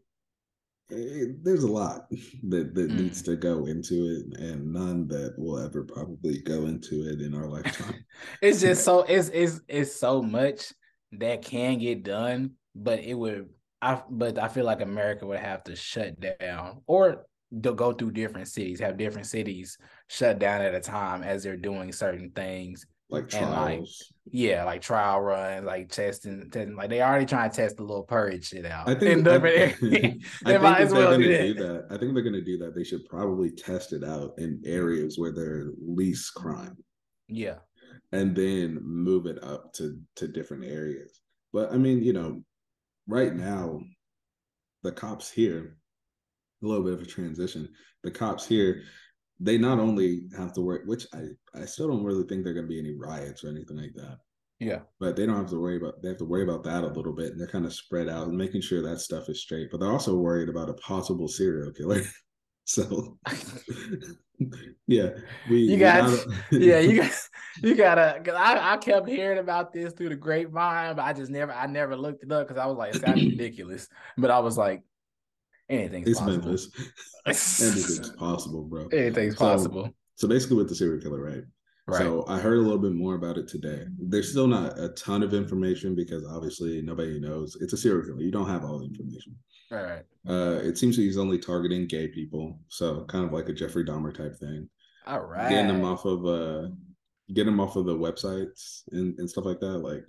it 0.90 1.44
there's 1.44 1.64
a 1.64 1.72
lot 1.72 2.10
that 2.50 2.74
that 2.74 2.90
Mm. 2.92 2.96
needs 3.00 3.22
to 3.24 3.36
go 3.36 3.68
into 3.68 3.96
it, 4.06 4.40
and 4.40 4.74
none 4.74 5.08
that 5.10 5.36
will 5.38 5.60
ever 5.60 5.84
probably 5.84 6.42
go 6.42 6.66
into 6.66 7.08
it 7.08 7.22
in 7.22 7.34
our 7.36 7.48
lifetime. 7.56 8.04
It's 8.42 8.60
just 8.62 8.84
so 8.86 9.04
it's 9.04 9.30
it's 9.30 9.62
it's 9.68 9.96
so 9.96 10.22
much 10.22 10.74
that 11.14 11.42
can 11.42 11.78
get 11.78 12.04
done, 12.04 12.52
but 12.76 13.00
it 13.00 13.14
would 13.14 13.50
I 13.82 14.02
but 14.10 14.38
I 14.40 14.48
feel 14.48 14.66
like 14.66 14.82
America 14.82 15.26
would 15.26 15.40
have 15.40 15.64
to 15.66 15.76
shut 15.76 16.16
down 16.40 16.82
or 16.88 17.26
to 17.64 17.74
go 17.74 17.94
through 17.94 18.12
different 18.12 18.48
cities, 18.48 18.80
have 18.80 18.98
different 18.98 19.28
cities 19.28 19.78
shut 20.08 20.40
down 20.40 20.62
at 20.62 20.76
a 20.76 20.80
time 20.80 21.24
as 21.24 21.44
they're 21.44 21.56
doing 21.58 21.92
certain 21.92 22.32
things. 22.32 22.86
like 23.10 23.34
And, 23.34 23.50
like. 23.52 23.84
Yeah, 24.30 24.66
like 24.66 24.82
trial 24.82 25.22
runs, 25.22 25.66
like 25.66 25.90
testing, 25.90 26.50
testing. 26.52 26.76
Like 26.76 26.90
they 26.90 27.02
already 27.02 27.26
trying 27.26 27.50
to 27.50 27.56
test 27.56 27.78
the 27.78 27.84
little 27.84 28.04
purge 28.04 28.50
shit 28.50 28.66
out. 28.66 28.90
I 28.90 28.96
think, 28.96 29.20
in 29.20 29.28
I, 29.28 29.36
I 29.38 29.40
areas. 29.40 29.80
they 29.80 30.58
think 30.58 30.62
might 30.62 30.82
as 30.82 30.92
they're 30.92 31.00
well 31.00 31.10
going 31.12 31.22
do 31.22 31.28
to 31.28 31.38
that. 31.38 31.44
do 31.44 31.54
that, 31.54 31.86
I 31.90 31.98
think 31.98 32.14
they're 32.14 32.24
going 32.24 32.34
to 32.34 32.42
do 32.44 32.58
that. 32.58 32.76
They 32.76 32.84
should 32.84 33.06
probably 33.06 33.52
test 33.52 33.94
it 33.94 34.04
out 34.04 34.34
in 34.38 34.62
areas 34.66 35.18
where 35.18 35.32
there's 35.32 35.74
least 35.82 36.34
crime. 36.34 36.76
Yeah, 37.30 37.60
and 38.12 38.36
then 38.36 38.80
move 38.84 39.26
it 39.26 39.44
up 39.44 39.74
to 39.74 40.00
to 40.16 40.28
different 40.28 40.64
areas. 40.66 41.20
But 41.54 41.72
I 41.72 41.78
mean, 41.78 42.04
you 42.04 42.14
know, 42.14 42.44
right 43.08 43.34
now, 43.34 43.82
the 44.84 44.92
cops 44.92 45.30
here, 45.32 45.78
a 46.64 46.68
little 46.68 46.84
bit 46.84 46.94
of 46.94 47.02
a 47.02 47.06
transition. 47.06 47.68
The 48.04 48.12
cops 48.12 48.46
here, 48.48 48.84
they 49.40 49.58
not 49.58 49.80
only 49.80 50.24
have 50.38 50.54
to 50.54 50.62
work, 50.62 50.84
which 50.86 51.06
I 51.14 51.24
I 51.54 51.66
still 51.66 51.88
don't 51.88 52.04
really 52.04 52.24
think 52.28 52.44
there 52.44 52.52
are 52.52 52.56
going 52.56 52.66
to 52.68 52.70
be 52.74 52.80
any 52.80 52.96
riots 52.96 53.44
or 53.44 53.50
anything 53.50 53.78
like 53.78 53.94
that. 53.96 54.18
yeah, 54.60 54.82
But 55.00 55.16
they 55.16 55.26
don't 55.26 55.38
have 55.38 55.50
to 55.50 55.60
worry 55.60 55.78
about 55.78 56.02
they 56.02 56.10
have 56.10 56.18
to 56.20 56.26
worry 56.26 56.44
about 56.44 56.64
that 56.66 56.84
a 56.84 56.88
little 56.88 57.14
bit, 57.14 57.32
and 57.32 57.40
they're 57.40 57.48
kind 57.48 57.66
of 57.66 57.74
spread 57.74 58.08
out 58.10 58.28
and 58.28 58.38
making 58.38 58.62
sure 58.62 58.82
that 58.84 59.00
stuff 59.02 59.30
is 59.30 59.42
straight. 59.42 59.70
But 59.72 59.80
they're 59.80 59.92
also 59.92 60.16
worried 60.16 60.50
about 60.50 60.70
a 60.70 60.74
possible 60.76 61.28
serial 61.28 61.72
killer. 61.72 62.02
So, 62.70 63.18
yeah, 64.88 65.10
we 65.50 65.60
You 65.60 65.78
got- 65.78 66.26
yeah. 66.52 66.80
You 66.80 66.98
got 67.02 67.12
you 67.62 67.76
gotta. 67.76 68.20
Cause 68.24 68.36
I 68.36 68.74
I 68.74 68.78
kept 68.78 69.08
hearing 69.08 69.40
about 69.40 69.74
this 69.74 69.94
through 69.94 70.10
the 70.10 70.16
grapevine, 70.16 70.96
but 70.96 71.04
I 71.04 71.14
just 71.14 71.32
never 71.32 71.52
I 71.54 71.68
never 71.68 71.96
looked 71.96 72.24
it 72.24 72.32
up 72.32 72.48
because 72.48 72.62
I 72.62 72.66
was 72.66 72.78
like 72.78 72.96
it 72.96 73.02
sounded 73.06 73.32
ridiculous. 73.32 73.88
But 74.18 74.32
I 74.32 74.40
was 74.40 74.58
like, 74.58 74.84
anything's 75.70 76.08
it's 76.10 76.20
possible. 76.20 76.44
Memphis. 76.46 76.70
Anything's 77.26 78.10
possible, 78.18 78.64
bro. 78.64 78.88
Anything's 78.88 79.38
So- 79.38 79.46
possible. 79.46 79.90
So 80.16 80.28
basically, 80.28 80.58
with 80.58 80.70
the 80.70 80.76
serial 80.76 81.00
killer, 81.02 81.22
right? 81.22 81.44
Right. 81.90 82.00
So 82.00 82.26
I 82.28 82.40
heard 82.40 82.58
a 82.58 82.62
little 82.62 82.80
bit 82.80 82.92
more 82.94 83.16
about 83.16 83.38
it 83.38 83.48
today. 83.48 83.86
There's 83.98 84.32
still 84.32 84.48
not 84.48 84.78
a 84.78 84.90
ton 84.90 85.24
of 85.24 85.34
information 85.34 85.96
because 85.96 86.26
obviously 86.26 86.82
nobody 86.82 87.18
knows. 87.20 87.56
It's 87.62 87.72
a 87.74 87.78
serial 87.78 88.04
killer. 88.06 88.22
You 88.22 88.32
don't 88.32 88.50
have 88.50 88.66
all 88.66 88.80
the 88.80 88.86
information. 88.86 89.36
All 89.72 89.84
right. 89.84 90.04
Uh, 90.28 90.60
it 90.64 90.78
seems 90.78 90.96
that 90.98 91.04
he's 91.04 91.18
only 91.18 91.38
targeting 91.38 91.88
gay 91.88 92.08
people, 92.10 92.60
so 92.68 93.06
kind 93.06 93.24
of 93.26 93.32
like 93.32 93.48
a 93.48 93.54
Jeffrey 93.54 93.86
Dahmer 93.86 94.14
type 94.14 94.36
thing. 94.38 94.68
All 95.06 95.22
right. 95.22 95.50
Getting 95.50 95.68
them 95.68 95.86
off 95.86 96.04
of 96.04 96.26
uh, 96.26 96.68
getting 97.34 97.52
them 97.52 97.60
off 97.60 97.76
of 97.76 97.86
the 97.86 97.96
websites 97.96 98.84
and, 98.92 99.18
and 99.20 99.30
stuff 99.30 99.46
like 99.46 99.60
that. 99.60 99.80
Like 99.80 100.04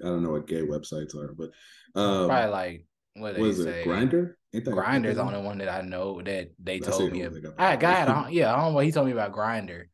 I 0.00 0.06
don't 0.06 0.22
know 0.22 0.32
what 0.32 0.46
gay 0.46 0.62
websites 0.62 1.14
are, 1.14 1.34
but 1.34 1.50
um, 1.98 2.28
probably 2.28 2.50
like 2.50 2.86
what, 3.14 3.38
what 3.38 3.48
is 3.48 3.62
say? 3.62 3.82
it? 3.82 3.86
Grindr? 3.86 4.34
Grindr's 4.54 5.16
the 5.16 5.22
only 5.22 5.40
one 5.40 5.58
that 5.58 5.68
I 5.68 5.80
know 5.82 6.20
that 6.22 6.50
they 6.62 6.78
That's 6.78 6.96
told 6.96 7.12
me. 7.12 7.26
I 7.58 7.76
got. 7.76 8.32
Yeah, 8.32 8.52
I 8.52 8.56
don't 8.56 8.74
know. 8.74 8.78
He 8.80 8.92
told 8.92 9.06
me 9.06 9.12
about 9.12 9.32
Grindr. 9.32 9.84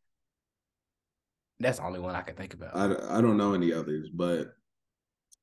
That's 1.60 1.78
the 1.78 1.84
only 1.84 2.00
one 2.00 2.14
I 2.14 2.22
can 2.22 2.36
think 2.36 2.54
about. 2.54 2.76
I, 2.76 3.18
I 3.18 3.20
don't 3.20 3.36
know 3.36 3.52
any 3.52 3.72
others, 3.72 4.08
but 4.12 4.52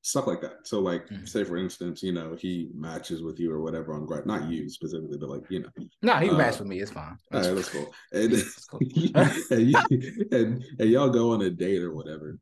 stuff 0.06 0.28
like 0.28 0.40
that. 0.40 0.68
So, 0.68 0.80
like, 0.80 1.08
mm-hmm. 1.08 1.26
say 1.26 1.44
for 1.44 1.58
instance, 1.58 2.04
you 2.04 2.12
know, 2.12 2.36
he 2.36 2.70
matches 2.76 3.24
with 3.24 3.40
you 3.40 3.52
or 3.52 3.62
whatever 3.62 3.96
on 3.96 4.06
Grindr, 4.06 4.28
not 4.28 4.48
you 4.48 4.70
specifically, 4.70 5.18
but 5.18 5.30
like, 5.30 5.42
you 5.50 5.62
know. 5.62 5.70
No, 6.04 6.18
he 6.18 6.30
uh, 6.30 6.38
matched 6.38 6.60
with 6.60 6.68
me. 6.68 6.80
It's 6.80 6.92
fine. 6.92 7.18
That's 7.32 7.48
all 7.48 7.56
right, 7.56 7.66
that's 8.14 8.66
cool. 8.68 8.82
And, 9.16 9.32
and, 9.52 9.72
you, 9.72 10.28
and, 10.32 10.64
and 10.80 10.90
y'all 10.90 11.10
go 11.10 11.32
on 11.32 11.42
a 11.42 11.50
date 11.50 11.82
or 11.82 11.96
whatever, 11.96 12.38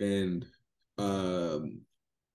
and 0.00 0.46
um, 0.96 1.82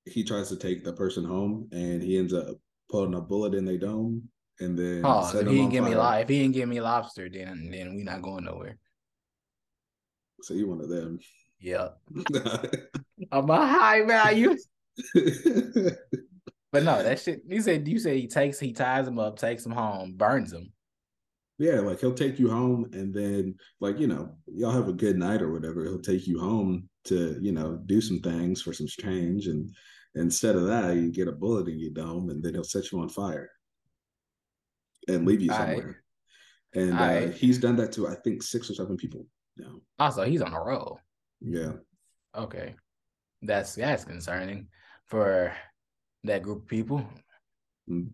he 0.05 0.23
tries 0.23 0.49
to 0.49 0.57
take 0.57 0.83
the 0.83 0.93
person 0.93 1.25
home, 1.25 1.67
and 1.71 2.03
he 2.03 2.19
ends 2.19 2.33
up 2.33 2.55
putting 2.91 3.15
a 3.15 3.21
bullet 3.21 3.55
in 3.55 3.65
their 3.65 3.79
dome, 3.79 4.29
and 4.59 4.77
then 4.77 5.01
oh, 5.03 5.27
if 5.27 5.47
he 5.47 5.55
didn't 5.55 5.71
give 5.71 5.83
me 5.83 5.95
life, 5.95 6.23
if 6.23 6.29
he 6.29 6.39
didn't 6.39 6.53
give 6.53 6.69
me 6.69 6.81
lobster, 6.81 7.27
then 7.29 7.69
then 7.71 7.95
we 7.95 8.03
not 8.03 8.21
going 8.21 8.43
nowhere. 8.43 8.77
So 10.43 10.53
you 10.53 10.67
one 10.67 10.81
of 10.81 10.89
them. 10.89 11.17
Yep. 11.61 11.97
I'm 13.31 13.49
a 13.49 13.67
high 13.67 14.03
value. 14.03 14.57
but 15.13 16.83
no, 16.83 17.03
that 17.03 17.19
shit. 17.19 17.41
You 17.47 17.61
said 17.61 17.87
you 17.87 17.99
said 17.99 18.15
he 18.15 18.27
takes 18.27 18.59
he 18.59 18.73
ties 18.73 19.07
him 19.07 19.19
up, 19.19 19.37
takes 19.37 19.65
him 19.65 19.71
home, 19.71 20.13
burns 20.17 20.51
him. 20.51 20.73
Yeah, 21.59 21.79
like 21.79 21.99
he'll 21.99 22.13
take 22.13 22.39
you 22.39 22.49
home, 22.49 22.89
and 22.93 23.13
then 23.13 23.55
like 23.79 23.99
you 23.99 24.07
know 24.07 24.31
y'all 24.47 24.71
have 24.71 24.87
a 24.87 24.93
good 24.93 25.17
night 25.17 25.41
or 25.41 25.51
whatever. 25.51 25.83
He'll 25.83 26.01
take 26.01 26.25
you 26.25 26.39
home 26.39 26.89
to 27.05 27.37
you 27.39 27.51
know 27.51 27.79
do 27.85 28.01
some 28.01 28.19
things 28.19 28.61
for 28.61 28.73
some 28.73 28.87
change, 28.87 29.45
and 29.45 29.69
instead 30.15 30.55
of 30.55 30.65
that, 30.67 30.95
you 30.95 31.11
get 31.11 31.27
a 31.27 31.31
bullet 31.31 31.67
in 31.67 31.79
your 31.79 31.91
dome, 31.91 32.29
and 32.31 32.43
then 32.43 32.55
he'll 32.55 32.63
set 32.63 32.91
you 32.91 32.99
on 32.99 33.09
fire 33.09 33.49
and 35.07 35.27
leave 35.27 35.41
you 35.41 35.51
somewhere. 35.51 36.03
Right. 36.75 36.83
And 36.83 36.97
uh, 36.97 37.27
he's 37.31 37.59
done 37.59 37.75
that 37.75 37.91
to 37.93 38.07
I 38.07 38.15
think 38.15 38.41
six 38.41 38.69
or 38.69 38.73
seven 38.73 38.97
people 38.97 39.27
now. 39.57 39.75
Also, 39.99 40.23
he's 40.23 40.41
on 40.41 40.53
a 40.53 40.61
roll. 40.61 40.99
Yeah. 41.41 41.73
Okay. 42.35 42.75
That's 43.41 43.75
that's 43.75 44.05
concerning 44.05 44.67
for 45.07 45.53
that 46.23 46.43
group 46.43 46.63
of 46.63 46.67
people. 46.67 47.05
Mm. 47.89 48.11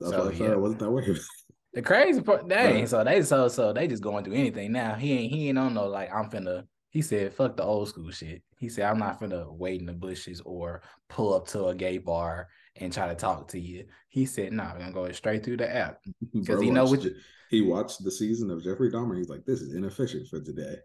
That's 0.00 0.12
so, 0.12 0.24
what 0.26 0.34
I 0.34 0.38
yeah. 0.38 0.54
wasn't 0.54 0.80
that 0.80 0.90
way. 0.90 1.16
The 1.74 1.82
crazy 1.82 2.20
part, 2.20 2.48
dang. 2.48 2.86
So 2.86 3.02
they 3.02 3.20
so 3.22 3.48
so 3.48 3.72
they 3.72 3.88
just 3.88 4.00
going 4.00 4.24
through 4.24 4.34
anything 4.34 4.70
now. 4.70 4.94
He 4.94 5.12
ain't 5.12 5.32
he 5.34 5.48
ain't 5.48 5.58
on 5.58 5.74
no 5.74 5.88
like 5.88 6.08
I'm 6.14 6.30
finna. 6.30 6.68
He 6.90 7.02
said, 7.02 7.34
"Fuck 7.34 7.56
the 7.56 7.64
old 7.64 7.88
school 7.88 8.12
shit." 8.12 8.44
He 8.60 8.68
said, 8.68 8.84
"I'm 8.84 9.00
not 9.00 9.18
finna 9.18 9.52
wait 9.52 9.80
in 9.80 9.86
the 9.86 9.92
bushes 9.92 10.40
or 10.44 10.82
pull 11.08 11.34
up 11.34 11.48
to 11.48 11.66
a 11.66 11.74
gay 11.74 11.98
bar 11.98 12.46
and 12.76 12.92
try 12.92 13.08
to 13.08 13.16
talk 13.16 13.48
to 13.48 13.58
you." 13.58 13.86
He 14.08 14.24
said, 14.24 14.52
"No, 14.52 14.62
nah, 14.62 14.72
we're 14.72 14.78
gonna 14.78 14.92
go 14.92 15.10
straight 15.10 15.44
through 15.44 15.56
the 15.56 15.68
app 15.68 15.98
because 16.32 16.60
he 16.60 16.70
know 16.70 16.84
what 16.84 17.02
you, 17.02 17.16
he 17.50 17.62
watched 17.62 18.02
the 18.02 18.10
season 18.10 18.50
of 18.50 18.62
Jeffrey 18.62 18.90
Dahmer. 18.90 19.16
He's 19.16 19.28
like, 19.28 19.44
this 19.44 19.60
is 19.60 19.74
inefficient 19.74 20.28
for 20.28 20.40
today. 20.40 20.76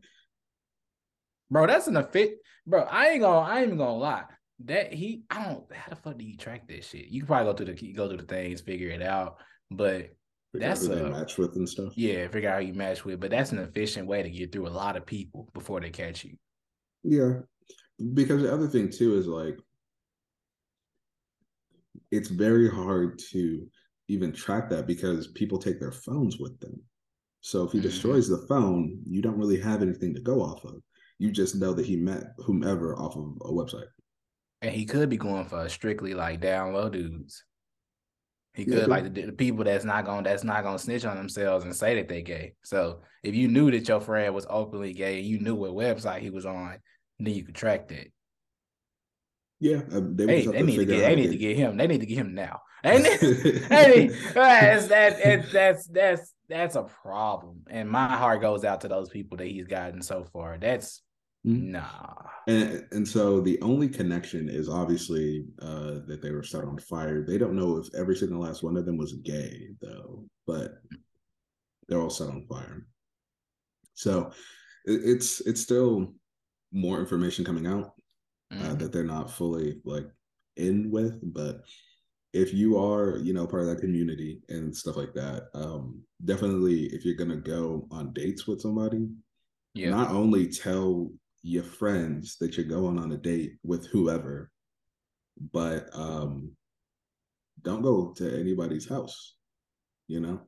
Bro, 1.51 1.67
that's 1.67 1.87
an 1.87 1.97
effect. 1.97 2.33
Bro, 2.65 2.83
I 2.83 3.09
ain't 3.09 3.21
gonna, 3.21 3.39
I 3.39 3.59
ain't 3.59 3.67
even 3.67 3.77
gonna 3.77 3.93
lie. 3.93 4.25
That 4.65 4.93
he, 4.93 5.23
I 5.29 5.45
don't. 5.45 5.63
How 5.73 5.89
the 5.89 5.95
fuck 5.95 6.17
do 6.17 6.25
you 6.25 6.37
track 6.37 6.67
that 6.67 6.83
shit? 6.83 7.07
You 7.07 7.21
can 7.21 7.27
probably 7.27 7.51
go 7.51 7.57
through 7.57 7.73
the 7.73 7.93
go 7.93 8.07
through 8.07 8.17
the 8.17 8.23
things, 8.23 8.61
figure 8.61 8.89
it 8.89 9.01
out. 9.01 9.37
But 9.71 10.09
figure 10.51 10.67
that's 10.67 10.85
a 10.85 11.09
match 11.09 11.37
with 11.37 11.55
and 11.55 11.67
stuff. 11.67 11.93
Yeah, 11.95 12.27
figure 12.27 12.49
out 12.49 12.55
how 12.55 12.59
you 12.59 12.73
match 12.73 13.05
with. 13.05 13.19
But 13.19 13.31
that's 13.31 13.51
an 13.51 13.59
efficient 13.59 14.07
way 14.07 14.21
to 14.21 14.29
get 14.29 14.51
through 14.51 14.67
a 14.67 14.69
lot 14.69 14.97
of 14.97 15.05
people 15.05 15.49
before 15.53 15.79
they 15.79 15.89
catch 15.89 16.25
you. 16.25 16.35
Yeah, 17.03 17.39
because 18.13 18.41
the 18.41 18.53
other 18.53 18.67
thing 18.67 18.89
too 18.89 19.15
is 19.15 19.27
like 19.27 19.57
it's 22.11 22.29
very 22.29 22.69
hard 22.69 23.19
to 23.31 23.67
even 24.07 24.33
track 24.33 24.69
that 24.69 24.87
because 24.87 25.27
people 25.27 25.59
take 25.59 25.79
their 25.79 25.91
phones 25.91 26.37
with 26.37 26.59
them. 26.59 26.81
So 27.41 27.63
if 27.63 27.71
he 27.71 27.77
mm-hmm. 27.77 27.87
destroys 27.87 28.27
the 28.27 28.45
phone, 28.49 28.99
you 29.07 29.21
don't 29.21 29.37
really 29.37 29.59
have 29.59 29.81
anything 29.81 30.13
to 30.15 30.21
go 30.21 30.41
off 30.41 30.65
of. 30.65 30.81
You 31.19 31.31
just 31.31 31.55
know 31.55 31.73
that 31.73 31.85
he 31.85 31.95
met 31.95 32.33
whomever 32.37 32.97
off 32.97 33.15
of 33.15 33.37
a 33.41 33.51
website. 33.51 33.87
And 34.61 34.73
he 34.73 34.85
could 34.85 35.09
be 35.09 35.17
going 35.17 35.45
for 35.45 35.69
strictly 35.69 36.13
like 36.13 36.41
down 36.41 36.73
low 36.73 36.89
dudes. 36.89 37.43
He 38.53 38.65
could 38.65 38.79
yeah, 38.79 38.85
like 38.85 39.13
the, 39.13 39.27
the, 39.27 39.31
people 39.31 39.63
that's 39.63 39.85
not 39.85 40.05
going 40.05 40.23
that's 40.23 40.43
not 40.43 40.63
going 40.63 40.77
to 40.77 40.83
snitch 40.83 41.05
on 41.05 41.15
themselves 41.15 41.63
and 41.63 41.75
say 41.75 41.95
that 41.95 42.09
they 42.09 42.21
gay. 42.21 42.55
So 42.63 43.01
if 43.23 43.35
you 43.35 43.47
knew 43.47 43.69
that 43.71 43.87
your 43.87 44.01
friend 44.01 44.33
was 44.33 44.47
openly 44.49 44.93
gay, 44.93 45.19
you 45.19 45.39
knew 45.39 45.55
what 45.55 45.71
website 45.71 46.21
he 46.21 46.29
was 46.29 46.45
on, 46.45 46.79
then 47.19 47.33
you 47.33 47.43
could 47.43 47.55
track 47.55 47.87
that. 47.89 48.07
Yeah, 49.61 49.81
um, 49.91 50.15
they, 50.15 50.25
hey, 50.25 50.47
they 50.47 50.63
need 50.63 50.77
to 50.77 50.85
get 50.85 50.99
they 50.99 51.15
need 51.15 51.31
to 51.31 51.37
get 51.37 51.57
him. 51.57 51.77
They 51.77 51.87
need 51.87 51.99
to 51.99 52.05
get 52.05 52.17
him 52.17 52.33
now. 52.33 52.61
And 52.81 53.05
hey, 53.05 54.07
that's 54.33 54.87
that 54.87 55.51
that's 55.51 55.85
that's 55.87 56.33
that's 56.47 56.75
a 56.75 56.83
problem. 56.83 57.63
And 57.69 57.89
my 57.89 58.07
heart 58.07 58.39
goes 58.39 58.63
out 58.63 58.81
to 58.81 58.87
those 58.87 59.09
people 59.09 59.37
that 59.37 59.47
he's 59.47 59.67
gotten 59.67 60.01
so 60.01 60.23
far. 60.31 60.57
That's. 60.57 61.01
Nah. 61.49 62.15
And 62.47 62.85
and 62.91 63.07
so 63.07 63.41
the 63.41 63.61
only 63.61 63.89
connection 63.89 64.49
is 64.49 64.69
obviously 64.69 65.45
uh 65.61 65.99
that 66.07 66.19
they 66.21 66.31
were 66.31 66.43
set 66.43 66.63
on 66.63 66.77
fire. 66.79 67.23
They 67.23 67.37
don't 67.37 67.55
know 67.55 67.77
if 67.77 67.87
every 67.95 68.15
single 68.15 68.41
last 68.41 68.63
one 68.63 68.77
of 68.77 68.85
them 68.85 68.97
was 68.97 69.13
gay 69.13 69.69
though, 69.81 70.25
but 70.47 70.81
they're 71.87 71.99
all 71.99 72.09
set 72.09 72.29
on 72.29 72.45
fire. 72.47 72.85
So 73.93 74.31
it, 74.85 75.01
it's 75.03 75.41
it's 75.41 75.61
still 75.61 76.13
more 76.71 76.99
information 76.99 77.45
coming 77.45 77.67
out 77.67 77.93
uh, 78.51 78.55
mm-hmm. 78.55 78.71
uh, 78.71 78.75
that 78.75 78.91
they're 78.91 79.03
not 79.03 79.31
fully 79.31 79.81
like 79.83 80.07
in 80.55 80.91
with, 80.91 81.19
but 81.33 81.61
if 82.33 82.53
you 82.53 82.77
are 82.77 83.17
you 83.17 83.33
know 83.33 83.47
part 83.47 83.63
of 83.63 83.69
that 83.69 83.81
community 83.81 84.39
and 84.49 84.75
stuff 84.75 84.95
like 84.95 85.13
that 85.13 85.47
um 85.55 85.99
definitely 86.25 86.85
if 86.87 87.03
you're 87.03 87.15
gonna 87.15 87.35
go 87.35 87.87
on 87.91 88.13
dates 88.13 88.45
with 88.45 88.61
somebody 88.61 89.07
yeah 89.73 89.89
not 89.89 90.11
only 90.11 90.47
tell 90.47 91.09
your 91.41 91.63
friends 91.63 92.37
that 92.39 92.57
you're 92.57 92.65
going 92.65 92.99
on 92.99 93.11
a 93.11 93.17
date 93.17 93.53
with 93.63 93.87
whoever 93.87 94.51
but 95.51 95.87
um 95.93 96.51
don't 97.61 97.81
go 97.81 98.11
to 98.15 98.39
anybody's 98.39 98.87
house 98.87 99.35
you 100.07 100.19
know 100.19 100.41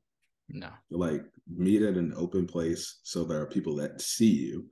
no 0.50 0.70
like 0.90 1.24
meet 1.48 1.82
at 1.82 1.96
an 1.96 2.14
open 2.18 2.46
place 2.46 3.00
so 3.04 3.24
there 3.24 3.40
are 3.40 3.46
people 3.46 3.76
that 3.76 4.02
see 4.02 4.32
you 4.32 4.66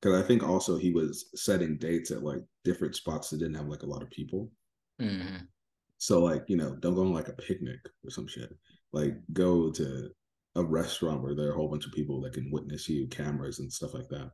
because 0.00 0.20
i 0.20 0.26
think 0.26 0.42
also 0.42 0.76
he 0.76 0.90
was 0.90 1.26
setting 1.34 1.76
dates 1.76 2.10
at 2.10 2.24
like 2.24 2.42
different 2.64 2.96
spots 2.96 3.30
that 3.30 3.38
didn't 3.38 3.54
have 3.54 3.68
like 3.68 3.82
a 3.82 3.86
lot 3.86 4.02
of 4.02 4.10
people 4.10 4.50
mm-hmm. 5.00 5.36
So 6.00 6.20
like, 6.20 6.44
you 6.48 6.56
know, 6.56 6.74
don't 6.76 6.94
go 6.94 7.02
on 7.02 7.12
like 7.12 7.28
a 7.28 7.34
picnic 7.34 7.78
or 8.02 8.10
some 8.10 8.26
shit. 8.26 8.50
Like 8.92 9.16
go 9.34 9.70
to 9.72 10.08
a 10.56 10.64
restaurant 10.64 11.22
where 11.22 11.34
there 11.34 11.48
are 11.48 11.52
a 11.52 11.54
whole 11.54 11.68
bunch 11.68 11.84
of 11.84 11.92
people 11.92 12.22
that 12.22 12.32
can 12.32 12.50
witness 12.50 12.88
you, 12.88 13.06
cameras 13.08 13.58
and 13.58 13.70
stuff 13.70 13.92
like 13.92 14.08
that. 14.08 14.30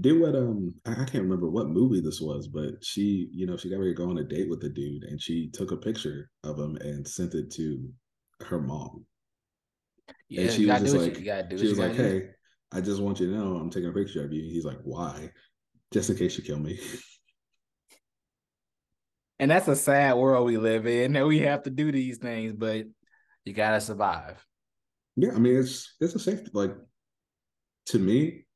Did 0.00 0.20
what 0.20 0.34
um 0.34 0.74
I, 0.84 0.94
can't 0.94 1.22
remember 1.22 1.48
what 1.48 1.68
movie 1.68 2.00
this 2.00 2.20
was, 2.20 2.48
but 2.48 2.82
she, 2.82 3.28
you 3.32 3.46
know, 3.46 3.56
she 3.56 3.70
got 3.70 3.78
ready 3.78 3.92
to 3.92 3.96
go 3.96 4.10
on 4.10 4.18
a 4.18 4.24
date 4.24 4.50
with 4.50 4.60
the 4.60 4.68
dude 4.68 5.04
and 5.04 5.20
she 5.20 5.50
took 5.50 5.70
a 5.70 5.76
picture 5.76 6.30
of 6.42 6.58
him 6.58 6.76
and 6.76 7.06
sent 7.06 7.34
it 7.34 7.52
to 7.52 7.88
her 8.40 8.60
mom. 8.60 9.06
Yeah, 10.28 10.42
and 10.42 10.52
she 10.52 10.66
was 10.66 10.80
just 10.80 10.96
like, 10.96 11.16
she 11.16 11.68
was 11.68 11.78
like, 11.78 11.94
Hey, 11.94 12.30
I 12.72 12.80
just 12.80 13.00
want 13.00 13.20
you 13.20 13.30
to 13.30 13.36
know 13.36 13.56
I'm 13.56 13.70
taking 13.70 13.88
a 13.88 13.92
picture 13.92 14.24
of 14.24 14.32
you. 14.32 14.42
He's 14.42 14.64
like, 14.64 14.78
Why? 14.82 15.30
Just 15.92 16.10
in 16.10 16.16
case 16.16 16.36
you 16.36 16.42
kill 16.42 16.58
me. 16.58 16.80
and 19.38 19.50
that's 19.50 19.68
a 19.68 19.76
sad 19.76 20.16
world 20.16 20.46
we 20.46 20.58
live 20.58 20.86
in 20.86 21.12
that 21.12 21.26
we 21.26 21.40
have 21.40 21.62
to 21.64 21.70
do 21.70 21.92
these 21.92 22.18
things, 22.18 22.52
but 22.52 22.84
you 23.44 23.52
gotta 23.52 23.80
survive. 23.80 24.44
Yeah, 25.16 25.32
I 25.34 25.38
mean 25.38 25.56
it's 25.56 25.94
it's 26.00 26.14
a 26.14 26.18
safety 26.18 26.50
like 26.52 26.74
to 27.86 27.98
me, 27.98 28.46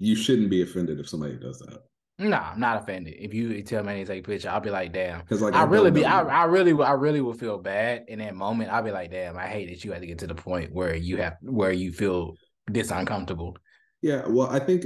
you 0.00 0.16
shouldn't 0.16 0.50
be 0.50 0.62
offended 0.62 0.98
if 0.98 1.08
somebody 1.08 1.36
does 1.36 1.58
that. 1.60 1.78
No, 2.18 2.36
I'm 2.36 2.60
not 2.60 2.82
offended. 2.82 3.14
If 3.18 3.32
you 3.32 3.62
tell 3.62 3.82
me 3.82 3.94
to 3.94 4.04
take 4.04 4.26
a 4.26 4.28
picture, 4.28 4.50
I'll 4.50 4.60
be 4.60 4.70
like, 4.70 4.92
damn. 4.92 5.20
Because 5.20 5.40
like 5.40 5.54
I, 5.54 5.60
I 5.60 5.64
really 5.64 5.90
be, 5.90 6.04
I, 6.04 6.22
I 6.22 6.44
really, 6.44 6.72
I 6.82 6.92
really 6.92 7.20
would 7.20 7.38
feel 7.38 7.58
bad 7.58 8.04
in 8.08 8.18
that 8.18 8.34
moment. 8.34 8.70
I'll 8.70 8.82
be 8.82 8.90
like, 8.90 9.10
damn, 9.10 9.38
I 9.38 9.46
hate 9.46 9.70
that 9.70 9.84
you 9.84 9.92
had 9.92 10.02
to 10.02 10.06
get 10.06 10.18
to 10.18 10.26
the 10.26 10.34
point 10.34 10.72
where 10.72 10.94
you 10.94 11.16
have 11.18 11.36
where 11.40 11.72
you 11.72 11.92
feel 11.92 12.34
this 12.66 12.90
uncomfortable. 12.90 13.56
Yeah, 14.02 14.26
well, 14.26 14.48
I 14.48 14.58
think 14.58 14.84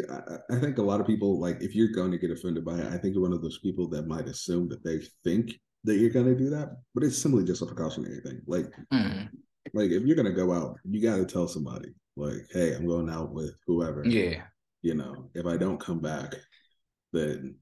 I 0.51 0.59
think 0.59 0.79
a 0.79 0.83
lot 0.83 1.01
of 1.01 1.07
people 1.07 1.41
like 1.41 1.61
if 1.61 1.75
you're 1.75 1.93
going 1.93 2.11
to 2.13 2.19
get 2.19 2.31
offended 2.31 2.65
by 2.65 2.79
it, 2.79 2.87
I 2.87 2.99
think 2.99 3.15
you're 3.15 3.23
one 3.23 3.33
of 3.33 3.43
those 3.43 3.59
people 3.59 3.89
that 3.91 4.07
might 4.07 4.27
assume 4.27 4.69
that 4.69 4.85
they 4.85 5.01
think 5.25 5.53
that 5.85 5.97
you're 5.97 6.11
going 6.11 6.27
to 6.27 6.37
do 6.37 6.51
that, 6.51 6.71
but 6.95 7.05
it's 7.05 7.19
simply 7.19 7.45
just 7.45 7.63
a 7.63 7.67
precautionary 7.67 8.21
thing. 8.21 8.41
Like, 8.47 8.67
mm. 8.93 9.29
like 9.73 9.91
if 9.91 10.05
you're 10.05 10.17
going 10.17 10.27
to 10.27 10.33
go 10.33 10.53
out, 10.53 10.77
you 10.89 11.01
got 11.01 11.17
to 11.17 11.27
tell 11.27 11.47
somebody, 11.47 11.95
like, 12.17 12.47
hey, 12.53 12.75
I'm 12.75 12.87
going 12.87 13.11
out 13.11 13.33
with 13.33 13.55
whoever. 13.67 14.05
Yeah, 14.05 14.43
you 14.85 14.95
know, 14.95 15.31
if 15.35 15.47
I 15.47 15.57
don't 15.57 15.81
come 15.81 15.99
back, 15.99 16.35
then 17.13 17.57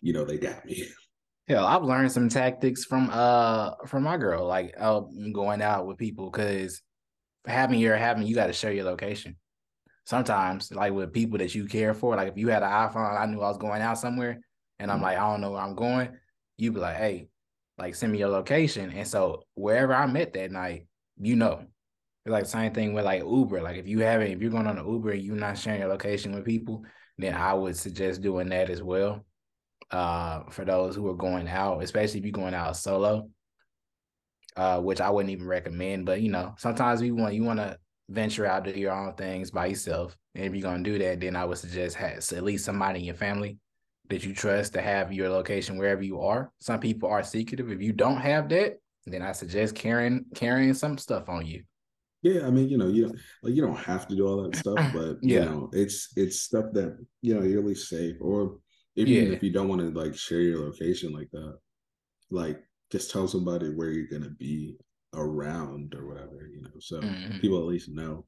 you 0.00 0.12
know 0.12 0.24
they 0.24 0.38
got 0.38 0.64
me. 0.64 0.86
Hell, 1.48 1.66
I've 1.66 1.82
learned 1.82 2.12
some 2.12 2.28
tactics 2.28 2.84
from 2.84 3.10
uh 3.12 3.72
from 3.86 4.04
my 4.04 4.16
girl, 4.16 4.46
like 4.46 4.74
uh, 4.78 5.00
going 5.32 5.60
out 5.60 5.86
with 5.86 5.98
people 5.98 6.30
because 6.30 6.80
having 7.46 7.80
your 7.80 7.96
having 7.96 8.26
you 8.26 8.34
got 8.34 8.46
to 8.46 8.52
share 8.52 8.72
your 8.72 8.84
location. 8.84 9.36
Sometimes, 10.04 10.70
like 10.72 10.92
with 10.92 11.12
people 11.12 11.38
that 11.38 11.54
you 11.54 11.66
care 11.66 11.94
for, 11.94 12.14
like 12.14 12.28
if 12.28 12.38
you 12.38 12.48
had 12.48 12.62
an 12.62 12.70
iPhone, 12.70 13.20
I 13.20 13.26
knew 13.26 13.40
I 13.40 13.48
was 13.48 13.58
going 13.58 13.82
out 13.82 13.98
somewhere, 13.98 14.38
and 14.78 14.90
I'm 14.90 14.98
mm-hmm. 14.98 15.04
like, 15.04 15.18
I 15.18 15.30
don't 15.30 15.40
know 15.40 15.50
where 15.50 15.62
I'm 15.62 15.74
going. 15.74 16.16
You 16.58 16.72
be 16.72 16.80
like, 16.80 16.96
hey, 16.96 17.28
like 17.76 17.96
send 17.96 18.12
me 18.12 18.20
your 18.20 18.28
location, 18.28 18.92
and 18.92 19.06
so 19.06 19.42
wherever 19.54 19.94
I'm 19.94 20.16
at 20.16 20.32
that 20.34 20.52
night, 20.52 20.86
you 21.18 21.34
know. 21.34 21.64
It's 22.28 22.32
like 22.32 22.44
same 22.44 22.74
thing 22.74 22.92
with 22.92 23.06
like 23.06 23.22
Uber. 23.22 23.62
Like 23.62 23.78
if 23.78 23.88
you 23.88 24.00
haven't, 24.00 24.30
if 24.30 24.42
you're 24.42 24.50
going 24.50 24.66
on 24.66 24.76
an 24.76 24.86
Uber 24.86 25.12
and 25.12 25.22
you're 25.22 25.34
not 25.34 25.56
sharing 25.56 25.80
your 25.80 25.88
location 25.88 26.34
with 26.34 26.44
people, 26.44 26.84
then 27.16 27.34
I 27.34 27.54
would 27.54 27.74
suggest 27.74 28.20
doing 28.20 28.50
that 28.50 28.68
as 28.68 28.82
well. 28.82 29.24
Uh, 29.90 30.42
for 30.50 30.66
those 30.66 30.94
who 30.94 31.08
are 31.08 31.16
going 31.16 31.48
out, 31.48 31.82
especially 31.82 32.18
if 32.18 32.26
you're 32.26 32.32
going 32.32 32.52
out 32.52 32.76
solo, 32.76 33.30
uh, 34.58 34.78
which 34.78 35.00
I 35.00 35.08
wouldn't 35.08 35.30
even 35.30 35.46
recommend. 35.46 36.04
But 36.04 36.20
you 36.20 36.30
know, 36.30 36.54
sometimes 36.58 37.00
you 37.00 37.16
want 37.16 37.32
you 37.32 37.44
want 37.44 37.60
to 37.60 37.78
venture 38.10 38.44
out 38.44 38.64
to 38.64 38.78
your 38.78 38.92
own 38.92 39.14
things 39.14 39.50
by 39.50 39.64
yourself. 39.64 40.14
And 40.34 40.44
if 40.44 40.52
you're 40.52 40.70
gonna 40.70 40.82
do 40.82 40.98
that, 40.98 41.20
then 41.20 41.34
I 41.34 41.46
would 41.46 41.56
suggest 41.56 41.98
at 41.98 42.44
least 42.44 42.66
somebody 42.66 42.98
in 42.98 43.06
your 43.06 43.14
family 43.14 43.56
that 44.10 44.22
you 44.22 44.34
trust 44.34 44.74
to 44.74 44.82
have 44.82 45.14
your 45.14 45.30
location 45.30 45.78
wherever 45.78 46.02
you 46.02 46.20
are. 46.20 46.52
Some 46.60 46.80
people 46.80 47.08
are 47.08 47.22
secretive. 47.22 47.72
If 47.72 47.80
you 47.80 47.94
don't 47.94 48.18
have 48.18 48.50
that, 48.50 48.80
then 49.06 49.22
I 49.22 49.32
suggest 49.32 49.74
carrying 49.74 50.26
carrying 50.34 50.74
some 50.74 50.98
stuff 50.98 51.30
on 51.30 51.46
you. 51.46 51.62
Yeah, 52.22 52.46
I 52.46 52.50
mean, 52.50 52.68
you 52.68 52.78
know, 52.78 52.88
you 52.88 53.14
like 53.42 53.54
you 53.54 53.62
don't 53.62 53.78
have 53.78 54.08
to 54.08 54.16
do 54.16 54.26
all 54.26 54.42
that 54.42 54.56
stuff, 54.56 54.78
but 54.92 55.18
yeah. 55.22 55.38
you 55.38 55.44
know, 55.44 55.70
it's 55.72 56.12
it's 56.16 56.40
stuff 56.40 56.66
that 56.72 56.98
you 57.22 57.34
know 57.34 57.42
you're 57.42 57.60
at 57.60 57.66
least 57.66 57.88
safe. 57.88 58.16
Or 58.20 58.58
even 58.96 59.12
yeah. 59.12 59.36
if 59.36 59.42
you 59.42 59.52
don't 59.52 59.68
want 59.68 59.80
to 59.80 59.90
like 59.90 60.16
share 60.16 60.40
your 60.40 60.60
location 60.60 61.12
like 61.12 61.30
that, 61.30 61.56
like 62.30 62.58
just 62.90 63.10
tell 63.10 63.28
somebody 63.28 63.68
where 63.68 63.90
you're 63.90 64.08
gonna 64.08 64.30
be 64.30 64.76
around 65.14 65.94
or 65.94 66.08
whatever, 66.08 66.48
you 66.52 66.60
know. 66.62 66.70
So 66.80 67.00
mm-hmm. 67.00 67.38
people 67.38 67.58
at 67.58 67.66
least 67.66 67.88
know. 67.88 68.26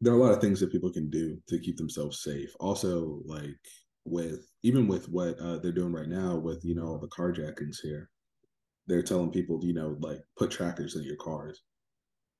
There 0.00 0.12
are 0.12 0.16
a 0.16 0.20
lot 0.20 0.32
of 0.32 0.40
things 0.40 0.60
that 0.60 0.72
people 0.72 0.92
can 0.92 1.08
do 1.08 1.38
to 1.48 1.58
keep 1.58 1.76
themselves 1.76 2.22
safe. 2.22 2.54
Also, 2.60 3.20
like 3.24 3.56
with 4.04 4.46
even 4.62 4.86
with 4.86 5.08
what 5.08 5.38
uh, 5.38 5.58
they're 5.58 5.72
doing 5.72 5.92
right 5.92 6.08
now 6.08 6.36
with 6.36 6.64
you 6.64 6.74
know 6.74 6.86
all 6.86 6.98
the 6.98 7.08
carjackings 7.08 7.78
here, 7.82 8.10
they're 8.86 9.02
telling 9.02 9.30
people 9.30 9.60
you 9.64 9.74
know 9.74 9.96
like 10.00 10.20
put 10.36 10.50
trackers 10.50 10.94
in 10.96 11.02
your 11.02 11.16
cars. 11.16 11.62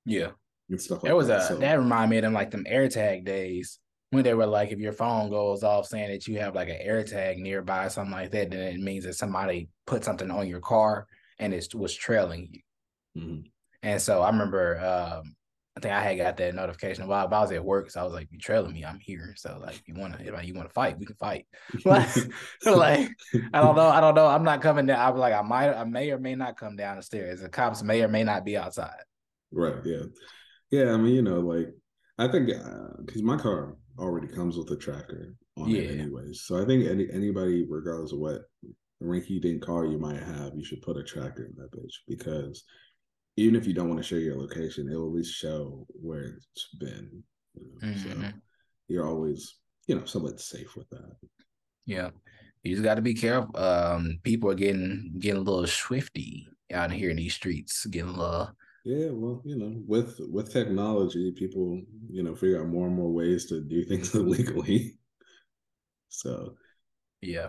Yeah, 0.05 0.31
and 0.69 0.81
stuff. 0.81 1.03
Like 1.03 1.11
that 1.11 1.17
was 1.17 1.29
that. 1.29 1.43
a 1.43 1.47
so, 1.47 1.57
that 1.57 1.79
reminded 1.79 2.11
me 2.11 2.19
of 2.19 2.23
them 2.23 2.33
like 2.33 2.51
them 2.51 2.67
AirTag 2.71 3.25
days 3.25 3.79
when 4.15 4.23
they 4.23 4.35
were 4.35 4.47
like, 4.47 4.71
if 4.71 4.79
your 4.79 4.93
phone 4.93 5.29
goes 5.29 5.63
off 5.63 5.87
saying 5.87 6.11
that 6.11 6.27
you 6.29 6.39
have 6.39 6.55
like 6.55 6.69
an 6.69 6.79
AirTag 6.87 7.39
nearby, 7.39 7.89
something 7.89 8.13
like 8.13 8.31
that, 8.31 8.51
then 8.51 8.61
it 8.61 8.81
means 8.81 9.05
that 9.05 9.15
somebody 9.15 9.69
put 9.87 10.05
something 10.05 10.31
on 10.31 10.47
your 10.47 10.61
car 10.61 11.07
and 11.39 11.53
it 11.53 11.75
was 11.75 11.95
trailing 11.95 12.49
you. 12.51 13.21
Mm-hmm. 13.21 13.41
And 13.83 14.01
so 14.01 14.23
I 14.23 14.31
remember, 14.31 14.79
um, 14.79 15.35
I 15.77 15.81
think 15.81 15.93
I 15.93 16.01
had 16.01 16.17
got 16.17 16.37
that 16.37 16.55
notification 16.55 17.09
while 17.09 17.27
I 17.27 17.29
was 17.29 17.51
at 17.51 17.65
work. 17.65 17.91
So 17.91 18.01
I 18.01 18.05
was 18.05 18.13
like, 18.13 18.29
"You 18.31 18.39
trailing 18.39 18.73
me? 18.73 18.85
I'm 18.85 19.01
here." 19.01 19.35
So 19.37 19.59
like, 19.61 19.83
you 19.87 19.95
want 19.95 20.17
to, 20.17 20.21
if 20.21 20.47
you 20.47 20.55
want 20.55 20.69
to 20.69 20.73
fight, 20.73 20.97
we 20.99 21.05
can 21.05 21.17
fight. 21.17 21.47
like, 21.85 22.09
like, 22.65 23.11
I 23.53 23.61
don't 23.61 23.75
know, 23.75 23.89
I 23.89 24.01
don't 24.01 24.15
know. 24.15 24.29
I'm 24.29 24.45
not 24.45 24.63
coming 24.63 24.87
down. 24.87 25.01
I 25.01 25.11
was 25.11 25.19
like, 25.19 25.35
I 25.35 25.43
might, 25.43 25.75
I 25.75 25.83
may 25.83 26.13
or 26.13 26.19
may 26.19 26.37
not 26.37 26.57
come 26.57 26.77
down 26.77 26.97
the 26.97 27.03
stairs. 27.03 27.41
The 27.41 27.49
cops 27.49 27.83
may 27.83 28.03
or 28.03 28.09
may 28.09 28.23
not 28.23 28.45
be 28.45 28.57
outside. 28.57 29.03
Right. 29.55 29.77
Yeah. 29.85 30.03
Yeah. 30.71 30.93
I 30.93 30.97
mean, 30.97 31.15
you 31.15 31.23
know, 31.23 31.41
like 31.41 31.69
I 32.19 32.29
think 32.29 32.49
because 33.07 33.23
uh, 33.23 33.25
my 33.25 33.37
car 33.37 33.77
already 33.99 34.29
comes 34.29 34.57
with 34.57 34.71
a 34.71 34.77
tracker 34.77 35.37
on 35.57 35.69
yeah. 35.69 35.83
it, 35.83 36.01
anyways. 36.01 36.43
So 36.45 36.61
I 36.61 36.67
think 36.67 36.89
any 36.89 37.09
anybody, 37.13 37.65
regardless 37.69 38.13
of 38.13 38.19
what 38.19 38.43
rinky 39.03 39.41
dink 39.41 39.63
car 39.63 39.87
you 39.87 39.99
might 39.99 40.23
have, 40.23 40.53
you 40.55 40.65
should 40.65 40.83
put 40.83 40.97
a 40.97 41.03
tracker 41.03 41.45
in 41.45 41.55
that 41.57 41.73
bitch 41.73 41.95
because 42.09 42.65
even 43.37 43.57
if 43.57 43.67
you 43.67 43.75
don't 43.75 43.89
want 43.89 44.01
to 44.01 44.07
share 44.07 44.21
your 44.21 44.39
location, 44.39 44.89
it 44.89 44.97
will 44.97 45.09
at 45.09 45.15
least 45.15 45.35
show 45.35 45.87
where 45.89 46.37
it's 46.37 46.69
been. 46.79 47.23
You 47.55 47.67
know? 47.81 47.89
mm-hmm. 47.89 48.23
So 48.23 48.33
you're 48.89 49.09
always, 49.09 49.57
you 49.87 49.97
know, 49.97 50.05
somewhat 50.05 50.41
safe 50.41 50.77
with 50.77 50.89
that. 50.91 51.17
Yeah. 51.87 52.11
You 52.63 52.73
just 52.73 52.85
got 52.85 52.95
to 52.95 53.03
be 53.03 53.15
careful. 53.15 53.57
Um, 53.57 54.19
people 54.23 54.51
are 54.51 54.55
getting 54.55 55.15
getting 55.19 55.41
a 55.41 55.45
little 55.45 55.67
swifty 55.67 56.47
out 56.73 56.91
here 56.91 57.11
in 57.11 57.17
these 57.17 57.35
streets, 57.35 57.85
getting 57.87 58.11
a 58.11 58.13
little. 58.13 58.51
Yeah, 58.85 59.09
well, 59.13 59.41
you 59.45 59.57
know, 59.57 59.83
with 59.87 60.21
with 60.31 60.53
technology, 60.53 61.33
people, 61.33 61.81
you 62.11 62.23
know, 62.23 62.35
figure 62.35 62.61
out 62.61 62.69
more 62.69 62.87
and 62.87 62.95
more 62.95 63.11
ways 63.11 63.47
to 63.47 63.63
do 63.63 63.83
things 63.87 64.15
illegally. 64.15 64.99
So, 66.11 66.55
yeah, 67.23 67.49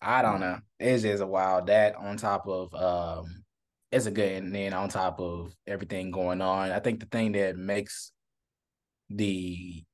I 0.00 0.22
don't 0.22 0.40
know. 0.40 0.58
It's 0.78 1.02
just 1.02 1.22
a 1.22 1.26
wild 1.26 1.66
that 1.66 1.96
on 1.96 2.16
top 2.16 2.46
of 2.46 2.74
um 2.74 3.44
it's 3.90 4.06
a 4.06 4.10
good 4.10 4.42
and 4.42 4.54
then 4.54 4.72
on 4.74 4.88
top 4.88 5.20
of 5.20 5.52
everything 5.66 6.10
going 6.10 6.40
on. 6.42 6.70
I 6.70 6.78
think 6.78 7.00
the 7.00 7.06
thing 7.06 7.32
that 7.32 7.56
makes 7.56 8.12
the 9.10 9.84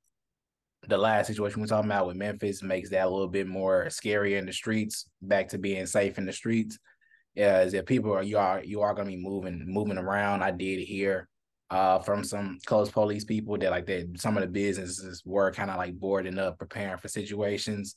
the 0.89 0.99
last 0.99 1.29
situation 1.29 1.61
we're 1.61 1.67
talking 1.67 1.91
about 1.91 2.07
with 2.07 2.17
Memphis 2.17 2.63
makes 2.63 2.91
that 2.91 3.07
a 3.07 3.11
little 3.11 3.29
bit 3.29 3.47
more 3.47 3.89
scary 3.89 4.37
in 4.37 4.45
the 4.45 4.53
streets, 4.53 5.09
back 5.23 5.49
to 5.49 5.59
being 5.59 5.87
safe 5.87 6.19
in 6.19 6.27
the 6.27 6.33
streets. 6.33 6.79
Yeah, 7.35 7.63
is 7.63 7.73
that 7.73 7.87
people 7.87 8.13
are 8.13 8.23
you 8.23 8.39
are 8.39 8.63
you 8.63 8.81
are 8.83 8.95
gonna 8.95 9.09
be 9.09 9.17
moving 9.17 9.65
moving 9.67 9.99
around. 9.99 10.43
I 10.43 10.51
did 10.51 10.81
hear 10.81 11.29
uh 11.71 11.99
from 11.99 12.23
some 12.25 12.59
close 12.67 12.91
police 12.91 13.25
people 13.25 13.59
that 13.59 13.71
like 13.71 13.87
that 13.87 14.21
some 14.21 14.37
of 14.37 14.43
the 14.43 14.49
businesses 14.49 15.23
were 15.25 15.51
kind 15.51 15.71
of 15.71 15.77
like 15.77 15.95
boarding 15.95 16.39
up, 16.39 16.59
preparing 16.59 16.99
for 16.99 17.09
situations 17.09 17.97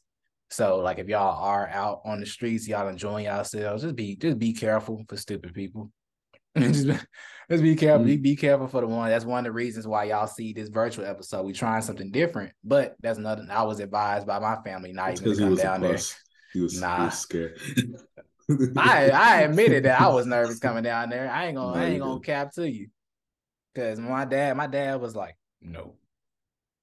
so 0.49 0.77
like 0.77 0.99
if 0.99 1.07
y'all 1.07 1.43
are 1.43 1.67
out 1.67 2.01
on 2.05 2.19
the 2.19 2.25
streets, 2.25 2.67
y'all 2.67 2.87
enjoying 2.87 3.25
yourselves, 3.25 3.83
just 3.83 3.95
be 3.95 4.15
just 4.15 4.39
be 4.39 4.53
careful 4.53 5.03
for 5.07 5.17
stupid 5.17 5.53
people. 5.53 5.91
just, 6.57 6.87
just 6.87 7.63
be 7.63 7.75
careful. 7.75 7.99
Mm-hmm. 7.99 8.07
Be, 8.07 8.17
be 8.17 8.35
careful 8.35 8.67
for 8.67 8.81
the 8.81 8.87
one. 8.87 9.09
That's 9.09 9.25
one 9.25 9.39
of 9.39 9.45
the 9.45 9.51
reasons 9.51 9.85
why 9.85 10.05
y'all 10.05 10.27
see 10.27 10.53
this 10.53 10.69
virtual 10.69 11.05
episode. 11.05 11.43
We 11.43 11.53
trying 11.53 11.81
something 11.81 12.11
different, 12.11 12.53
but 12.63 12.95
that's 13.01 13.17
another. 13.17 13.45
I 13.49 13.63
was 13.63 13.79
advised 13.79 14.25
by 14.25 14.39
my 14.39 14.57
family 14.63 14.93
not 14.93 15.13
even 15.13 15.31
to 15.31 15.37
come 15.37 15.55
down 15.55 15.81
there. 15.81 15.99
He 16.53 16.61
was, 16.61 16.79
nah. 16.79 16.97
he 16.97 17.03
was 17.03 17.19
scared. 17.19 17.59
I 18.77 19.09
I 19.09 19.41
admitted 19.41 19.85
that 19.85 20.01
I 20.01 20.07
was 20.09 20.25
nervous 20.27 20.59
coming 20.59 20.83
down 20.83 21.09
there. 21.09 21.29
I 21.29 21.47
ain't 21.47 21.55
gonna 21.55 21.79
I 21.79 21.85
ain't 21.85 22.01
gonna 22.01 22.19
cap 22.19 22.53
to 22.53 22.69
you, 22.69 22.87
because 23.73 23.99
my 23.99 24.25
dad 24.25 24.55
my 24.57 24.67
dad 24.67 25.01
was 25.01 25.15
like 25.15 25.35
no. 25.61 25.95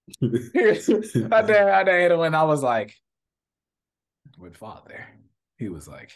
my 0.20 1.42
dad 1.42 1.68
my 1.70 1.82
dad 1.84 2.16
when 2.18 2.34
I 2.34 2.42
was 2.44 2.62
like 2.62 2.94
with 4.38 4.56
father. 4.56 5.06
He 5.56 5.68
was 5.68 5.88
like, 5.88 6.10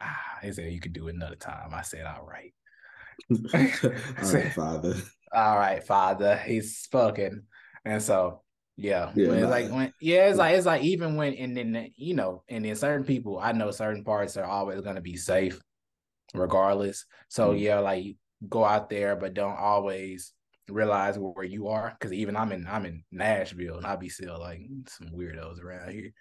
ah, 0.00 0.38
he 0.42 0.52
said 0.52 0.72
you 0.72 0.80
could 0.80 0.92
do 0.92 1.08
it 1.08 1.14
another 1.14 1.36
time. 1.36 1.72
I 1.72 1.82
said, 1.82 2.06
all 2.06 2.26
right. 2.26 2.52
all 3.30 4.32
right, 4.32 4.52
father. 4.52 4.96
All 5.32 5.58
right, 5.58 5.84
father. 5.84 6.36
He's 6.38 6.86
fucking. 6.90 7.42
And 7.84 8.02
so 8.02 8.42
yeah, 8.80 9.12
yeah 9.14 9.32
it's 9.32 9.50
like 9.50 9.70
when 9.70 9.92
yeah, 10.00 10.28
it's 10.28 10.38
like 10.38 10.56
it's 10.56 10.66
like 10.66 10.82
even 10.82 11.16
when 11.16 11.34
and 11.34 11.56
then 11.56 11.92
you 11.96 12.14
know, 12.14 12.42
and 12.48 12.64
then 12.64 12.74
certain 12.76 13.04
people, 13.04 13.38
I 13.38 13.52
know 13.52 13.70
certain 13.70 14.04
parts 14.04 14.36
are 14.36 14.44
always 14.44 14.80
gonna 14.80 15.00
be 15.00 15.16
safe 15.16 15.60
regardless. 16.34 17.04
So 17.28 17.50
mm-hmm. 17.50 17.58
yeah, 17.58 17.78
like 17.80 18.16
go 18.48 18.64
out 18.64 18.88
there, 18.88 19.16
but 19.16 19.34
don't 19.34 19.58
always 19.58 20.32
realize 20.68 21.18
where 21.18 21.44
you 21.44 21.68
are. 21.68 21.94
Cause 22.00 22.12
even 22.12 22.36
I'm 22.36 22.52
in 22.52 22.66
I'm 22.66 22.86
in 22.86 23.04
Nashville 23.12 23.76
and 23.76 23.86
I'll 23.86 23.96
be 23.96 24.08
still 24.08 24.38
like 24.38 24.60
some 24.88 25.08
weirdos 25.08 25.62
around 25.62 25.92
here. 25.92 26.12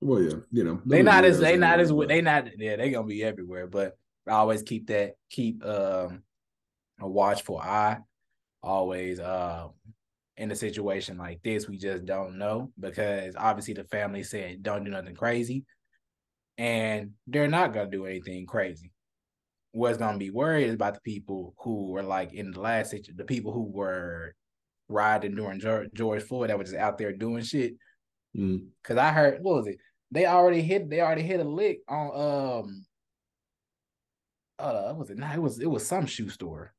Well, 0.00 0.22
yeah, 0.22 0.34
you 0.52 0.64
know, 0.64 0.80
they 0.86 1.02
not 1.02 1.24
as 1.24 1.40
they 1.40 1.56
not 1.56 1.80
as 1.80 1.90
they 1.90 2.20
not 2.20 2.46
yeah 2.58 2.76
they 2.76 2.90
gonna 2.90 3.06
be 3.06 3.24
everywhere, 3.24 3.66
but 3.66 3.96
I 4.26 4.32
always 4.32 4.62
keep 4.62 4.86
that 4.86 5.14
keep 5.30 5.64
um 5.64 6.22
a 7.00 7.08
watchful 7.08 7.58
eye. 7.58 7.98
Always 8.62 9.18
um 9.18 9.70
in 10.36 10.50
a 10.50 10.56
situation 10.56 11.16
like 11.16 11.40
this, 11.42 11.68
we 11.68 11.78
just 11.78 12.04
don't 12.04 12.38
know 12.38 12.70
because 12.78 13.34
obviously 13.36 13.74
the 13.74 13.84
family 13.84 14.22
said 14.22 14.62
don't 14.62 14.84
do 14.84 14.90
nothing 14.90 15.14
crazy, 15.14 15.64
and 16.58 17.12
they're 17.26 17.48
not 17.48 17.72
gonna 17.72 17.90
do 17.90 18.06
anything 18.06 18.46
crazy. 18.46 18.90
What's 19.72 19.98
gonna 19.98 20.18
be 20.18 20.30
worried 20.30 20.66
is 20.66 20.74
about 20.74 20.94
the 20.94 21.00
people 21.00 21.54
who 21.58 21.90
were 21.90 22.02
like 22.02 22.32
in 22.32 22.50
the 22.50 22.60
last 22.60 22.90
situation, 22.90 23.16
the 23.16 23.24
people 23.24 23.52
who 23.52 23.70
were 23.70 24.34
riding 24.88 25.34
during 25.34 25.60
George 25.94 26.22
Floyd 26.22 26.50
that 26.50 26.58
was 26.58 26.70
just 26.70 26.80
out 26.80 26.98
there 26.98 27.12
doing 27.12 27.42
shit. 27.42 27.74
Mm. 28.36 28.66
Cause 28.82 28.96
I 28.96 29.10
heard 29.10 29.38
what 29.42 29.56
was 29.56 29.66
it? 29.68 29.78
they 30.10 30.26
already 30.26 30.62
hit 30.62 30.90
they 30.90 31.00
already 31.00 31.22
hit 31.22 31.40
a 31.40 31.44
lick 31.44 31.80
on 31.88 32.64
um 32.64 32.86
uh 34.58 34.94
was 34.94 35.10
it 35.10 35.18
not 35.18 35.34
it 35.34 35.40
was 35.40 35.58
it 35.60 35.70
was 35.70 35.86
some 35.86 36.06
shoe 36.06 36.28
store 36.28 36.73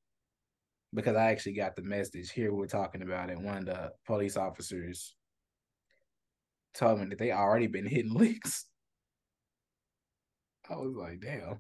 because 0.94 1.16
I 1.16 1.32
actually 1.32 1.54
got 1.54 1.76
the 1.76 1.82
message 1.82 2.32
here 2.32 2.54
we 2.54 2.64
are 2.64 2.68
talking 2.68 3.02
about 3.02 3.30
it. 3.30 3.40
One 3.40 3.58
of 3.58 3.66
the 3.66 3.92
police 4.06 4.38
officers 4.38 5.16
told 6.74 7.00
me 7.00 7.06
that 7.08 7.18
they 7.18 7.32
already 7.32 7.68
been 7.68 7.86
hitting 7.86 8.14
licks. 8.18 8.66
I 10.70 10.76
was 10.76 10.96
like, 10.96 11.20
damn. 11.22 11.60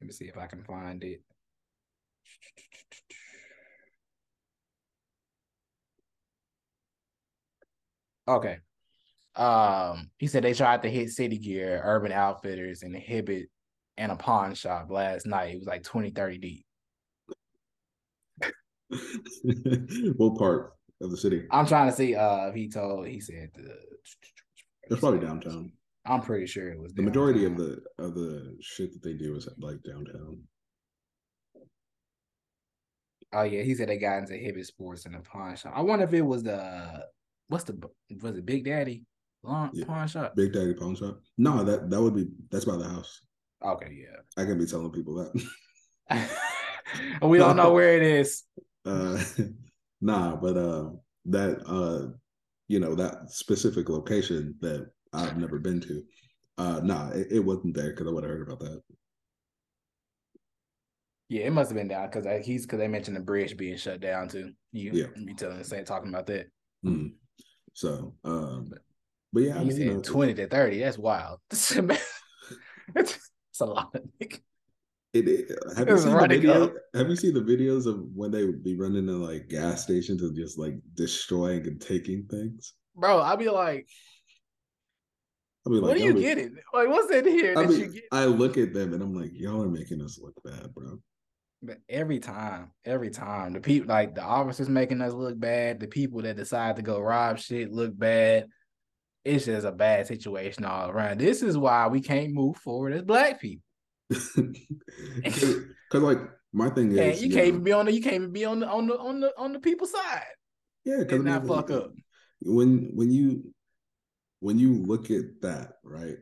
Let 0.00 0.06
me 0.06 0.12
see 0.12 0.24
if 0.24 0.36
I 0.36 0.46
can 0.46 0.64
find 0.64 1.02
it. 1.04 1.22
Okay. 8.26 8.58
Um, 9.34 10.10
he 10.18 10.26
said 10.26 10.44
they 10.44 10.54
tried 10.54 10.82
to 10.82 10.90
hit 10.90 11.10
City 11.10 11.38
Gear, 11.38 11.80
Urban 11.84 12.12
Outfitters, 12.12 12.82
and 12.82 12.94
Hibbett 12.94 13.46
and 13.96 14.12
a 14.12 14.16
pawn 14.16 14.54
shop 14.54 14.90
last 14.90 15.26
night. 15.26 15.54
It 15.54 15.58
was 15.58 15.66
like 15.66 15.82
20, 15.82 16.10
30 16.10 16.38
deep. 16.38 16.66
what 20.16 20.38
part 20.38 20.74
of 21.00 21.10
the 21.10 21.16
city? 21.16 21.46
I'm 21.50 21.66
trying 21.66 21.90
to 21.90 21.96
see. 21.96 22.14
Uh, 22.14 22.52
he 22.52 22.68
told 22.68 23.06
he 23.06 23.20
said 23.20 23.50
the. 23.54 23.74
It's 24.90 25.00
probably 25.00 25.20
downtown. 25.20 25.72
I'm 26.04 26.20
pretty 26.20 26.46
sure 26.46 26.70
it 26.70 26.80
was 26.80 26.92
the 26.94 27.02
majority 27.02 27.44
of 27.44 27.56
the 27.56 27.80
of 27.98 28.14
the 28.14 28.56
shit 28.60 28.92
that 28.92 29.02
they 29.02 29.14
do 29.14 29.36
is 29.36 29.48
like 29.58 29.82
downtown. 29.82 30.40
Oh 33.32 33.42
yeah, 33.42 33.62
he 33.62 33.74
said 33.74 33.88
they 33.88 33.98
got 33.98 34.18
into 34.18 34.34
Hibbett 34.34 34.66
Sports 34.66 35.06
in 35.06 35.12
the 35.12 35.20
pawn 35.20 35.56
shop. 35.56 35.72
I 35.74 35.82
wonder 35.82 36.04
if 36.04 36.12
it 36.12 36.22
was 36.22 36.42
the 36.42 37.06
what's 37.48 37.64
the 37.64 37.80
was 38.20 38.36
it 38.36 38.44
Big 38.44 38.64
Daddy 38.64 39.04
pawn, 39.44 39.70
yeah. 39.72 39.84
pawn 39.86 40.08
shop? 40.08 40.34
Big 40.34 40.52
Daddy 40.52 40.74
pawn 40.74 40.96
shop. 40.96 41.20
No, 41.38 41.62
that 41.62 41.88
that 41.88 42.02
would 42.02 42.14
be 42.14 42.26
that's 42.50 42.64
by 42.64 42.76
the 42.76 42.88
house. 42.88 43.20
Okay, 43.64 43.96
yeah. 44.02 44.42
I 44.42 44.44
can 44.44 44.58
be 44.58 44.66
telling 44.66 44.90
people 44.90 45.14
that. 45.14 46.28
we 47.22 47.38
don't 47.38 47.56
know 47.56 47.72
where 47.74 47.96
it 47.96 48.02
is. 48.02 48.42
Uh, 48.84 49.22
nah, 50.00 50.36
but 50.36 50.56
uh, 50.56 50.90
that 51.26 51.62
uh, 51.66 52.12
you 52.68 52.80
know 52.80 52.94
that 52.94 53.30
specific 53.30 53.88
location 53.88 54.54
that 54.60 54.90
I've 55.12 55.36
never 55.36 55.58
been 55.58 55.80
to. 55.82 56.02
Uh, 56.58 56.80
nah, 56.82 57.10
it, 57.10 57.28
it 57.30 57.40
wasn't 57.40 57.74
there 57.74 57.90
because 57.90 58.06
I 58.06 58.10
would 58.10 58.24
have 58.24 58.30
heard 58.30 58.42
about 58.42 58.60
that. 58.60 58.82
Yeah, 61.28 61.46
it 61.46 61.52
must 61.52 61.70
have 61.70 61.78
been 61.78 61.88
down 61.88 62.10
because 62.10 62.44
he's 62.44 62.66
because 62.66 62.78
they 62.78 62.88
mentioned 62.88 63.16
the 63.16 63.20
bridge 63.20 63.56
being 63.56 63.78
shut 63.78 64.00
down 64.00 64.28
too. 64.28 64.52
You 64.72 64.90
yeah, 64.92 65.06
be 65.24 65.34
telling 65.34 65.64
saying 65.64 65.86
talking 65.86 66.10
about 66.10 66.26
that. 66.26 66.46
Mm. 66.84 67.12
So, 67.72 68.14
um, 68.24 68.66
but, 68.68 68.80
but 69.32 69.42
yeah, 69.42 69.58
I 69.58 69.64
mean, 69.64 69.76
you 69.80 69.94
know, 69.94 70.00
twenty 70.02 70.34
to 70.34 70.46
thirty. 70.46 70.80
That's 70.80 70.98
wild. 70.98 71.38
it's 71.50 71.78
a 73.60 73.64
lot. 73.64 73.96
It, 75.12 75.28
it, 75.28 75.58
have 75.76 75.88
you 75.88 75.98
seen 75.98 76.16
the 76.16 76.26
video? 76.26 76.72
Have 76.94 77.08
you 77.10 77.16
seen 77.16 77.34
the 77.34 77.40
videos 77.40 77.86
of 77.86 78.02
when 78.14 78.30
they 78.30 78.46
would 78.46 78.64
be 78.64 78.76
running 78.76 79.06
to 79.06 79.12
like 79.12 79.48
gas 79.48 79.82
stations 79.82 80.22
and 80.22 80.34
just 80.34 80.58
like 80.58 80.74
destroying 80.94 81.66
and 81.66 81.80
taking 81.80 82.24
things? 82.30 82.74
Bro, 82.96 83.20
I'd 83.20 83.38
be 83.38 83.50
like, 83.50 83.86
I 85.66 85.70
mean, 85.70 85.82
like, 85.82 85.88
what 85.88 85.96
are 85.98 86.00
you 86.00 86.14
getting? 86.14 86.56
Like, 86.72 86.88
what's 86.88 87.12
in 87.12 87.26
here 87.26 87.54
I 87.56 87.66
mean, 87.66 88.00
I 88.10 88.24
look 88.24 88.56
at 88.56 88.72
them 88.72 88.94
and 88.94 89.02
I'm 89.02 89.14
like, 89.14 89.30
y'all 89.34 89.62
are 89.62 89.68
making 89.68 90.00
us 90.00 90.18
look 90.20 90.34
bad, 90.44 90.72
bro. 90.74 90.98
But 91.62 91.78
every 91.90 92.18
time, 92.18 92.72
every 92.84 93.10
time, 93.10 93.52
the 93.52 93.60
people 93.60 93.88
like 93.88 94.14
the 94.14 94.22
officers 94.22 94.70
making 94.70 95.02
us 95.02 95.12
look 95.12 95.38
bad, 95.38 95.78
the 95.78 95.88
people 95.88 96.22
that 96.22 96.36
decide 96.36 96.76
to 96.76 96.82
go 96.82 96.98
rob 96.98 97.38
shit 97.38 97.70
look 97.70 97.96
bad. 97.96 98.46
It's 99.24 99.44
just 99.44 99.66
a 99.66 99.70
bad 99.70 100.08
situation 100.08 100.64
all 100.64 100.90
around. 100.90 101.20
This 101.20 101.42
is 101.42 101.56
why 101.56 101.86
we 101.86 102.00
can't 102.00 102.32
move 102.32 102.56
forward 102.56 102.94
as 102.94 103.02
black 103.02 103.40
people. 103.40 103.62
Because 105.92 106.04
like 106.04 106.18
my 106.52 106.70
thing 106.70 106.92
is, 106.92 107.22
you, 107.22 107.28
you 107.28 107.34
can't 107.34 107.48
know, 107.48 107.52
even 107.52 107.64
be 107.64 107.72
on 107.72 107.86
the 107.86 107.92
you 107.92 108.02
can't 108.02 108.14
even 108.14 108.32
be 108.32 108.44
on 108.44 108.60
the 108.60 108.68
on 108.68 108.86
the 108.86 108.98
on 108.98 109.20
the 109.20 109.32
on 109.36 109.52
the 109.52 109.60
people's 109.60 109.92
side. 109.92 110.22
Yeah, 110.84 110.98
because 111.00 111.22
not 111.22 111.46
fuck 111.46 111.70
up. 111.70 111.92
When 112.40 112.90
when 112.94 113.10
you 113.10 113.52
when 114.40 114.58
you 114.58 114.82
look 114.82 115.10
at 115.10 115.40
that 115.42 115.74
right 115.84 116.16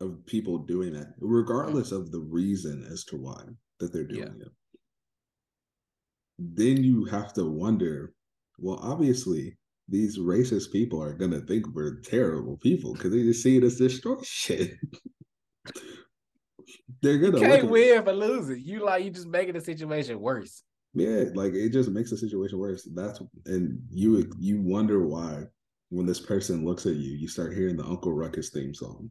of 0.00 0.24
people 0.26 0.58
doing 0.58 0.92
that, 0.92 1.14
regardless 1.18 1.92
of 1.92 2.10
the 2.12 2.20
reason 2.20 2.86
as 2.90 3.04
to 3.04 3.16
why 3.16 3.42
that 3.80 3.92
they're 3.92 4.04
doing 4.04 4.36
yeah. 4.38 4.46
it, 4.46 4.52
then 6.38 6.82
you 6.82 7.04
have 7.06 7.32
to 7.34 7.44
wonder. 7.44 8.14
Well, 8.60 8.78
obviously, 8.82 9.56
these 9.88 10.18
racist 10.18 10.72
people 10.72 11.02
are 11.02 11.12
gonna 11.12 11.40
think 11.40 11.66
we're 11.74 12.00
terrible 12.00 12.56
people 12.56 12.94
because 12.94 13.12
they 13.12 13.22
just 13.22 13.42
see 13.42 13.56
it 13.56 13.64
as 13.64 13.76
destroy 13.76 14.16
shit. 14.22 14.74
they're 17.02 17.18
gonna. 17.18 17.38
You 17.40 17.46
can't 17.46 17.70
win 17.70 18.04
for 18.04 18.12
losing. 18.12 18.62
You 18.64 18.84
like 18.84 19.04
you 19.04 19.10
just 19.10 19.26
making 19.26 19.54
the 19.54 19.60
situation 19.60 20.20
worse. 20.20 20.62
Yeah, 20.94 21.24
like 21.34 21.54
it 21.54 21.70
just 21.70 21.90
makes 21.90 22.10
the 22.10 22.16
situation 22.16 22.58
worse. 22.58 22.88
That's 22.94 23.20
and 23.46 23.80
you 23.90 24.30
you 24.38 24.60
wonder 24.60 25.06
why 25.06 25.44
when 25.90 26.06
this 26.06 26.20
person 26.20 26.64
looks 26.64 26.86
at 26.86 26.94
you, 26.94 27.16
you 27.16 27.28
start 27.28 27.54
hearing 27.54 27.76
the 27.76 27.84
Uncle 27.84 28.12
Ruckus 28.12 28.50
theme 28.50 28.74
song. 28.74 29.10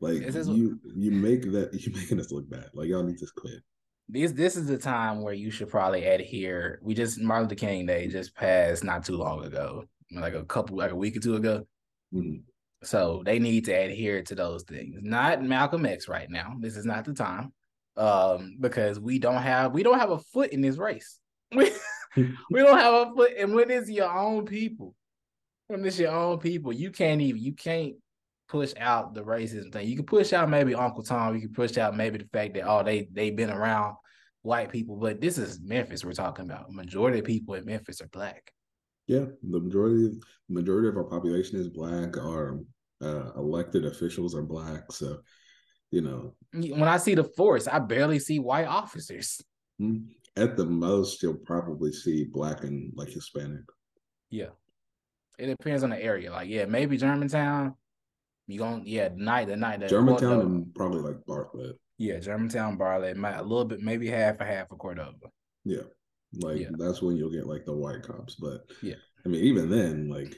Like 0.00 0.22
you 0.34 0.80
you 0.96 1.10
make 1.10 1.50
that 1.52 1.70
you 1.86 1.92
making 1.92 2.20
us 2.20 2.32
look 2.32 2.48
bad. 2.50 2.70
Like 2.74 2.88
y'all 2.88 3.02
need 3.02 3.18
to 3.18 3.26
quit. 3.36 3.62
This 4.08 4.32
this 4.32 4.56
is 4.56 4.66
the 4.66 4.78
time 4.78 5.22
where 5.22 5.34
you 5.34 5.50
should 5.50 5.70
probably 5.70 6.04
adhere. 6.04 6.80
We 6.82 6.94
just 6.94 7.20
Martin 7.20 7.48
Luther 7.48 7.54
King 7.54 7.86
Day 7.86 8.08
just 8.08 8.34
passed 8.34 8.84
not 8.84 9.04
too 9.04 9.16
long 9.16 9.44
ago, 9.44 9.84
like 10.12 10.34
a 10.34 10.44
couple 10.44 10.76
like 10.76 10.90
a 10.90 10.96
week 10.96 11.16
or 11.16 11.20
two 11.20 11.36
ago. 11.36 11.66
Mm-hmm. 12.12 12.40
So 12.82 13.22
they 13.24 13.38
need 13.38 13.66
to 13.66 13.72
adhere 13.72 14.22
to 14.24 14.34
those 14.34 14.64
things. 14.64 14.98
Not 15.00 15.42
Malcolm 15.42 15.86
X 15.86 16.08
right 16.08 16.28
now. 16.28 16.56
This 16.58 16.76
is 16.76 16.84
not 16.84 17.04
the 17.04 17.14
time. 17.14 17.52
Um, 17.96 18.56
because 18.58 18.98
we 18.98 19.18
don't 19.18 19.42
have 19.42 19.72
we 19.72 19.82
don't 19.82 19.98
have 19.98 20.10
a 20.10 20.18
foot 20.18 20.52
in 20.52 20.60
this 20.60 20.78
race. 20.78 21.18
We, 22.14 22.30
don't 22.50 22.78
have 22.78 23.08
a 23.08 23.14
foot, 23.14 23.32
and 23.38 23.54
when 23.54 23.70
it's 23.70 23.88
your 23.88 24.12
own 24.12 24.44
people, 24.44 24.94
when 25.68 25.82
it's 25.82 25.98
your 25.98 26.12
own 26.12 26.38
people, 26.40 26.70
you 26.70 26.90
can't 26.90 27.22
even 27.22 27.40
you 27.40 27.54
can't 27.54 27.94
push 28.48 28.74
out 28.78 29.14
the 29.14 29.22
racism 29.22 29.72
thing. 29.72 29.88
You 29.88 29.96
can 29.96 30.04
push 30.04 30.34
out 30.34 30.50
maybe 30.50 30.74
Uncle 30.74 31.02
Tom. 31.02 31.34
You 31.34 31.40
can 31.40 31.54
push 31.54 31.78
out 31.78 31.96
maybe 31.96 32.18
the 32.18 32.28
fact 32.30 32.52
that 32.54 32.68
oh 32.68 32.82
they 32.82 33.08
they've 33.10 33.34
been 33.34 33.48
around 33.48 33.96
white 34.42 34.70
people, 34.70 34.96
but 34.96 35.20
this 35.20 35.38
is 35.38 35.60
Memphis 35.62 36.04
we're 36.04 36.12
talking 36.12 36.44
about. 36.44 36.70
Majority 36.70 37.20
of 37.20 37.24
people 37.24 37.54
in 37.54 37.64
Memphis 37.64 38.02
are 38.02 38.08
black. 38.08 38.52
Yeah, 39.12 39.26
the 39.42 39.60
majority 39.60 40.18
majority 40.48 40.88
of 40.88 40.96
our 40.96 41.04
population 41.04 41.60
is 41.60 41.68
black. 41.68 42.16
Our 42.16 42.60
uh, 43.02 43.32
elected 43.36 43.84
officials 43.84 44.34
are 44.34 44.42
black. 44.42 44.90
So, 44.90 45.18
you 45.90 46.00
know, 46.00 46.34
when 46.54 46.84
I 46.84 46.96
see 46.96 47.14
the 47.14 47.24
force, 47.24 47.68
I 47.68 47.78
barely 47.78 48.18
see 48.18 48.38
white 48.38 48.64
officers. 48.66 49.42
Hmm. 49.78 50.04
At 50.34 50.56
the 50.56 50.64
most, 50.64 51.22
you'll 51.22 51.34
probably 51.34 51.92
see 51.92 52.24
black 52.24 52.64
and 52.64 52.90
like 52.96 53.10
Hispanic. 53.10 53.64
Yeah, 54.30 54.54
it 55.38 55.48
depends 55.48 55.82
on 55.82 55.90
the 55.90 56.02
area. 56.02 56.32
Like, 56.32 56.48
yeah, 56.48 56.64
maybe 56.64 56.96
Germantown. 56.96 57.74
You 58.46 58.60
going 58.60 58.84
yeah, 58.86 59.10
night 59.14 59.48
the 59.48 59.56
night. 59.56 59.86
Germantown 59.88 60.40
and 60.40 60.74
probably 60.74 61.02
like 61.02 61.22
Bartlett. 61.26 61.76
Yeah, 61.98 62.18
Germantown, 62.18 62.78
Bartlett, 62.78 63.18
a 63.18 63.42
little 63.42 63.66
bit, 63.66 63.80
maybe 63.80 64.08
half 64.08 64.40
a 64.40 64.46
half 64.46 64.70
of 64.70 64.78
Cordova. 64.78 65.28
Yeah, 65.66 65.82
like 66.34 66.60
yeah. 66.60 66.68
that's 66.78 67.02
when 67.02 67.16
you'll 67.16 67.30
get 67.30 67.46
like 67.46 67.64
the 67.64 67.72
white 67.72 68.02
cops. 68.02 68.34
But 68.34 68.62
yeah, 68.82 68.94
I 69.24 69.28
mean, 69.28 69.44
even 69.44 69.70
then, 69.70 70.08
like 70.08 70.34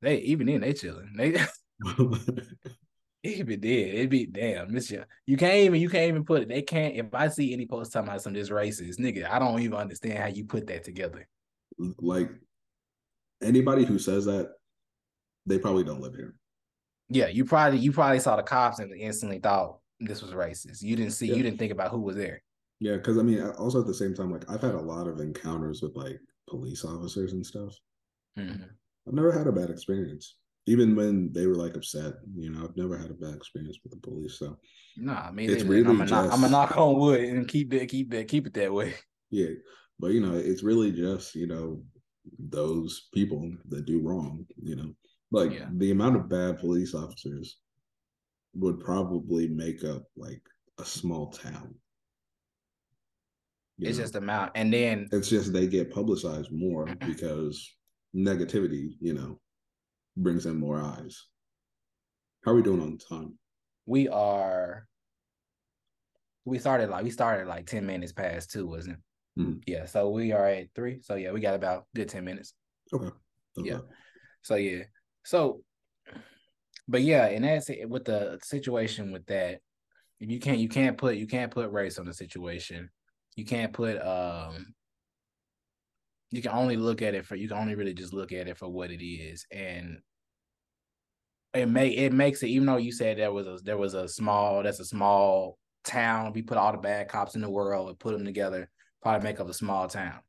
they 0.00 0.18
even 0.18 0.46
then 0.46 0.60
they 0.60 0.72
chilling. 0.72 1.12
They 1.16 1.36
even 3.24 3.60
did, 3.60 3.94
it'd 3.94 4.10
be 4.10 4.26
damn. 4.26 4.72
This 4.72 4.90
you, 4.90 5.04
you 5.26 5.36
can't 5.36 5.56
even 5.56 5.80
you 5.80 5.88
can't 5.88 6.08
even 6.08 6.24
put 6.24 6.42
it. 6.42 6.48
They 6.48 6.62
can't. 6.62 6.96
If 6.96 7.06
I 7.12 7.28
see 7.28 7.52
any 7.52 7.66
post 7.66 7.92
talking 7.92 8.08
about 8.08 8.22
some 8.22 8.32
this 8.32 8.50
racist 8.50 8.98
nigga, 8.98 9.30
I 9.30 9.38
don't 9.38 9.60
even 9.60 9.78
understand 9.78 10.18
how 10.18 10.26
you 10.26 10.44
put 10.44 10.66
that 10.68 10.84
together. 10.84 11.28
Like 11.98 12.30
anybody 13.42 13.84
who 13.84 13.98
says 13.98 14.24
that, 14.26 14.52
they 15.46 15.58
probably 15.58 15.84
don't 15.84 16.00
live 16.00 16.14
here. 16.14 16.34
Yeah, 17.08 17.28
you 17.28 17.44
probably 17.44 17.78
you 17.78 17.92
probably 17.92 18.20
saw 18.20 18.36
the 18.36 18.42
cops 18.42 18.78
and 18.78 18.92
instantly 18.94 19.38
thought 19.38 19.78
this 20.00 20.22
was 20.22 20.32
racist. 20.32 20.82
You 20.82 20.96
didn't 20.96 21.12
see, 21.12 21.26
yeah. 21.28 21.34
you 21.34 21.42
didn't 21.42 21.58
think 21.58 21.72
about 21.72 21.90
who 21.90 22.00
was 22.00 22.16
there. 22.16 22.42
Yeah, 22.82 22.96
because 22.96 23.16
I 23.16 23.22
mean, 23.22 23.40
also 23.40 23.80
at 23.80 23.86
the 23.86 23.94
same 23.94 24.12
time, 24.12 24.32
like 24.32 24.50
I've 24.50 24.60
had 24.60 24.74
a 24.74 24.80
lot 24.80 25.06
of 25.06 25.20
encounters 25.20 25.82
with 25.82 25.94
like 25.94 26.18
police 26.48 26.84
officers 26.84 27.32
and 27.32 27.46
stuff. 27.46 27.72
Mm-hmm. 28.36 28.64
I've 29.06 29.14
never 29.14 29.30
had 29.30 29.46
a 29.46 29.52
bad 29.52 29.70
experience, 29.70 30.34
even 30.66 30.96
when 30.96 31.32
they 31.32 31.46
were 31.46 31.54
like 31.54 31.76
upset. 31.76 32.14
You 32.34 32.50
know, 32.50 32.64
I've 32.64 32.76
never 32.76 32.98
had 32.98 33.12
a 33.12 33.14
bad 33.14 33.36
experience 33.36 33.78
with 33.84 33.92
the 33.92 34.00
police. 34.00 34.36
So, 34.36 34.58
no, 34.96 35.12
nah, 35.12 35.28
I 35.28 35.30
mean, 35.30 35.48
it's 35.48 35.62
really 35.62 35.86
I'm 35.86 36.00
a, 36.00 36.06
just, 36.06 36.32
I'm 36.32 36.42
a 36.42 36.48
knock 36.48 36.76
on 36.76 36.98
wood 36.98 37.20
and 37.20 37.46
keep 37.46 37.72
it, 37.72 37.86
keep 37.86 38.12
it, 38.12 38.26
keep 38.26 38.48
it 38.48 38.54
that 38.54 38.72
way. 38.72 38.94
Yeah, 39.34 39.54
but 39.98 40.08
you 40.08 40.20
know, 40.20 40.34
it's 40.34 40.62
really 40.62 40.92
just 40.92 41.34
you 41.34 41.46
know 41.46 41.80
those 42.38 43.08
people 43.14 43.50
that 43.68 43.86
do 43.86 44.02
wrong. 44.02 44.44
You 44.60 44.76
know, 44.76 44.92
like 45.30 45.52
yeah. 45.52 45.68
the 45.72 45.92
amount 45.92 46.16
of 46.16 46.28
bad 46.28 46.58
police 46.58 46.94
officers 46.94 47.58
would 48.54 48.80
probably 48.80 49.48
make 49.48 49.84
up 49.84 50.02
like 50.16 50.42
a 50.78 50.84
small 50.84 51.30
town. 51.30 51.76
You 53.78 53.88
it's 53.88 53.98
know? 53.98 54.04
just 54.04 54.16
amount, 54.16 54.52
and 54.54 54.72
then 54.72 55.08
it's 55.12 55.28
just 55.28 55.52
they 55.52 55.66
get 55.66 55.92
publicized 55.92 56.52
more 56.52 56.86
because 57.06 57.74
negativity, 58.14 58.90
you 59.00 59.14
know, 59.14 59.40
brings 60.16 60.46
in 60.46 60.58
more 60.58 60.80
eyes. 60.80 61.26
How 62.44 62.52
are 62.52 62.56
we 62.56 62.62
doing 62.62 62.82
on 62.82 62.98
time? 62.98 63.38
We 63.86 64.08
are. 64.08 64.86
We 66.44 66.58
started 66.58 66.90
like 66.90 67.04
we 67.04 67.10
started 67.10 67.46
like 67.46 67.66
ten 67.66 67.86
minutes 67.86 68.12
past 68.12 68.50
two, 68.50 68.66
wasn't 68.66 68.96
it? 68.96 69.40
Mm-hmm. 69.40 69.58
Yeah, 69.66 69.86
so 69.86 70.10
we 70.10 70.32
are 70.32 70.46
at 70.46 70.68
three. 70.74 71.00
So 71.02 71.14
yeah, 71.14 71.32
we 71.32 71.40
got 71.40 71.54
about 71.54 71.86
good 71.94 72.08
ten 72.08 72.24
minutes. 72.24 72.54
Okay. 72.92 73.06
okay. 73.58 73.68
Yeah. 73.68 73.78
So 74.42 74.56
yeah, 74.56 74.82
so, 75.24 75.62
but 76.88 77.02
yeah, 77.02 77.26
and 77.26 77.44
that's 77.44 77.70
it 77.70 77.88
with 77.88 78.04
the 78.04 78.38
situation 78.42 79.12
with 79.12 79.26
that. 79.26 79.60
You 80.18 80.38
can't 80.38 80.58
you 80.58 80.68
can't 80.68 80.98
put 80.98 81.16
you 81.16 81.26
can't 81.26 81.50
put 81.50 81.72
race 81.72 81.98
on 81.98 82.06
the 82.06 82.14
situation. 82.14 82.90
You 83.36 83.44
can't 83.44 83.72
put 83.72 83.96
um 83.98 84.74
you 86.30 86.40
can 86.40 86.52
only 86.52 86.76
look 86.76 87.02
at 87.02 87.14
it 87.14 87.26
for 87.26 87.36
you 87.36 87.48
can 87.48 87.58
only 87.58 87.74
really 87.74 87.94
just 87.94 88.12
look 88.12 88.32
at 88.32 88.48
it 88.48 88.58
for 88.58 88.68
what 88.68 88.90
it 88.90 89.04
is. 89.04 89.46
And 89.50 89.98
it 91.54 91.66
make 91.66 91.96
it 91.96 92.12
makes 92.12 92.42
it 92.42 92.48
even 92.48 92.66
though 92.66 92.78
you 92.78 92.92
said 92.92 93.18
there 93.18 93.32
was 93.32 93.46
a 93.46 93.58
there 93.62 93.76
was 93.76 93.94
a 93.94 94.08
small 94.08 94.62
that's 94.62 94.80
a 94.80 94.84
small 94.84 95.58
town 95.84 96.32
we 96.32 96.42
put 96.42 96.56
all 96.56 96.72
the 96.72 96.78
bad 96.78 97.08
cops 97.08 97.34
in 97.34 97.40
the 97.42 97.50
world 97.50 97.88
and 97.88 97.98
put 97.98 98.12
them 98.12 98.24
together 98.24 98.70
probably 99.02 99.24
make 99.28 99.40
up 99.40 99.48
a 99.48 99.54
small 99.54 99.88
town. 99.88 100.20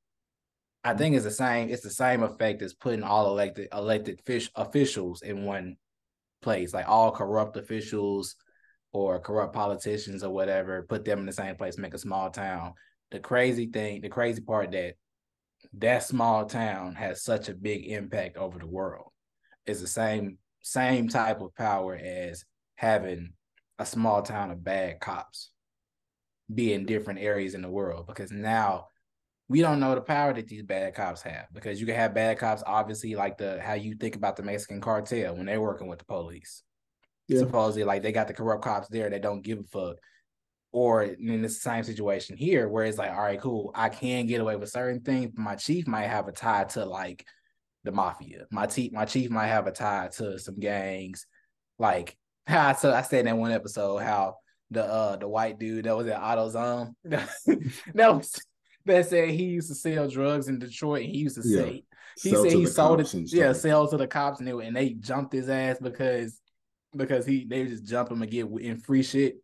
I 0.83 0.93
think 0.93 1.15
it's 1.15 1.23
the 1.23 1.31
same 1.31 1.69
it's 1.69 1.83
the 1.83 1.89
same 1.89 2.23
effect 2.23 2.61
as 2.61 2.73
putting 2.73 3.03
all 3.03 3.27
elected 3.27 3.69
elected 3.71 4.19
fish 4.25 4.49
officials 4.55 5.21
in 5.21 5.45
one 5.45 5.77
place 6.41 6.73
like 6.73 6.89
all 6.89 7.11
corrupt 7.11 7.55
officials 7.55 8.35
or 8.91 9.19
corrupt 9.19 9.53
politicians 9.53 10.23
or 10.23 10.31
whatever 10.31 10.83
put 10.83 11.05
them 11.05 11.19
in 11.19 11.25
the 11.25 11.31
same 11.31 11.55
place 11.55 11.77
make 11.77 11.93
a 11.93 11.99
small 11.99 12.29
town 12.29 12.73
the 13.13 13.19
crazy 13.19 13.67
thing 13.67 14.01
the 14.01 14.09
crazy 14.09 14.41
part 14.41 14.71
that 14.71 14.95
that 15.73 16.03
small 16.03 16.45
town 16.45 16.95
has 16.95 17.23
such 17.23 17.47
a 17.47 17.53
big 17.53 17.85
impact 17.85 18.37
over 18.37 18.57
the 18.57 18.67
world 18.67 19.11
is 19.67 19.79
the 19.79 19.87
same 19.87 20.39
same 20.63 21.07
type 21.07 21.39
of 21.39 21.55
power 21.55 21.95
as 21.95 22.43
having 22.75 23.31
a 23.77 23.85
small 23.85 24.23
town 24.23 24.49
of 24.49 24.63
bad 24.63 24.99
cops 24.99 25.51
be 26.53 26.73
in 26.73 26.87
different 26.87 27.19
areas 27.19 27.53
in 27.53 27.61
the 27.61 27.69
world 27.69 28.07
because 28.07 28.31
now 28.31 28.87
we 29.47 29.61
don't 29.61 29.79
know 29.79 29.93
the 29.93 30.01
power 30.01 30.33
that 30.33 30.47
these 30.47 30.63
bad 30.63 30.95
cops 30.95 31.21
have 31.21 31.45
because 31.53 31.79
you 31.79 31.85
can 31.85 31.95
have 31.95 32.15
bad 32.15 32.39
cops 32.39 32.63
obviously 32.65 33.13
like 33.13 33.37
the 33.37 33.61
how 33.61 33.73
you 33.73 33.93
think 33.93 34.15
about 34.15 34.35
the 34.35 34.43
Mexican 34.43 34.81
cartel 34.81 35.35
when 35.35 35.45
they're 35.45 35.61
working 35.61 35.87
with 35.87 35.99
the 35.99 36.05
police. 36.05 36.63
Yeah. 37.27 37.39
Supposedly 37.39 37.83
like 37.83 38.01
they 38.01 38.11
got 38.11 38.27
the 38.27 38.33
corrupt 38.33 38.63
cops 38.63 38.87
there 38.87 39.09
that 39.11 39.21
don't 39.21 39.43
give 39.43 39.59
a 39.59 39.63
fuck. 39.63 39.97
Or 40.73 41.03
in 41.03 41.41
the 41.43 41.49
same 41.49 41.83
situation 41.83 42.35
here 42.35 42.67
where 42.67 42.83
it's 42.83 42.97
like, 42.97 43.11
all 43.11 43.21
right, 43.21 43.39
cool, 43.39 43.71
I 43.75 43.89
can 43.89 44.25
get 44.25 44.41
away 44.41 44.55
with 44.55 44.71
certain 44.71 45.01
things. 45.01 45.31
My 45.35 45.55
chief 45.55 45.87
might 45.87 46.07
have 46.07 46.27
a 46.27 46.31
tie 46.31 46.63
to 46.65 46.83
like 46.83 47.25
the 47.83 47.91
mafia. 47.91 48.45
My 48.51 48.65
chief, 48.65 48.91
my 48.91 49.05
chief 49.05 49.29
might 49.29 49.47
have 49.47 49.67
a 49.67 49.71
tie 49.71 50.09
to 50.17 50.39
some 50.39 50.59
gangs. 50.59 51.27
Like 51.77 52.17
how 52.47 52.69
I, 52.69 52.73
so 52.73 52.91
I 52.91 53.03
said 53.03 53.21
in 53.21 53.25
that 53.27 53.37
one 53.37 53.51
episode 53.51 53.99
how 53.99 54.37
the 54.71 54.83
uh 54.83 55.15
the 55.15 55.27
white 55.27 55.59
dude 55.59 55.85
that 55.85 55.95
was 55.95 56.07
at 56.07 56.19
AutoZone 56.19 56.95
that 57.05 58.15
was 58.15 58.41
that 58.85 59.05
said 59.07 59.29
he 59.29 59.43
used 59.43 59.69
to 59.69 59.75
sell 59.75 60.07
drugs 60.07 60.47
in 60.47 60.59
Detroit. 60.59 61.03
And 61.03 61.11
he 61.11 61.19
used 61.19 61.41
to 61.41 61.47
yeah. 61.47 61.61
say 61.61 61.83
he 62.21 62.29
sell 62.31 62.43
said 62.43 62.51
he 62.53 62.65
sold 62.65 63.01
it, 63.01 63.13
yeah, 63.31 63.53
sell 63.53 63.87
to 63.87 63.97
the 63.97 64.07
cops 64.07 64.39
and 64.39 64.47
they 64.47 64.51
and 64.51 64.75
they 64.75 64.89
jumped 64.89 65.33
his 65.33 65.49
ass 65.49 65.77
because 65.79 66.39
because 66.95 67.25
he 67.25 67.45
they 67.45 67.65
just 67.65 67.85
jump 67.85 68.11
him 68.11 68.21
and 68.21 68.31
get 68.31 68.47
in 68.47 68.77
free 68.79 69.03
shit, 69.03 69.35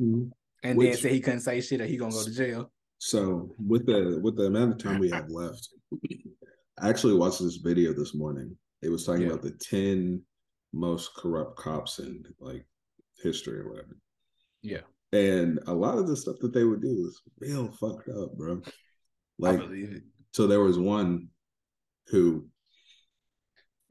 mm-hmm. 0.00 0.28
And 0.62 0.78
Which, 0.78 0.92
then 0.92 0.96
say 0.98 1.12
he 1.12 1.20
couldn't 1.20 1.40
say 1.40 1.60
shit 1.60 1.80
or 1.80 1.86
he 1.86 1.96
gonna 1.96 2.12
go 2.12 2.24
to 2.24 2.30
jail. 2.30 2.70
So 2.98 3.50
with 3.58 3.86
the 3.86 4.20
with 4.22 4.36
the 4.36 4.44
amount 4.44 4.72
of 4.72 4.78
time 4.78 5.00
we 5.00 5.10
have 5.10 5.28
left, 5.28 5.68
I 6.78 6.88
actually 6.88 7.14
watched 7.14 7.40
this 7.40 7.56
video 7.56 7.92
this 7.92 8.14
morning. 8.14 8.56
It 8.80 8.90
was 8.90 9.04
talking 9.04 9.22
yeah. 9.22 9.28
about 9.28 9.42
the 9.42 9.52
10 9.52 10.22
most 10.72 11.14
corrupt 11.16 11.56
cops 11.56 11.98
in 11.98 12.24
like 12.40 12.64
history 13.22 13.60
or 13.60 13.70
whatever. 13.70 13.96
Yeah. 14.62 14.80
And 15.12 15.60
a 15.66 15.74
lot 15.74 15.98
of 15.98 16.06
the 16.06 16.16
stuff 16.16 16.36
that 16.40 16.54
they 16.54 16.64
would 16.64 16.80
do 16.80 16.94
was 16.94 17.20
real 17.38 17.70
fucked 17.72 18.08
up, 18.08 18.36
bro. 18.36 18.62
Like 19.38 19.60
so 20.32 20.46
there 20.46 20.60
was 20.60 20.78
one 20.78 21.28
who 22.06 22.46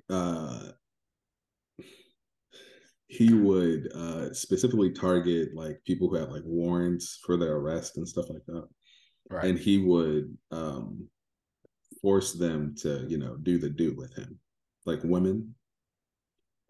uh 0.10 0.70
he 3.12 3.34
would 3.34 3.92
uh 3.94 4.34
specifically 4.34 4.90
target 4.90 5.50
like 5.54 5.84
people 5.86 6.08
who 6.08 6.16
had 6.16 6.32
like 6.32 6.44
warrants 6.46 7.20
for 7.26 7.36
their 7.36 7.58
arrest 7.58 7.98
and 7.98 8.08
stuff 8.08 8.30
like 8.30 8.46
that. 8.48 8.66
Right. 9.30 9.44
And 9.44 9.60
he 9.60 9.80
would 9.80 10.38
um 10.52 11.10
force 12.02 12.34
them 12.34 12.74
to, 12.78 13.06
you 13.10 13.18
know, 13.18 13.36
do 13.36 13.58
the 13.58 13.70
do 13.70 13.94
with 13.98 14.16
him, 14.16 14.40
like 14.86 15.02
women. 15.04 15.54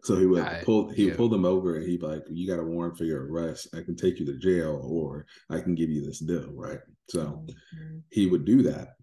So 0.02 0.16
he 0.16 0.26
would 0.26 0.42
I, 0.42 0.62
pull 0.64 0.90
he 0.90 1.04
yeah. 1.04 1.10
would 1.10 1.16
pull 1.16 1.28
them 1.28 1.44
over 1.44 1.76
and 1.76 1.88
he'd 1.88 2.00
be 2.00 2.06
like, 2.06 2.24
You 2.28 2.48
got 2.48 2.58
a 2.58 2.64
warrant 2.64 2.98
for 2.98 3.04
your 3.04 3.24
arrest. 3.30 3.68
I 3.72 3.82
can 3.82 3.94
take 3.94 4.18
you 4.18 4.26
to 4.26 4.36
jail 4.36 4.80
or 4.84 5.26
I 5.48 5.60
can 5.60 5.76
give 5.76 5.90
you 5.90 6.04
this 6.04 6.18
deal, 6.18 6.50
right? 6.54 6.80
So 7.08 7.20
mm-hmm. 7.20 7.98
he 8.10 8.26
would 8.26 8.44
do 8.44 8.62
that. 8.64 8.96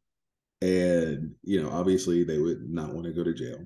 And, 0.62 1.36
you 1.44 1.64
know, 1.64 1.70
obviously 1.70 2.26
they 2.26 2.38
would 2.38 2.70
not 2.70 2.94
want 2.94 3.06
to 3.06 3.14
go 3.14 3.24
to 3.24 3.34
jail. 3.34 3.66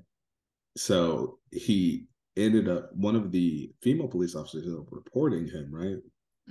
So 0.76 1.40
he 1.50 2.06
ended 2.36 2.68
up 2.68 2.90
one 2.94 3.16
of 3.16 3.30
the 3.30 3.72
female 3.82 4.08
police 4.08 4.34
officers 4.34 4.66
reporting 4.90 5.46
him, 5.46 5.68
right? 5.72 5.98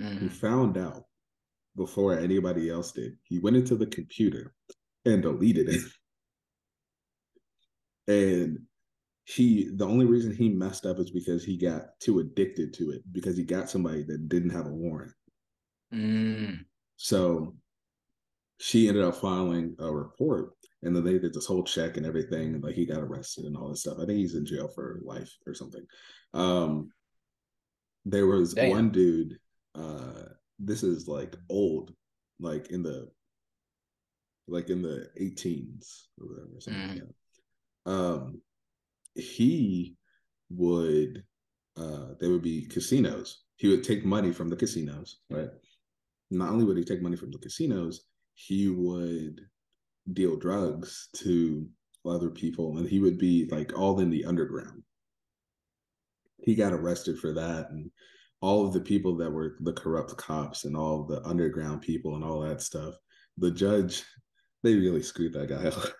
Mm-hmm. 0.00 0.18
He 0.18 0.28
found 0.28 0.76
out 0.76 1.04
before 1.76 2.18
anybody 2.18 2.70
else 2.70 2.92
did. 2.92 3.12
He 3.24 3.38
went 3.38 3.56
into 3.56 3.76
the 3.76 3.86
computer 3.86 4.54
and 5.04 5.22
deleted 5.22 5.68
it. 5.68 5.82
And 8.06 8.58
he 9.24 9.70
the 9.74 9.86
only 9.86 10.04
reason 10.04 10.34
he 10.34 10.50
messed 10.50 10.84
up 10.84 10.98
is 10.98 11.10
because 11.10 11.42
he 11.42 11.56
got 11.56 11.98
too 12.00 12.18
addicted 12.18 12.74
to 12.74 12.90
it 12.90 13.00
because 13.12 13.36
he 13.36 13.44
got 13.44 13.70
somebody 13.70 14.02
that 14.04 14.28
didn't 14.28 14.50
have 14.50 14.66
a 14.66 14.70
warrant. 14.70 15.12
Mm. 15.92 16.64
So 16.96 17.54
she 18.58 18.88
ended 18.88 19.04
up 19.04 19.16
filing 19.16 19.74
a 19.78 19.90
report 19.90 20.50
and 20.84 20.94
then 20.94 21.04
they 21.04 21.18
did 21.18 21.34
this 21.34 21.46
whole 21.46 21.64
check 21.64 21.96
and 21.96 22.06
everything 22.06 22.54
and 22.54 22.62
like 22.62 22.74
he 22.74 22.86
got 22.86 23.00
arrested 23.00 23.44
and 23.44 23.56
all 23.56 23.68
this 23.68 23.80
stuff. 23.80 23.98
I 24.00 24.06
think 24.06 24.18
he's 24.18 24.34
in 24.34 24.46
jail 24.46 24.68
for 24.68 25.00
life 25.02 25.32
or 25.46 25.54
something. 25.54 25.84
Um 26.32 26.90
there 28.04 28.26
was 28.26 28.54
Damn. 28.54 28.70
one 28.70 28.90
dude 28.90 29.38
uh 29.74 30.24
this 30.58 30.82
is 30.82 31.08
like 31.08 31.34
old 31.48 31.92
like 32.38 32.70
in 32.70 32.82
the 32.82 33.08
like 34.46 34.68
in 34.68 34.82
the 34.82 35.08
18s 35.18 36.08
or 36.20 36.28
whatever 36.28 36.60
something 36.60 37.08
mm. 37.88 37.90
um, 37.90 38.42
he 39.14 39.96
would 40.50 41.24
uh, 41.76 42.14
there 42.20 42.30
would 42.30 42.42
be 42.42 42.66
casinos. 42.66 43.42
He 43.56 43.68
would 43.68 43.84
take 43.84 44.04
money 44.04 44.32
from 44.32 44.48
the 44.48 44.56
casinos, 44.56 45.20
right? 45.30 45.48
Not 46.30 46.50
only 46.50 46.64
would 46.64 46.76
he 46.76 46.84
take 46.84 47.02
money 47.02 47.16
from 47.16 47.30
the 47.30 47.38
casinos, 47.38 48.06
he 48.34 48.68
would 48.68 49.40
deal 50.12 50.36
drugs 50.36 51.08
to 51.16 51.66
other 52.06 52.30
people, 52.30 52.78
and 52.78 52.88
he 52.88 53.00
would 53.00 53.18
be 53.18 53.48
like 53.50 53.76
all 53.78 54.00
in 54.00 54.10
the 54.10 54.24
underground. 54.24 54.82
He 56.42 56.54
got 56.54 56.72
arrested 56.72 57.18
for 57.18 57.32
that, 57.32 57.70
and 57.70 57.90
all 58.40 58.66
of 58.66 58.74
the 58.74 58.80
people 58.80 59.16
that 59.16 59.30
were 59.30 59.56
the 59.60 59.72
corrupt 59.72 60.16
cops 60.16 60.64
and 60.64 60.76
all 60.76 61.04
the 61.04 61.22
underground 61.26 61.80
people 61.80 62.14
and 62.14 62.24
all 62.24 62.40
that 62.40 62.60
stuff. 62.60 62.94
The 63.38 63.50
judge, 63.50 64.02
they 64.62 64.74
really 64.74 65.02
screwed 65.02 65.32
that 65.32 65.48
guy 65.48 65.68
up 65.68 65.74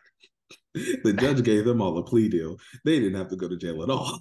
the 0.74 1.12
judge 1.12 1.42
gave 1.42 1.64
them 1.64 1.80
all 1.80 1.96
a 1.98 2.02
plea 2.02 2.28
deal. 2.28 2.56
They 2.84 2.98
didn't 2.98 3.18
have 3.18 3.28
to 3.28 3.36
go 3.36 3.48
to 3.48 3.56
jail 3.56 3.82
at 3.82 3.90
all. 3.90 4.20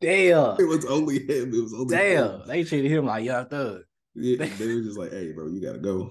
Damn. 0.00 0.56
It 0.58 0.68
was 0.68 0.84
only 0.86 1.20
him. 1.20 1.54
It 1.54 1.62
was 1.62 1.74
only 1.74 1.96
Damn. 1.96 2.40
Him. 2.40 2.42
They 2.46 2.64
treated 2.64 2.90
him 2.90 3.06
like 3.06 3.24
young 3.24 3.46
thug. 3.46 3.82
Yeah, 4.14 4.46
they 4.58 4.66
were 4.66 4.82
just 4.82 4.98
like, 4.98 5.12
hey, 5.12 5.32
bro, 5.32 5.48
you 5.48 5.60
gotta 5.60 5.78
go. 5.78 6.10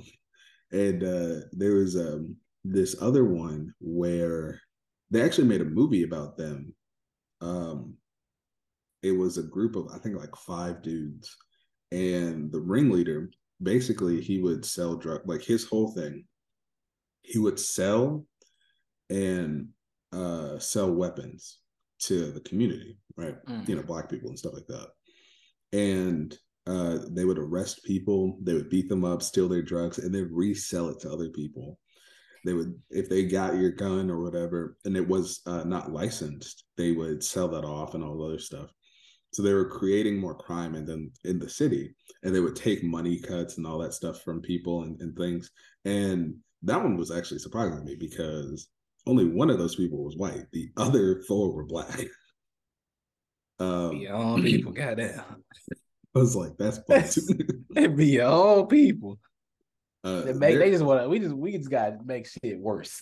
And 0.74 1.04
uh 1.04 1.46
there 1.52 1.76
was 1.76 1.96
um 1.96 2.36
this 2.64 2.96
other 3.02 3.26
one 3.26 3.74
where 3.80 4.60
they 5.12 5.22
actually 5.22 5.48
made 5.48 5.62
a 5.62 5.66
movie 5.66 6.04
about 6.04 6.38
them. 6.38 6.74
Um 7.42 7.96
it 9.02 9.12
was 9.12 9.38
a 9.38 9.44
group 9.44 9.76
of 9.76 9.88
I 9.94 9.98
think 10.00 10.18
like 10.18 10.36
five 10.36 10.82
dudes. 10.82 11.36
And 11.92 12.52
the 12.52 12.60
ringleader, 12.60 13.30
basically 13.62 14.20
he 14.20 14.40
would 14.40 14.66
sell 14.66 14.96
drug 14.96 15.22
like 15.26 15.44
his 15.44 15.66
whole 15.66 15.92
thing. 15.92 16.26
He 17.22 17.38
would 17.38 17.60
sell 17.60 18.26
and 19.10 19.68
uh, 20.12 20.60
sell 20.60 20.92
weapons 20.92 21.60
to 22.00 22.32
the 22.32 22.42
community, 22.42 22.98
right? 23.16 23.36
Mm. 23.46 23.68
You 23.68 23.76
know, 23.76 23.84
black 23.84 24.10
people 24.10 24.30
and 24.30 24.40
stuff 24.40 24.54
like 24.54 24.68
that. 24.68 24.88
And 25.72 26.38
uh, 26.66 27.00
they 27.10 27.26
would 27.26 27.40
arrest 27.40 27.84
people, 27.84 28.38
they 28.42 28.54
would 28.54 28.70
beat 28.70 28.88
them 28.90 29.04
up, 29.04 29.22
steal 29.22 29.50
their 29.50 29.62
drugs, 29.62 29.98
and 29.98 30.14
then 30.14 30.30
resell 30.32 30.90
it 30.90 31.00
to 31.02 31.12
other 31.12 31.30
people. 31.30 31.78
They 32.46 32.54
would, 32.54 32.80
if 32.90 33.10
they 33.10 33.24
got 33.26 33.56
your 33.56 33.72
gun 33.72 34.10
or 34.10 34.22
whatever, 34.22 34.78
and 34.86 34.96
it 34.96 35.08
was 35.08 35.42
uh, 35.46 35.64
not 35.64 35.92
licensed, 35.92 36.66
they 36.78 36.92
would 36.92 37.24
sell 37.24 37.48
that 37.50 37.66
off 37.66 37.94
and 37.94 38.04
all 38.04 38.18
the 38.18 38.26
other 38.26 38.40
stuff. 38.40 38.70
So 39.32 39.42
they 39.42 39.54
were 39.54 39.70
creating 39.70 40.20
more 40.20 40.36
crime 40.36 40.76
and 40.76 40.88
then 40.88 41.12
in 41.24 41.40
the 41.40 41.50
city, 41.50 41.96
and 42.22 42.34
they 42.34 42.40
would 42.40 42.56
take 42.56 42.84
money 42.84 43.20
cuts 43.20 43.58
and 43.58 43.66
all 43.66 43.80
that 43.80 43.94
stuff 43.94 44.22
from 44.22 44.42
people 44.42 44.84
and, 44.84 45.00
and 45.02 45.18
things. 45.18 45.50
And 45.86 46.36
that 46.64 46.82
one 46.82 46.98
was 46.98 47.12
actually 47.12 47.40
surprising 47.40 47.80
to 47.80 47.84
me 47.84 47.96
because 47.96 48.68
only 49.06 49.26
one 49.26 49.50
of 49.50 49.58
those 49.58 49.76
people 49.76 50.04
was 50.04 50.18
white. 50.18 50.46
The 50.52 50.70
other 50.78 51.24
four 51.28 51.54
were 51.54 51.66
black. 51.66 52.00
Um, 53.60 54.00
be 54.00 54.08
all 54.10 54.42
people, 54.42 54.72
goddamn. 54.72 55.44
I 56.16 56.20
was 56.20 56.36
like, 56.36 56.54
that's 56.58 56.80
it 57.76 57.96
be 57.96 58.22
all 58.22 58.66
people. 58.66 59.20
Uh, 60.04 60.22
they, 60.22 60.34
make, 60.34 60.60
they 60.60 60.72
just 60.72 60.84
want 60.84 61.02
to. 61.02 61.10
We 61.10 61.20
just 61.20 61.36
we 61.36 61.58
just 61.58 61.72
got 61.72 61.90
to 61.90 62.00
make 62.06 62.28
shit 62.28 62.60
worse. 62.60 63.02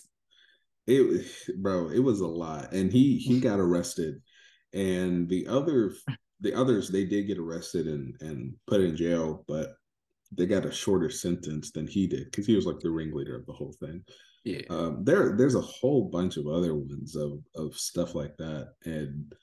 It, 0.88 1.26
bro, 1.58 1.90
it 1.90 2.00
was 2.00 2.22
a 2.22 2.28
lot, 2.28 2.72
and 2.74 2.92
he 2.92 3.18
he 3.18 3.40
got 3.40 3.60
arrested, 3.60 4.22
and 4.74 5.28
the 5.28 5.48
other 5.48 5.94
the 6.40 6.54
others 6.54 6.90
they 6.90 7.06
did 7.06 7.28
get 7.28 7.38
arrested 7.38 7.88
and 7.88 8.16
and 8.22 8.54
put 8.68 8.82
in 8.82 8.96
jail, 8.96 9.44
but 9.48 9.74
they 10.32 10.46
got 10.46 10.66
a 10.66 10.72
shorter 10.72 11.10
sentence 11.10 11.72
than 11.72 11.88
he 11.88 12.08
did 12.08 12.26
because 12.26 12.46
he 12.46 12.56
was 12.56 12.66
like 12.66 12.80
the 12.80 12.90
ringleader 12.90 13.36
of 13.36 13.46
the 13.46 13.54
whole 13.54 13.76
thing. 13.80 14.04
Yeah. 14.44 14.62
Um, 14.70 15.04
there 15.04 15.36
there's 15.38 15.56
a 15.56 15.62
whole 15.62 16.10
bunch 16.10 16.38
of 16.38 16.48
other 16.48 16.76
ones 16.76 17.16
of 17.16 17.40
of 17.56 17.76
stuff 17.76 18.16
like 18.16 18.38
that. 18.38 18.74
And 18.86 19.34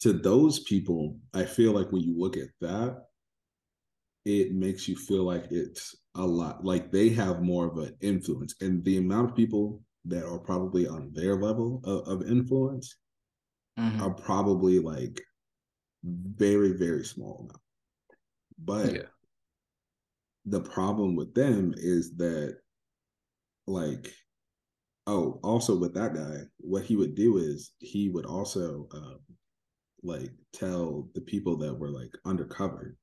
to 0.00 0.12
those 0.12 0.60
people, 0.60 1.18
I 1.34 1.44
feel 1.44 1.72
like 1.72 1.92
when 1.92 2.02
you 2.02 2.18
look 2.18 2.36
at 2.36 2.48
that, 2.60 3.06
it 4.24 4.52
makes 4.52 4.86
you 4.88 4.96
feel 4.96 5.24
like 5.24 5.46
it's 5.50 5.94
a 6.14 6.26
lot 6.26 6.64
like 6.64 6.90
they 6.90 7.08
have 7.10 7.42
more 7.42 7.66
of 7.66 7.78
an 7.78 7.96
influence. 8.00 8.54
And 8.60 8.84
the 8.84 8.98
amount 8.98 9.30
of 9.30 9.36
people 9.36 9.82
that 10.04 10.24
are 10.24 10.38
probably 10.38 10.86
on 10.86 11.12
their 11.12 11.36
level 11.36 11.80
of, 11.84 12.06
of 12.22 12.28
influence 12.30 12.96
Mhm. 13.76 14.00
are 14.00 14.14
probably 14.14 14.78
like 14.80 15.20
very, 16.04 16.72
very 16.72 17.04
small 17.04 17.48
now. 17.52 17.60
But 18.58 18.92
Yeah. 18.92 19.10
the 20.44 20.60
problem 20.60 21.16
with 21.16 21.32
them 21.34 21.72
is 21.78 22.16
that 22.16 22.58
like 23.66 24.14
oh 25.06 25.40
also 25.42 25.76
with 25.78 25.94
that 25.94 26.14
guy 26.14 26.42
what 26.58 26.84
he 26.84 26.96
would 26.96 27.14
do 27.14 27.38
is 27.38 27.72
he 27.78 28.08
would 28.08 28.26
also 28.26 28.88
um 28.92 29.20
like 30.02 30.30
tell 30.52 31.08
the 31.14 31.20
people 31.20 31.56
that 31.58 31.74
were 31.78 31.90
like 31.90 32.16
undercover. 32.24 32.96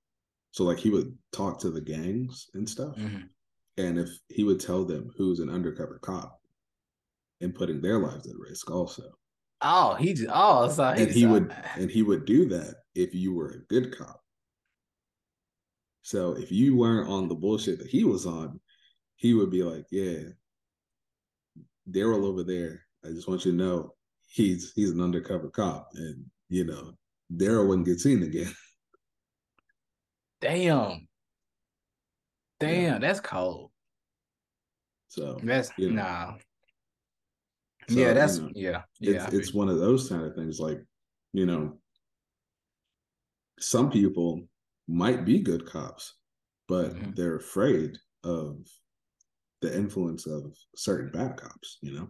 So 0.51 0.63
like 0.63 0.79
he 0.79 0.89
would 0.89 1.17
talk 1.31 1.59
to 1.59 1.69
the 1.69 1.81
gangs 1.81 2.47
and 2.53 2.67
stuff 2.67 2.95
Mhm. 2.97 3.29
and 3.77 3.99
if 3.99 4.09
he 4.29 4.43
would 4.43 4.59
tell 4.59 4.83
them 4.85 5.11
who's 5.17 5.39
an 5.39 5.49
undercover 5.49 5.99
cop 5.99 6.41
and 7.41 7.53
putting 7.53 7.81
their 7.81 7.99
lives 7.99 8.27
at 8.27 8.37
risk 8.37 8.71
also. 8.71 9.11
Oh, 9.61 9.95
he 9.95 10.13
just 10.13 10.31
oh 10.33 10.69
so 10.69 10.83
and 10.85 11.11
he 11.11 11.25
would 11.25 11.51
and 11.75 11.89
he 11.91 12.01
would 12.03 12.25
do 12.25 12.47
that 12.49 12.75
if 12.95 13.13
you 13.13 13.33
were 13.33 13.49
a 13.49 13.65
good 13.65 13.95
cop. 13.95 14.23
So 16.01 16.31
if 16.37 16.51
you 16.51 16.75
weren't 16.75 17.09
on 17.09 17.27
the 17.27 17.35
bullshit 17.35 17.79
that 17.79 17.87
he 17.89 18.03
was 18.03 18.25
on 18.25 18.59
he 19.15 19.33
would 19.33 19.49
be 19.51 19.63
like 19.63 19.85
yeah 19.91 20.29
daryl 21.89 22.25
over 22.25 22.43
there. 22.43 22.81
I 23.05 23.09
just 23.09 23.27
want 23.27 23.45
you 23.45 23.51
to 23.51 23.57
know 23.57 23.95
he's 24.27 24.73
he's 24.73 24.91
an 24.91 25.01
undercover 25.01 25.49
cop 25.49 25.89
and 25.95 26.25
you 26.49 26.63
know 26.65 26.93
daryl 27.35 27.67
wouldn't 27.67 27.85
get 27.87 27.99
seen 27.99 28.23
again 28.23 28.51
damn. 30.41 31.07
Damn, 32.59 33.01
that's 33.01 33.19
cold. 33.19 33.71
so 35.09 35.39
That's 35.43 35.69
you 35.77 35.91
know, 35.91 36.01
nah. 36.01 36.33
so, 37.87 37.99
yeah, 37.99 38.07
you 38.07 38.13
that's 38.15 38.37
know, 38.39 38.49
yeah. 38.55 38.81
it's 38.99 39.25
Yeah. 39.25 39.29
I 39.31 39.35
it's 39.35 39.53
one 39.53 39.69
of 39.69 39.77
those 39.77 40.09
kind 40.09 40.23
of 40.23 40.33
things 40.35 40.59
like 40.59 40.79
you 41.33 41.45
know 41.45 41.77
some 43.59 43.91
people 43.91 44.47
might 44.87 45.23
be 45.25 45.39
good 45.39 45.65
cops 45.67 46.15
but 46.67 46.93
Mhm. 46.95 47.15
they're 47.15 47.35
afraid 47.35 47.97
of 48.23 48.65
the 49.61 49.75
influence 49.75 50.25
of 50.25 50.55
certain 50.75 51.11
bad 51.11 51.37
cops 51.37 51.77
you 51.81 51.93
know 51.93 52.09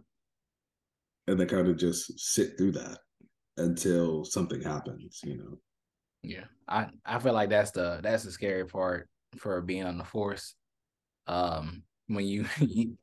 and 1.26 1.38
they 1.38 1.46
kind 1.46 1.68
of 1.68 1.76
just 1.76 2.18
sit 2.18 2.56
through 2.56 2.72
that 2.72 2.98
until 3.58 4.24
something 4.24 4.62
happens 4.62 5.20
you 5.24 5.36
know 5.36 5.58
yeah. 6.22 6.44
I 6.66 6.88
I 7.04 7.18
feel 7.18 7.32
like 7.32 7.48
that's 7.50 7.70
the 7.70 8.00
that's 8.02 8.24
the 8.24 8.32
scary 8.32 8.66
part 8.66 9.08
for 9.38 9.60
being 9.62 9.84
on 9.84 9.98
the 9.98 10.04
force. 10.04 10.54
Um 11.26 11.82
when 12.06 12.26
you, 12.26 12.46
you 12.60 12.96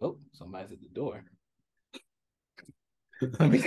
Oh, 0.00 0.18
somebody's 0.32 0.72
at 0.72 0.80
the 0.80 0.88
door. 0.88 1.24
Let 3.38 3.50
me 3.50 3.62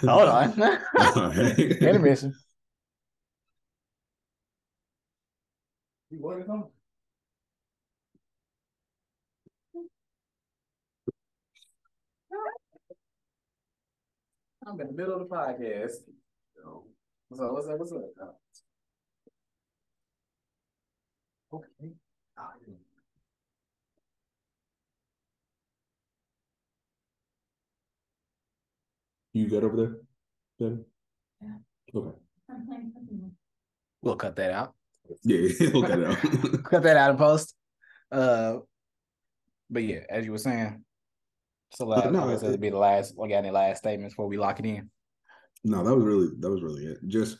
hold 0.00 0.28
on. 0.28 0.62
All 0.62 1.30
right. 1.30 1.58
Intermission. 1.58 2.34
You 6.10 6.20
ordered 6.22 6.46
something? 6.46 6.70
I'm 14.66 14.80
in 14.80 14.86
the 14.88 14.92
middle 14.92 15.14
of 15.14 15.28
the 15.28 15.34
podcast. 15.34 16.02
What's 17.28 17.40
up? 17.42 17.52
What's 17.52 17.68
up? 17.68 17.78
What's 17.78 17.92
up? 17.92 18.38
Okay. 21.52 21.92
You 29.32 29.48
good 29.48 29.64
over 29.64 29.76
there 29.76 29.96
ben 30.58 30.84
Yeah. 31.40 31.56
okay 31.94 32.16
We'll 34.02 34.16
cut 34.16 34.36
that 34.36 34.50
out. 34.50 34.74
yeah 35.22 35.48
we'll 35.72 35.82
cut 35.82 35.98
it 36.00 36.06
out 36.06 36.64
cut 36.64 36.82
that 36.82 36.96
out 36.96 37.10
in 37.10 37.16
post. 37.16 37.54
Uh, 38.10 38.58
but 39.70 39.82
yeah, 39.84 40.00
as 40.10 40.24
you 40.26 40.32
were 40.32 40.38
saying, 40.38 40.84
so 41.74 41.86
last, 41.86 42.10
no, 42.10 42.28
it- 42.28 42.40
that'd 42.40 42.60
be 42.60 42.70
the 42.70 42.78
last. 42.78 43.14
We 43.16 43.28
got 43.28 43.38
any 43.38 43.50
last 43.50 43.78
statements 43.78 44.14
before 44.14 44.28
we 44.28 44.36
lock 44.38 44.60
it 44.60 44.66
in? 44.66 44.90
No, 45.64 45.84
that 45.84 45.94
was 45.94 46.04
really 46.04 46.28
that 46.40 46.50
was 46.50 46.62
really 46.62 46.84
it. 46.86 46.98
Just 47.06 47.38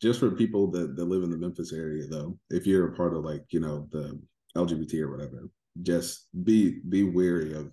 just 0.00 0.20
for 0.20 0.30
people 0.30 0.70
that, 0.70 0.96
that 0.96 1.04
live 1.04 1.22
in 1.22 1.30
the 1.30 1.36
Memphis 1.36 1.72
area 1.72 2.06
though, 2.06 2.38
if 2.50 2.66
you're 2.66 2.92
a 2.92 2.96
part 2.96 3.14
of 3.14 3.24
like, 3.24 3.44
you 3.50 3.60
know, 3.60 3.88
the 3.90 4.18
LGBT 4.56 5.02
or 5.02 5.10
whatever, 5.10 5.50
just 5.82 6.28
be 6.44 6.80
be 6.88 7.02
wary 7.02 7.52
of, 7.52 7.70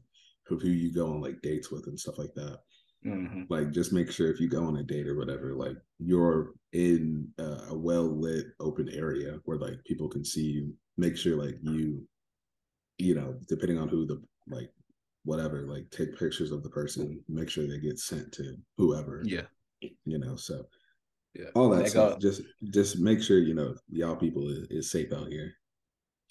of 0.52 0.62
who 0.62 0.70
you 0.70 0.94
go 0.94 1.08
on 1.08 1.22
like 1.22 1.42
dates 1.42 1.72
with 1.72 1.88
and 1.88 2.00
stuff 2.00 2.18
like 2.18 2.34
that. 2.36 2.60
Mm-hmm. 3.06 3.44
Like 3.50 3.72
just 3.72 3.94
make 3.94 4.12
sure 4.12 4.32
if 4.32 4.40
you 4.40 4.50
go 4.50 4.66
on 4.66 4.78
a 4.78 4.84
date 4.84 5.08
or 5.08 5.18
whatever, 5.18 5.54
like 5.54 5.78
you're 6.00 6.54
in 6.74 7.28
a, 7.38 7.68
a 7.70 7.78
well 7.78 8.04
lit 8.04 8.48
open 8.60 8.90
area 8.90 9.40
where 9.46 9.58
like 9.58 9.84
people 9.86 10.10
can 10.10 10.26
see 10.26 10.44
you. 10.44 10.74
Make 10.98 11.18
sure 11.18 11.36
like 11.36 11.58
you, 11.62 12.04
you 12.98 13.16
know, 13.16 13.36
depending 13.48 13.78
on 13.78 13.90
who 13.90 14.06
the 14.06 14.22
like 14.48 14.72
whatever, 15.26 15.64
like 15.68 15.90
take 15.92 16.18
pictures 16.18 16.52
of 16.52 16.64
the 16.64 16.70
person, 16.70 17.22
make 17.28 17.50
sure 17.50 17.68
they 17.68 17.80
get 17.80 18.00
sent 18.00 18.32
to 18.34 18.56
whoever 18.78 19.22
Yeah, 19.26 19.42
you 19.82 20.18
know 20.20 20.36
so 20.38 20.64
yeah. 21.34 21.50
all 21.56 21.70
that 21.72 21.90
stuff 21.90 22.14
go- 22.14 22.20
just 22.20 22.42
just 22.70 23.00
make 23.00 23.22
sure 23.22 23.40
you 23.40 23.54
know 23.54 23.76
y'all 23.90 24.16
people 24.16 24.48
is, 24.50 24.68
is 24.70 24.92
safe 24.92 25.12
out 25.12 25.28
here 25.28 25.52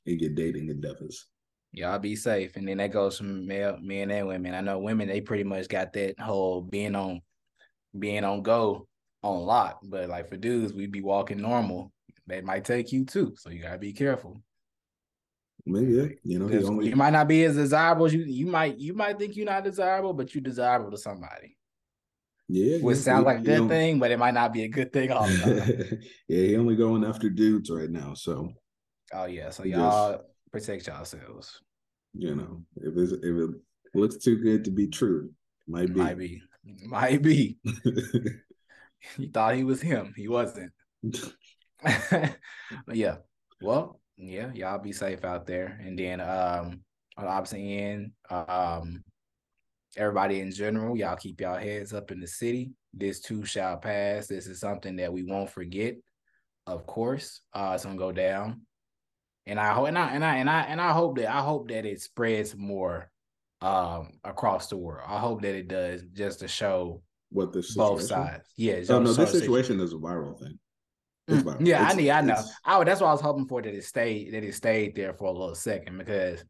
and 0.07 0.19
get 0.19 0.35
dating 0.35 0.69
endeavors 0.71 1.27
Y'all 1.77 1.99
be 1.99 2.15
safe. 2.15 2.55
And 2.55 2.69
then 2.69 2.77
that 2.77 2.93
goes 2.93 3.19
from 3.19 3.49
male, 3.49 3.77
men 3.83 4.09
and 4.13 4.29
women. 4.29 4.55
I 4.55 4.61
know 4.61 4.79
women, 4.79 5.09
they 5.09 5.21
pretty 5.21 5.43
much 5.43 5.67
got 5.67 5.93
that 5.95 6.21
whole 6.21 6.63
being 6.63 6.95
on 6.95 7.21
being 7.99 8.23
on 8.23 8.43
go 8.43 8.87
on 9.25 9.41
lock. 9.41 9.81
But 9.83 10.09
like 10.09 10.29
for 10.29 10.37
dudes, 10.37 10.73
we'd 10.73 10.93
be 10.93 11.01
walking 11.01 11.41
normal. 11.41 11.91
They 12.29 12.41
might 12.43 12.65
take 12.65 12.93
you 12.93 13.05
too. 13.05 13.35
So 13.37 13.51
you 13.51 13.61
gotta 13.63 13.79
be 13.79 13.93
careful. 13.93 14.41
Maybe 15.67 15.93
yeah 15.93 16.09
you 16.23 16.39
know 16.39 16.47
he 16.47 16.63
only 16.65 16.89
you 16.89 16.97
might 16.97 17.13
not 17.13 17.27
be 17.27 17.45
as 17.45 17.57
desirable 17.57 18.07
as 18.07 18.15
you 18.15 18.23
you 18.23 18.47
might 18.47 18.79
you 18.79 18.95
might 18.95 19.19
think 19.19 19.37
you're 19.37 19.47
not 19.47 19.65
desirable, 19.65 20.13
but 20.13 20.35
you're 20.35 20.43
desirable 20.43 20.91
to 20.91 20.99
somebody. 20.99 21.57
yeah 22.49 22.79
Which 22.79 22.99
yeah, 22.99 23.03
sounds 23.03 23.25
like 23.25 23.39
a 23.39 23.43
good 23.43 23.69
thing, 23.69 23.99
but 23.99 24.11
it 24.11 24.19
might 24.19 24.35
not 24.35 24.53
be 24.53 24.65
a 24.65 24.69
good 24.69 24.93
thing 24.93 25.11
all 25.11 25.27
the 25.27 25.39
time. 25.39 25.99
yeah 26.29 26.43
he 26.43 26.57
only 26.57 26.77
going 26.77 27.05
after 27.05 27.31
dudes 27.31 27.71
right 27.71 27.91
now 27.91 28.15
so 28.15 28.53
oh 29.13 29.27
yeah. 29.27 29.51
So 29.51 29.65
y'all 29.65 30.23
protect 30.53 30.87
yourselves. 30.87 31.61
you 32.13 32.35
know 32.35 32.63
if 32.77 32.97
it's, 32.97 33.13
if 33.13 33.25
it 33.25 33.51
looks 33.95 34.17
too 34.19 34.37
good 34.37 34.65
to 34.65 34.71
be 34.71 34.87
true 34.89 35.31
might 35.67 35.93
be 35.95 36.01
Might 36.01 36.19
be. 36.19 36.43
Might 36.87 37.23
be. 37.23 37.59
He 39.17 39.27
thought 39.27 39.55
he 39.55 39.65
was 39.65 39.81
him. 39.81 40.15
He 40.17 40.29
wasn't. 40.29 40.73
but 41.83 42.37
yeah. 42.93 43.17
Well, 43.61 44.01
yeah, 44.17 44.51
y'all 44.55 44.79
be 44.79 44.93
safe 44.93 45.25
out 45.25 45.47
there. 45.47 45.79
And 45.85 45.99
then 45.99 46.21
um 46.21 46.81
on 47.17 47.25
the 47.25 47.31
opposite 47.31 47.59
end, 47.59 48.13
um 48.31 49.03
everybody 49.97 50.41
in 50.41 50.51
general, 50.51 50.97
y'all 50.97 51.17
keep 51.17 51.41
y'all 51.41 51.59
heads 51.59 51.93
up 51.93 52.11
in 52.11 52.21
the 52.21 52.27
city. 52.27 52.73
This 52.93 53.21
too 53.21 53.45
shall 53.45 53.77
pass. 53.77 54.27
This 54.27 54.47
is 54.47 54.61
something 54.61 54.97
that 54.97 55.13
we 55.13 55.25
won't 55.25 55.51
forget. 55.51 55.97
Of 56.67 56.87
course. 56.87 57.41
Uh 57.53 57.73
it's 57.75 57.85
gonna 57.85 57.97
go 57.97 58.13
down. 58.13 58.63
And 59.47 59.61
I 59.61 59.73
hope 59.73 59.89
and 59.89 59.99
I 59.99 60.13
and 60.13 60.25
I 60.25 60.37
and 60.37 60.51
I 60.51 60.63
and 60.63 60.81
I 60.81 60.93
hope 60.93 61.17
that 61.19 61.35
I 61.35 61.41
hope 61.41 61.69
that 61.69 61.85
it 61.85 62.01
spreads 62.01 62.57
more 62.57 63.11
um 63.61 64.13
across 64.25 64.69
the 64.69 64.77
world. 64.77 65.05
I 65.07 65.19
hope 65.19 65.43
that 65.43 65.55
it 65.55 65.69
does 65.69 66.03
just 66.13 66.41
to 66.41 66.49
show 66.49 67.03
what 67.31 67.53
the 67.53 67.65
both 67.77 68.01
situation? 68.03 68.27
sides. 68.27 68.49
Yeah. 68.57 68.81
oh 68.91 69.01
no 69.01 69.13
this 69.13 69.33
show- 69.33 69.39
situation 69.39 69.81
is 69.81 69.93
a 69.93 69.97
viral 69.97 70.39
thing 70.39 70.59
Mm, 71.31 71.41
viral. 71.43 71.67
Yeah, 71.67 71.79
I 71.81 71.83
It's- 71.85 71.97
need. 71.97 72.11
I 72.11 72.21
know. 72.21 72.41
I 72.65 72.85
that's 72.85 73.01
what 73.01 73.09
I 73.09 73.13
was 73.13 73.21
hoping 73.21 73.47
for 73.47 73.63
that 73.63 73.75
it 73.75 73.85
stayed 73.85 74.33
that 74.35 74.45
it 74.45 74.55
stayed 74.55 74.95
there 74.95 75.15
for 75.15 75.25
a 75.29 75.33
little 75.33 75.55
second 75.55 75.99
because 75.99 76.45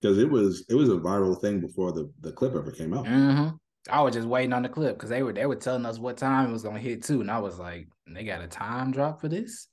because 0.00 0.18
it 0.18 0.28
was 0.28 0.64
it 0.68 0.74
was 0.74 0.88
a 0.88 0.94
viral 0.96 1.40
thing 1.40 1.60
before 1.60 1.92
the 1.92 2.10
the 2.20 2.32
clip 2.32 2.54
ever 2.54 2.72
came 2.72 2.92
out 2.94 3.04
mhm, 3.06 3.56
I 3.90 4.02
was 4.02 4.14
just 4.14 4.26
waiting 4.26 4.52
on 4.52 4.62
the 4.62 4.68
clip 4.68 4.96
because 4.96 5.10
they 5.10 5.22
were 5.22 5.32
they 5.32 5.46
were 5.46 5.54
telling 5.56 5.86
us 5.86 5.98
what 6.00 6.16
time 6.16 6.48
it 6.50 6.52
was 6.52 6.62
gonna 6.64 6.80
hit 6.80 7.04
too, 7.04 7.20
and 7.20 7.30
I 7.30 7.38
was 7.38 7.58
like, 7.58 7.86
they 8.08 8.24
got 8.24 8.42
a 8.42 8.48
time 8.48 8.90
drop 8.90 9.20
for 9.20 9.28
this. 9.28 9.68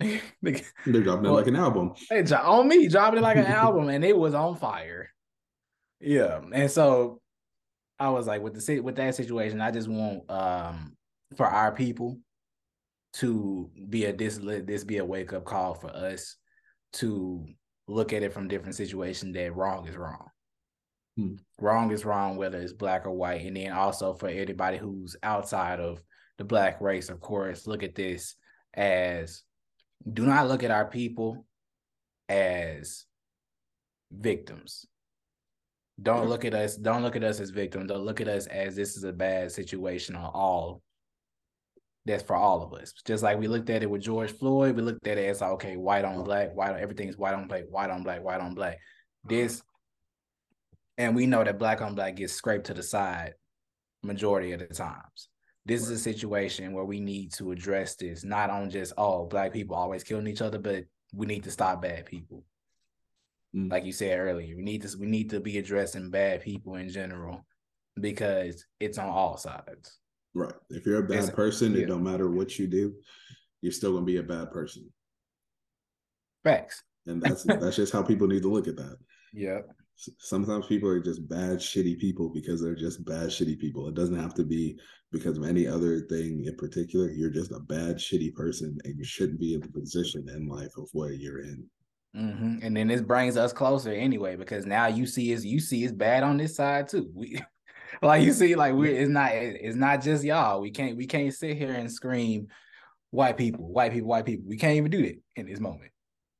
they 0.00 0.20
they're 0.42 1.02
dropping 1.02 1.26
it 1.26 1.28
Well- 1.28 1.34
like 1.34 1.46
an 1.46 1.56
album 1.56 1.92
they 2.10 2.22
dro- 2.22 2.38
on 2.38 2.68
me 2.68 2.88
dropping 2.88 3.18
it 3.18 3.22
like 3.22 3.36
an 3.36 3.44
album, 3.64 3.88
and 3.90 4.04
it 4.04 4.16
was 4.16 4.32
on 4.34 4.56
fire. 4.56 5.10
Yeah, 6.00 6.40
and 6.52 6.70
so 6.70 7.20
I 7.98 8.08
was 8.10 8.26
like, 8.26 8.40
with 8.42 8.54
the 8.54 8.60
si- 8.62 8.80
with 8.80 8.96
that 8.96 9.14
situation, 9.14 9.60
I 9.60 9.70
just 9.70 9.88
want 9.88 10.30
um 10.30 10.96
for 11.36 11.46
our 11.46 11.72
people 11.72 12.18
to 13.16 13.70
be 13.88 14.04
a 14.04 14.12
this 14.12 14.38
this 14.38 14.84
be 14.84 14.98
a 14.98 15.04
wake 15.04 15.32
up 15.32 15.44
call 15.44 15.74
for 15.74 15.88
us 15.88 16.36
to 16.94 17.46
look 17.88 18.12
at 18.12 18.22
it 18.22 18.32
from 18.32 18.48
different 18.48 18.74
situations 18.74 19.34
that 19.34 19.54
wrong 19.54 19.86
is 19.86 19.96
wrong. 19.96 20.28
Hmm. 21.16 21.34
Wrong 21.60 21.90
is 21.92 22.04
wrong, 22.04 22.36
whether 22.36 22.58
it's 22.58 22.72
black 22.72 23.06
or 23.06 23.12
white. 23.12 23.46
And 23.46 23.56
then 23.56 23.72
also 23.72 24.12
for 24.14 24.28
anybody 24.28 24.76
who's 24.76 25.16
outside 25.22 25.80
of 25.80 26.02
the 26.36 26.44
black 26.44 26.80
race, 26.80 27.08
of 27.08 27.20
course, 27.20 27.66
look 27.66 27.82
at 27.82 27.94
this 27.94 28.34
as 28.74 29.42
do 30.10 30.26
not 30.26 30.48
look 30.48 30.62
at 30.62 30.70
our 30.70 30.84
people 30.84 31.46
as 32.28 33.06
victims. 34.12 34.86
Don't 36.02 36.28
look 36.28 36.44
at 36.44 36.52
us, 36.52 36.76
don't 36.76 37.02
look 37.02 37.16
at 37.16 37.24
us 37.24 37.40
as 37.40 37.48
victims. 37.48 37.88
Don't 37.88 38.04
look 38.04 38.20
at 38.20 38.28
us 38.28 38.46
as 38.46 38.76
this 38.76 38.96
is 38.96 39.04
a 39.04 39.12
bad 39.12 39.50
situation 39.50 40.14
on 40.14 40.30
all. 40.34 40.82
That's 42.06 42.22
for 42.22 42.36
all 42.36 42.62
of 42.62 42.72
us. 42.72 42.92
Just 43.04 43.24
like 43.24 43.38
we 43.38 43.48
looked 43.48 43.68
at 43.68 43.82
it 43.82 43.90
with 43.90 44.00
George 44.00 44.30
Floyd, 44.30 44.76
we 44.76 44.82
looked 44.82 45.06
at 45.08 45.18
it 45.18 45.28
as 45.28 45.42
okay, 45.42 45.76
white 45.76 46.04
on 46.04 46.22
black, 46.22 46.54
white 46.54 46.70
on 46.70 46.80
everything's 46.80 47.18
white 47.18 47.34
on 47.34 47.48
black, 47.48 47.64
white 47.68 47.90
on 47.90 48.04
black, 48.04 48.22
white 48.22 48.40
on 48.40 48.54
black. 48.54 48.78
This 49.24 49.60
and 50.96 51.14
we 51.16 51.26
know 51.26 51.42
that 51.42 51.58
black 51.58 51.82
on 51.82 51.94
black 51.94 52.16
gets 52.16 52.32
scraped 52.32 52.66
to 52.66 52.74
the 52.74 52.82
side 52.82 53.34
majority 54.04 54.52
of 54.52 54.60
the 54.60 54.66
times. 54.66 55.28
This 55.66 55.82
is 55.82 55.90
a 55.90 55.98
situation 55.98 56.72
where 56.72 56.84
we 56.84 57.00
need 57.00 57.32
to 57.34 57.50
address 57.50 57.96
this, 57.96 58.24
not 58.24 58.50
on 58.50 58.70
just 58.70 58.92
oh, 58.96 59.26
black 59.26 59.52
people 59.52 59.74
always 59.74 60.04
killing 60.04 60.28
each 60.28 60.42
other, 60.42 60.58
but 60.58 60.84
we 61.12 61.26
need 61.26 61.42
to 61.42 61.50
stop 61.50 61.82
bad 61.82 62.06
people. 62.06 62.44
Mm. 63.54 63.70
Like 63.70 63.84
you 63.84 63.92
said 63.92 64.16
earlier, 64.18 64.56
we 64.56 64.62
need 64.62 64.82
to 64.82 64.96
we 64.96 65.06
need 65.06 65.30
to 65.30 65.40
be 65.40 65.58
addressing 65.58 66.10
bad 66.10 66.42
people 66.42 66.76
in 66.76 66.88
general 66.88 67.44
because 68.00 68.64
it's 68.78 68.96
on 68.96 69.08
all 69.08 69.36
sides. 69.36 69.98
Right. 70.36 70.52
If 70.68 70.84
you're 70.84 71.02
a 71.02 71.08
bad 71.08 71.34
person, 71.34 71.72
yeah. 71.72 71.84
it 71.84 71.86
don't 71.86 72.04
matter 72.04 72.30
what 72.30 72.58
you 72.58 72.66
do, 72.66 72.94
you're 73.62 73.72
still 73.72 73.94
gonna 73.94 74.04
be 74.04 74.18
a 74.18 74.22
bad 74.22 74.50
person. 74.50 74.92
Facts. 76.44 76.82
And 77.06 77.22
that's 77.22 77.44
that's 77.44 77.76
just 77.76 77.92
how 77.92 78.02
people 78.02 78.26
need 78.26 78.42
to 78.42 78.52
look 78.52 78.68
at 78.68 78.76
that. 78.76 78.98
Yeah. 79.32 79.60
Sometimes 80.18 80.66
people 80.66 80.90
are 80.90 81.00
just 81.00 81.26
bad, 81.26 81.56
shitty 81.56 81.98
people 81.98 82.28
because 82.28 82.62
they're 82.62 82.74
just 82.74 83.02
bad, 83.06 83.28
shitty 83.28 83.58
people. 83.58 83.88
It 83.88 83.94
doesn't 83.94 84.20
have 84.20 84.34
to 84.34 84.44
be 84.44 84.78
because 85.10 85.38
of 85.38 85.44
any 85.44 85.66
other 85.66 86.00
thing 86.00 86.44
in 86.44 86.54
particular. 86.56 87.10
You're 87.10 87.30
just 87.30 87.52
a 87.52 87.60
bad, 87.60 87.96
shitty 87.96 88.34
person, 88.34 88.76
and 88.84 88.98
you 88.98 89.04
shouldn't 89.04 89.40
be 89.40 89.54
in 89.54 89.60
the 89.60 89.68
position 89.68 90.28
in 90.28 90.48
life 90.48 90.76
of 90.76 90.90
where 90.92 91.12
you're 91.12 91.40
in. 91.40 91.64
Mm-hmm. 92.14 92.58
And 92.60 92.76
then 92.76 92.88
this 92.88 93.00
brings 93.00 93.38
us 93.38 93.54
closer 93.54 93.90
anyway, 93.90 94.36
because 94.36 94.66
now 94.66 94.86
you 94.86 95.06
see 95.06 95.32
is 95.32 95.46
you 95.46 95.60
see 95.60 95.84
is 95.84 95.92
bad 95.92 96.22
on 96.22 96.36
this 96.36 96.56
side 96.56 96.88
too. 96.88 97.08
We 97.14 97.40
like 98.02 98.22
you 98.22 98.32
see, 98.32 98.54
like 98.54 98.74
we 98.74 98.90
it's 98.90 99.10
not 99.10 99.30
it's 99.32 99.76
not 99.76 100.02
just 100.02 100.24
y'all. 100.24 100.60
We 100.60 100.70
can't 100.70 100.96
we 100.96 101.06
can't 101.06 101.32
sit 101.32 101.56
here 101.56 101.72
and 101.72 101.90
scream 101.90 102.48
white 103.10 103.36
people, 103.36 103.66
white 103.66 103.92
people, 103.92 104.08
white 104.08 104.26
people. 104.26 104.48
We 104.48 104.56
can't 104.56 104.76
even 104.76 104.90
do 104.90 105.02
that 105.02 105.18
in 105.36 105.46
this 105.46 105.60
moment. 105.60 105.90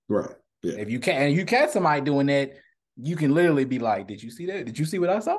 Right. 0.09 0.31
Yeah. 0.63 0.75
If 0.79 0.91
you 0.91 1.01
can 1.01 1.23
and 1.23 1.35
you 1.35 1.45
catch 1.45 1.71
somebody 1.71 2.01
doing 2.01 2.27
that, 2.27 2.53
you 2.97 3.17
can 3.17 3.35
literally 3.35 3.65
be 3.65 3.79
like, 3.79 4.07
Did 4.07 4.23
you 4.23 4.31
see 4.31 4.47
that? 4.47 4.67
Did 4.67 4.79
you 4.79 4.85
see 4.85 4.99
what 4.99 5.11
I 5.11 5.19
saw? 5.21 5.39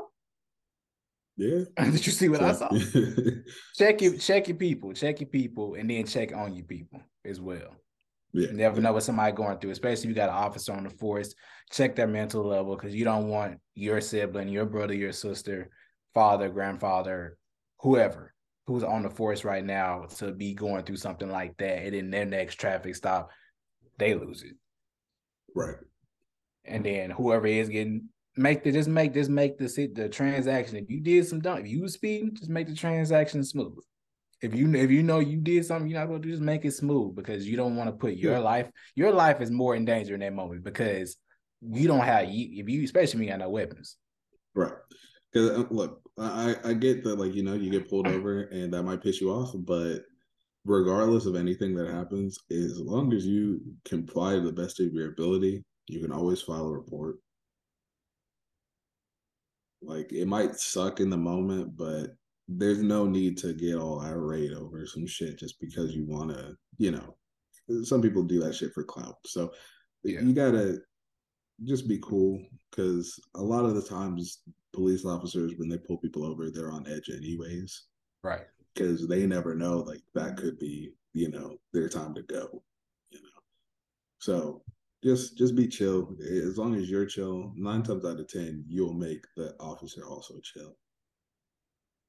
Yeah. 1.38 1.64
Did 1.78 2.06
you 2.06 2.12
see 2.12 2.30
what 2.30 2.42
I 2.42 2.54
saw? 2.54 2.70
check 3.76 4.02
your 4.02 4.18
check 4.18 4.48
your 4.48 4.58
people, 4.58 4.94
check 4.94 5.20
your 5.22 5.30
people, 5.30 5.76
and 5.76 5.90
then 5.90 6.06
check 6.06 6.36
on 6.36 6.56
your 6.56 6.66
people 6.66 7.02
as 7.26 7.40
well. 7.40 7.76
Yeah. 8.34 8.50
You 8.50 8.54
never 8.54 8.82
know 8.82 8.94
what 8.94 9.04
somebody 9.04 9.32
going 9.32 9.58
through, 9.60 9.72
especially 9.72 10.04
if 10.04 10.10
you 10.10 10.16
got 10.16 10.30
an 10.30 10.36
officer 10.36 10.74
on 10.74 10.84
the 10.84 10.90
force. 10.90 11.34
Check 11.72 11.96
their 11.96 12.08
mental 12.08 12.44
level 12.44 12.76
because 12.76 12.94
you 12.94 13.04
don't 13.04 13.30
want 13.30 13.60
your 13.74 14.02
sibling, 14.02 14.50
your 14.50 14.66
brother, 14.66 14.94
your 14.94 15.12
sister, 15.14 15.70
father, 16.14 16.50
grandfather, 16.50 17.38
whoever 17.80 18.34
who's 18.68 18.84
on 18.84 19.02
the 19.02 19.10
force 19.10 19.46
right 19.46 19.64
now 19.64 20.06
to 20.18 20.32
be 20.32 20.54
going 20.54 20.84
through 20.84 20.98
something 20.98 21.30
like 21.30 21.56
that. 21.58 21.86
And 21.86 21.94
then 21.94 22.12
their 22.12 22.26
next 22.26 22.56
traffic 22.56 22.96
stop, 22.96 23.30
they 23.98 24.14
lose 24.14 24.44
it. 24.44 24.56
Right. 25.56 25.78
And 26.66 26.86
then 26.86 27.10
whoever 27.10 27.48
is 27.48 27.70
getting 27.70 28.10
make 28.36 28.64
the 28.64 28.72
just 28.72 28.90
make 28.90 29.14
this 29.14 29.30
make 29.30 29.58
the 29.58 29.90
the 29.96 30.10
transaction. 30.10 30.76
If 30.76 30.90
you 30.90 31.00
did 31.00 31.26
some 31.26 31.40
dumb, 31.40 31.60
if 31.60 31.68
you 31.68 31.82
was 31.82 31.94
speeding, 31.94 32.36
just 32.36 32.50
make 32.50 32.68
the 32.68 32.76
transaction 32.76 33.44
smooth. 33.44 33.80
If 34.42 34.54
you 34.54 34.76
if 34.76 34.92
you 34.92 35.02
know 35.02 35.20
you 35.20 35.38
did 35.38 35.66
something 35.66 35.90
you're 35.90 36.00
not 36.00 36.08
going 36.08 36.22
to 36.22 36.28
do, 36.28 36.34
just 36.34 36.44
make 36.44 36.66
it 36.66 36.72
smooth 36.72 37.16
because 37.16 37.48
you 37.48 37.56
don't 37.56 37.78
want 37.78 37.90
to 37.90 37.96
put 37.96 38.16
your 38.16 38.34
yeah. 38.34 38.40
life. 38.40 38.70
Your 38.96 39.14
life 39.14 39.40
is 39.40 39.50
more 39.50 39.76
in 39.76 39.86
danger 39.86 40.14
in 40.14 40.20
that 40.20 40.34
moment 40.34 40.64
because 40.64 41.16
you 41.62 41.88
don't 41.88 42.02
have 42.02 42.30
you 42.30 42.62
if 42.62 42.70
you 42.70 42.84
especially 42.84 43.20
when 43.20 43.28
you 43.28 43.34
got 43.34 43.40
no 43.40 43.50
weapons. 43.50 43.96
Right. 44.54 44.74
Because 45.38 45.52
uh, 45.52 45.68
look, 45.70 46.02
I 46.18 46.56
I 46.64 46.74
get 46.74 47.04
that 47.04 47.20
like 47.20 47.36
you 47.36 47.44
know 47.44 47.54
you 47.54 47.70
get 47.70 47.90
pulled 47.90 48.08
over 48.08 48.44
and 48.44 48.74
that 48.74 48.84
might 48.84 49.04
piss 49.04 49.22
you 49.22 49.30
off, 49.30 49.52
but 49.54 50.00
regardless 50.66 51.26
of 51.26 51.36
anything 51.36 51.76
that 51.76 51.94
happens, 51.94 52.40
as 52.50 52.80
long 52.80 53.14
as 53.14 53.26
you 53.26 53.62
comply 53.86 54.34
to 54.34 54.42
the 54.42 54.52
best 54.52 54.80
of 54.80 54.92
your 54.94 55.12
ability, 55.12 55.64
you 55.88 56.02
can 56.02 56.12
always 56.12 56.42
file 56.42 56.66
a 56.66 56.72
report. 56.72 57.18
Like 59.84 60.12
it 60.12 60.28
might 60.28 60.56
suck 60.56 61.00
in 61.00 61.12
the 61.12 61.18
moment, 61.18 61.78
but 61.78 62.16
there's 62.48 62.82
no 62.82 63.06
need 63.06 63.38
to 63.40 63.54
get 63.54 63.76
all 63.76 64.02
irate 64.02 64.54
over 64.54 64.88
some 64.88 65.06
shit 65.06 65.38
just 65.38 65.60
because 65.60 65.94
you 65.96 66.06
want 66.06 66.32
to, 66.32 66.56
you 66.78 66.92
know, 66.92 67.16
some 67.84 68.02
people 68.02 68.24
do 68.24 68.40
that 68.40 68.56
shit 68.56 68.74
for 68.74 68.84
clout. 68.84 69.18
So 69.26 69.52
yeah. 70.04 70.22
you 70.22 70.34
gotta 70.34 70.80
just 71.64 71.88
be 71.88 72.00
cool 72.00 72.42
because 72.70 73.20
a 73.36 73.42
lot 73.42 73.66
of 73.66 73.76
the 73.76 73.82
times 73.82 74.42
police 74.74 75.06
officers 75.06 75.54
when 75.58 75.70
they 75.70 75.78
pull 75.78 75.98
people 75.98 76.24
over 76.24 76.50
they're 76.50 76.72
on 76.72 76.88
edge 76.88 77.10
anyways. 77.10 77.86
Right. 78.24 78.46
Because 78.74 79.08
they 79.08 79.26
never 79.26 79.56
know 79.56 79.78
like 79.80 80.02
that 80.14 80.38
could 80.38 80.60
be 80.60 80.94
you 81.14 81.30
know 81.30 81.58
their 81.74 81.90
time 81.90 82.14
to 82.16 82.22
go 82.24 82.62
you 83.10 83.20
know. 83.22 83.42
So 84.20 84.62
just 85.04 85.38
just 85.38 85.56
be 85.56 85.68
chill. 85.68 86.16
As 86.22 86.58
long 86.58 86.76
as 86.76 86.90
you're 86.90 87.06
chill 87.06 87.54
nine 87.56 87.84
times 87.84 88.06
out 88.06 88.20
of 88.20 88.28
ten 88.28 88.64
you'll 88.68 88.94
make 88.94 89.26
the 89.36 89.56
officer 89.60 90.06
also 90.06 90.40
chill. 90.44 90.76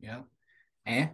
Yeah. 0.01 0.23
And 0.87 1.11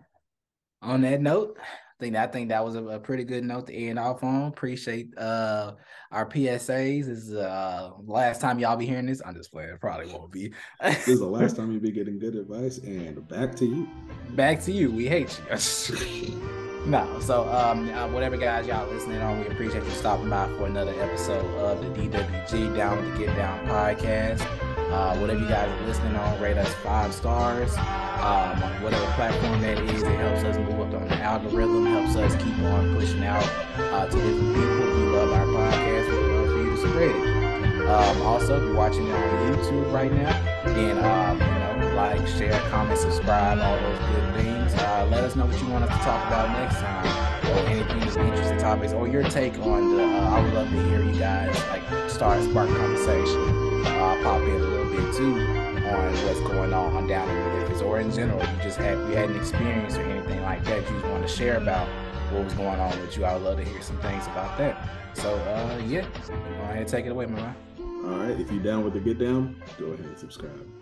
on 0.82 1.00
that 1.02 1.20
note, 1.20 1.56
I 2.00 2.04
think 2.04 2.16
I 2.16 2.26
think 2.26 2.48
that 2.48 2.64
was 2.64 2.74
a, 2.74 2.84
a, 2.84 2.98
pretty 2.98 3.22
good 3.22 3.44
note 3.44 3.68
to 3.68 3.74
end 3.74 4.00
off 4.00 4.24
on. 4.24 4.48
Appreciate 4.48 5.16
uh 5.16 5.74
our 6.10 6.26
PSAs. 6.26 7.06
This 7.06 7.18
is 7.18 7.34
uh 7.34 7.90
last 8.04 8.40
time 8.40 8.58
y'all 8.58 8.76
be 8.76 8.84
hearing 8.84 9.06
this. 9.06 9.22
I'm 9.24 9.34
just 9.34 9.52
playing. 9.52 9.70
It 9.70 9.80
probably 9.80 10.12
won't 10.12 10.32
be. 10.32 10.52
this 10.82 11.06
is 11.06 11.20
the 11.20 11.26
last 11.26 11.54
time 11.56 11.70
you'll 11.70 11.80
be 11.80 11.92
getting 11.92 12.18
good 12.18 12.34
advice. 12.34 12.78
And 12.78 13.26
back 13.28 13.54
to 13.56 13.64
you. 13.64 13.88
Back 14.30 14.60
to 14.62 14.72
you. 14.72 14.90
We 14.90 15.06
hate 15.06 15.40
you. 15.48 16.40
no. 16.86 17.20
So 17.20 17.48
um 17.48 17.88
uh, 17.90 18.08
whatever 18.08 18.36
guys 18.38 18.66
y'all 18.66 18.90
listening 18.92 19.20
on, 19.20 19.38
we 19.38 19.46
appreciate 19.46 19.84
you 19.84 19.90
stopping 19.90 20.28
by 20.28 20.48
for 20.58 20.66
another 20.66 21.00
episode 21.00 21.46
of 21.58 21.80
the 21.80 22.00
DWG 22.00 22.76
Down 22.76 22.96
with 22.96 23.12
the 23.12 23.24
Get 23.24 23.36
Down 23.36 23.64
podcast. 23.68 24.63
Uh, 24.94 25.16
whatever 25.16 25.40
you 25.40 25.48
guys 25.48 25.68
are 25.68 25.86
listening 25.86 26.14
on, 26.14 26.40
rate 26.40 26.56
us 26.56 26.72
five 26.74 27.12
stars 27.12 27.76
um, 27.76 28.62
on 28.62 28.80
whatever 28.80 29.04
platform 29.14 29.60
that 29.60 29.76
is. 29.78 30.02
It 30.04 30.16
helps 30.18 30.44
us 30.44 30.56
move 30.56 30.80
up 30.80 30.94
on 30.94 31.08
the 31.08 31.16
algorithm, 31.16 31.86
helps 31.86 32.14
us 32.14 32.32
keep 32.40 32.56
on 32.60 32.94
pushing 32.94 33.24
out 33.24 33.42
uh, 33.76 34.06
to 34.06 34.16
different 34.16 34.54
people. 34.54 34.98
You 34.98 35.06
love 35.10 35.32
our 35.32 35.46
podcast, 35.46 36.10
we'd 36.10 36.32
love 36.32 36.46
for 36.46 36.58
you 36.62 36.70
to 36.70 36.76
spread 36.76 37.10
it. 37.10 37.88
Um, 37.88 38.22
also, 38.22 38.56
if 38.56 38.62
you're 38.62 38.76
watching 38.76 39.08
it 39.08 39.14
on 39.14 39.52
YouTube 39.52 39.92
right 39.92 40.12
now, 40.12 40.32
then 40.64 40.96
um, 41.04 41.40
you 41.40 41.88
know, 41.88 41.94
like, 41.96 42.26
share, 42.28 42.58
comment, 42.70 42.98
subscribe, 42.98 43.58
all 43.58 43.76
those 43.76 43.98
good 43.98 44.34
things. 44.36 44.74
Uh, 44.74 45.08
let 45.10 45.24
us 45.24 45.34
know 45.34 45.46
what 45.46 45.60
you 45.60 45.68
want 45.70 45.84
us 45.84 45.90
to 45.98 46.04
talk 46.04 46.24
about 46.28 46.48
next 46.60 46.76
time, 46.76 47.50
or 47.50 47.58
anything 47.68 47.98
that's 47.98 48.16
interesting 48.16 48.58
topics, 48.58 48.92
or 48.92 49.08
your 49.08 49.24
take 49.24 49.58
on 49.58 49.96
the. 49.96 50.04
Uh, 50.04 50.30
I 50.30 50.40
would 50.40 50.54
love 50.54 50.70
to 50.70 50.82
hear 50.84 51.02
you 51.02 51.18
guys 51.18 51.52
like 51.68 51.82
start 52.08 52.38
a 52.38 52.44
spark 52.48 52.68
conversation, 52.70 53.63
uh, 53.86 54.22
pop 54.22 54.40
in 54.42 54.50
a 54.50 54.58
little 54.58 54.90
bit 54.92 55.14
too 55.14 55.38
on 55.86 56.12
what's 56.26 56.40
going 56.40 56.72
on 56.72 57.06
down 57.06 57.28
in 57.28 57.36
Memphis 57.58 57.82
or 57.82 58.00
in 58.00 58.10
general. 58.12 58.40
You 58.40 58.62
just 58.62 58.78
had 58.78 58.98
you 59.08 59.16
had 59.16 59.30
an 59.30 59.36
experience 59.36 59.96
or 59.96 60.02
anything 60.02 60.42
like 60.42 60.64
that 60.64 60.88
you 60.88 60.98
just 60.98 61.06
want 61.06 61.26
to 61.26 61.28
share 61.28 61.56
about 61.56 61.86
what 62.32 62.44
was 62.44 62.54
going 62.54 62.80
on 62.80 62.98
with 63.00 63.16
you. 63.16 63.24
I 63.24 63.34
would 63.34 63.42
love 63.42 63.58
to 63.58 63.64
hear 63.64 63.82
some 63.82 63.98
things 63.98 64.26
about 64.26 64.56
that. 64.58 64.88
So 65.14 65.34
uh 65.34 65.80
yeah, 65.86 66.06
go 66.28 66.34
ahead 66.64 66.78
and 66.78 66.88
take 66.88 67.06
it 67.06 67.10
away, 67.10 67.26
man. 67.26 67.54
All 67.78 68.10
right. 68.10 68.38
If 68.38 68.50
you're 68.50 68.62
down 68.62 68.84
with 68.84 68.94
the 68.94 69.00
get 69.00 69.18
down, 69.18 69.62
go 69.78 69.86
ahead 69.86 70.04
and 70.04 70.18
subscribe. 70.18 70.73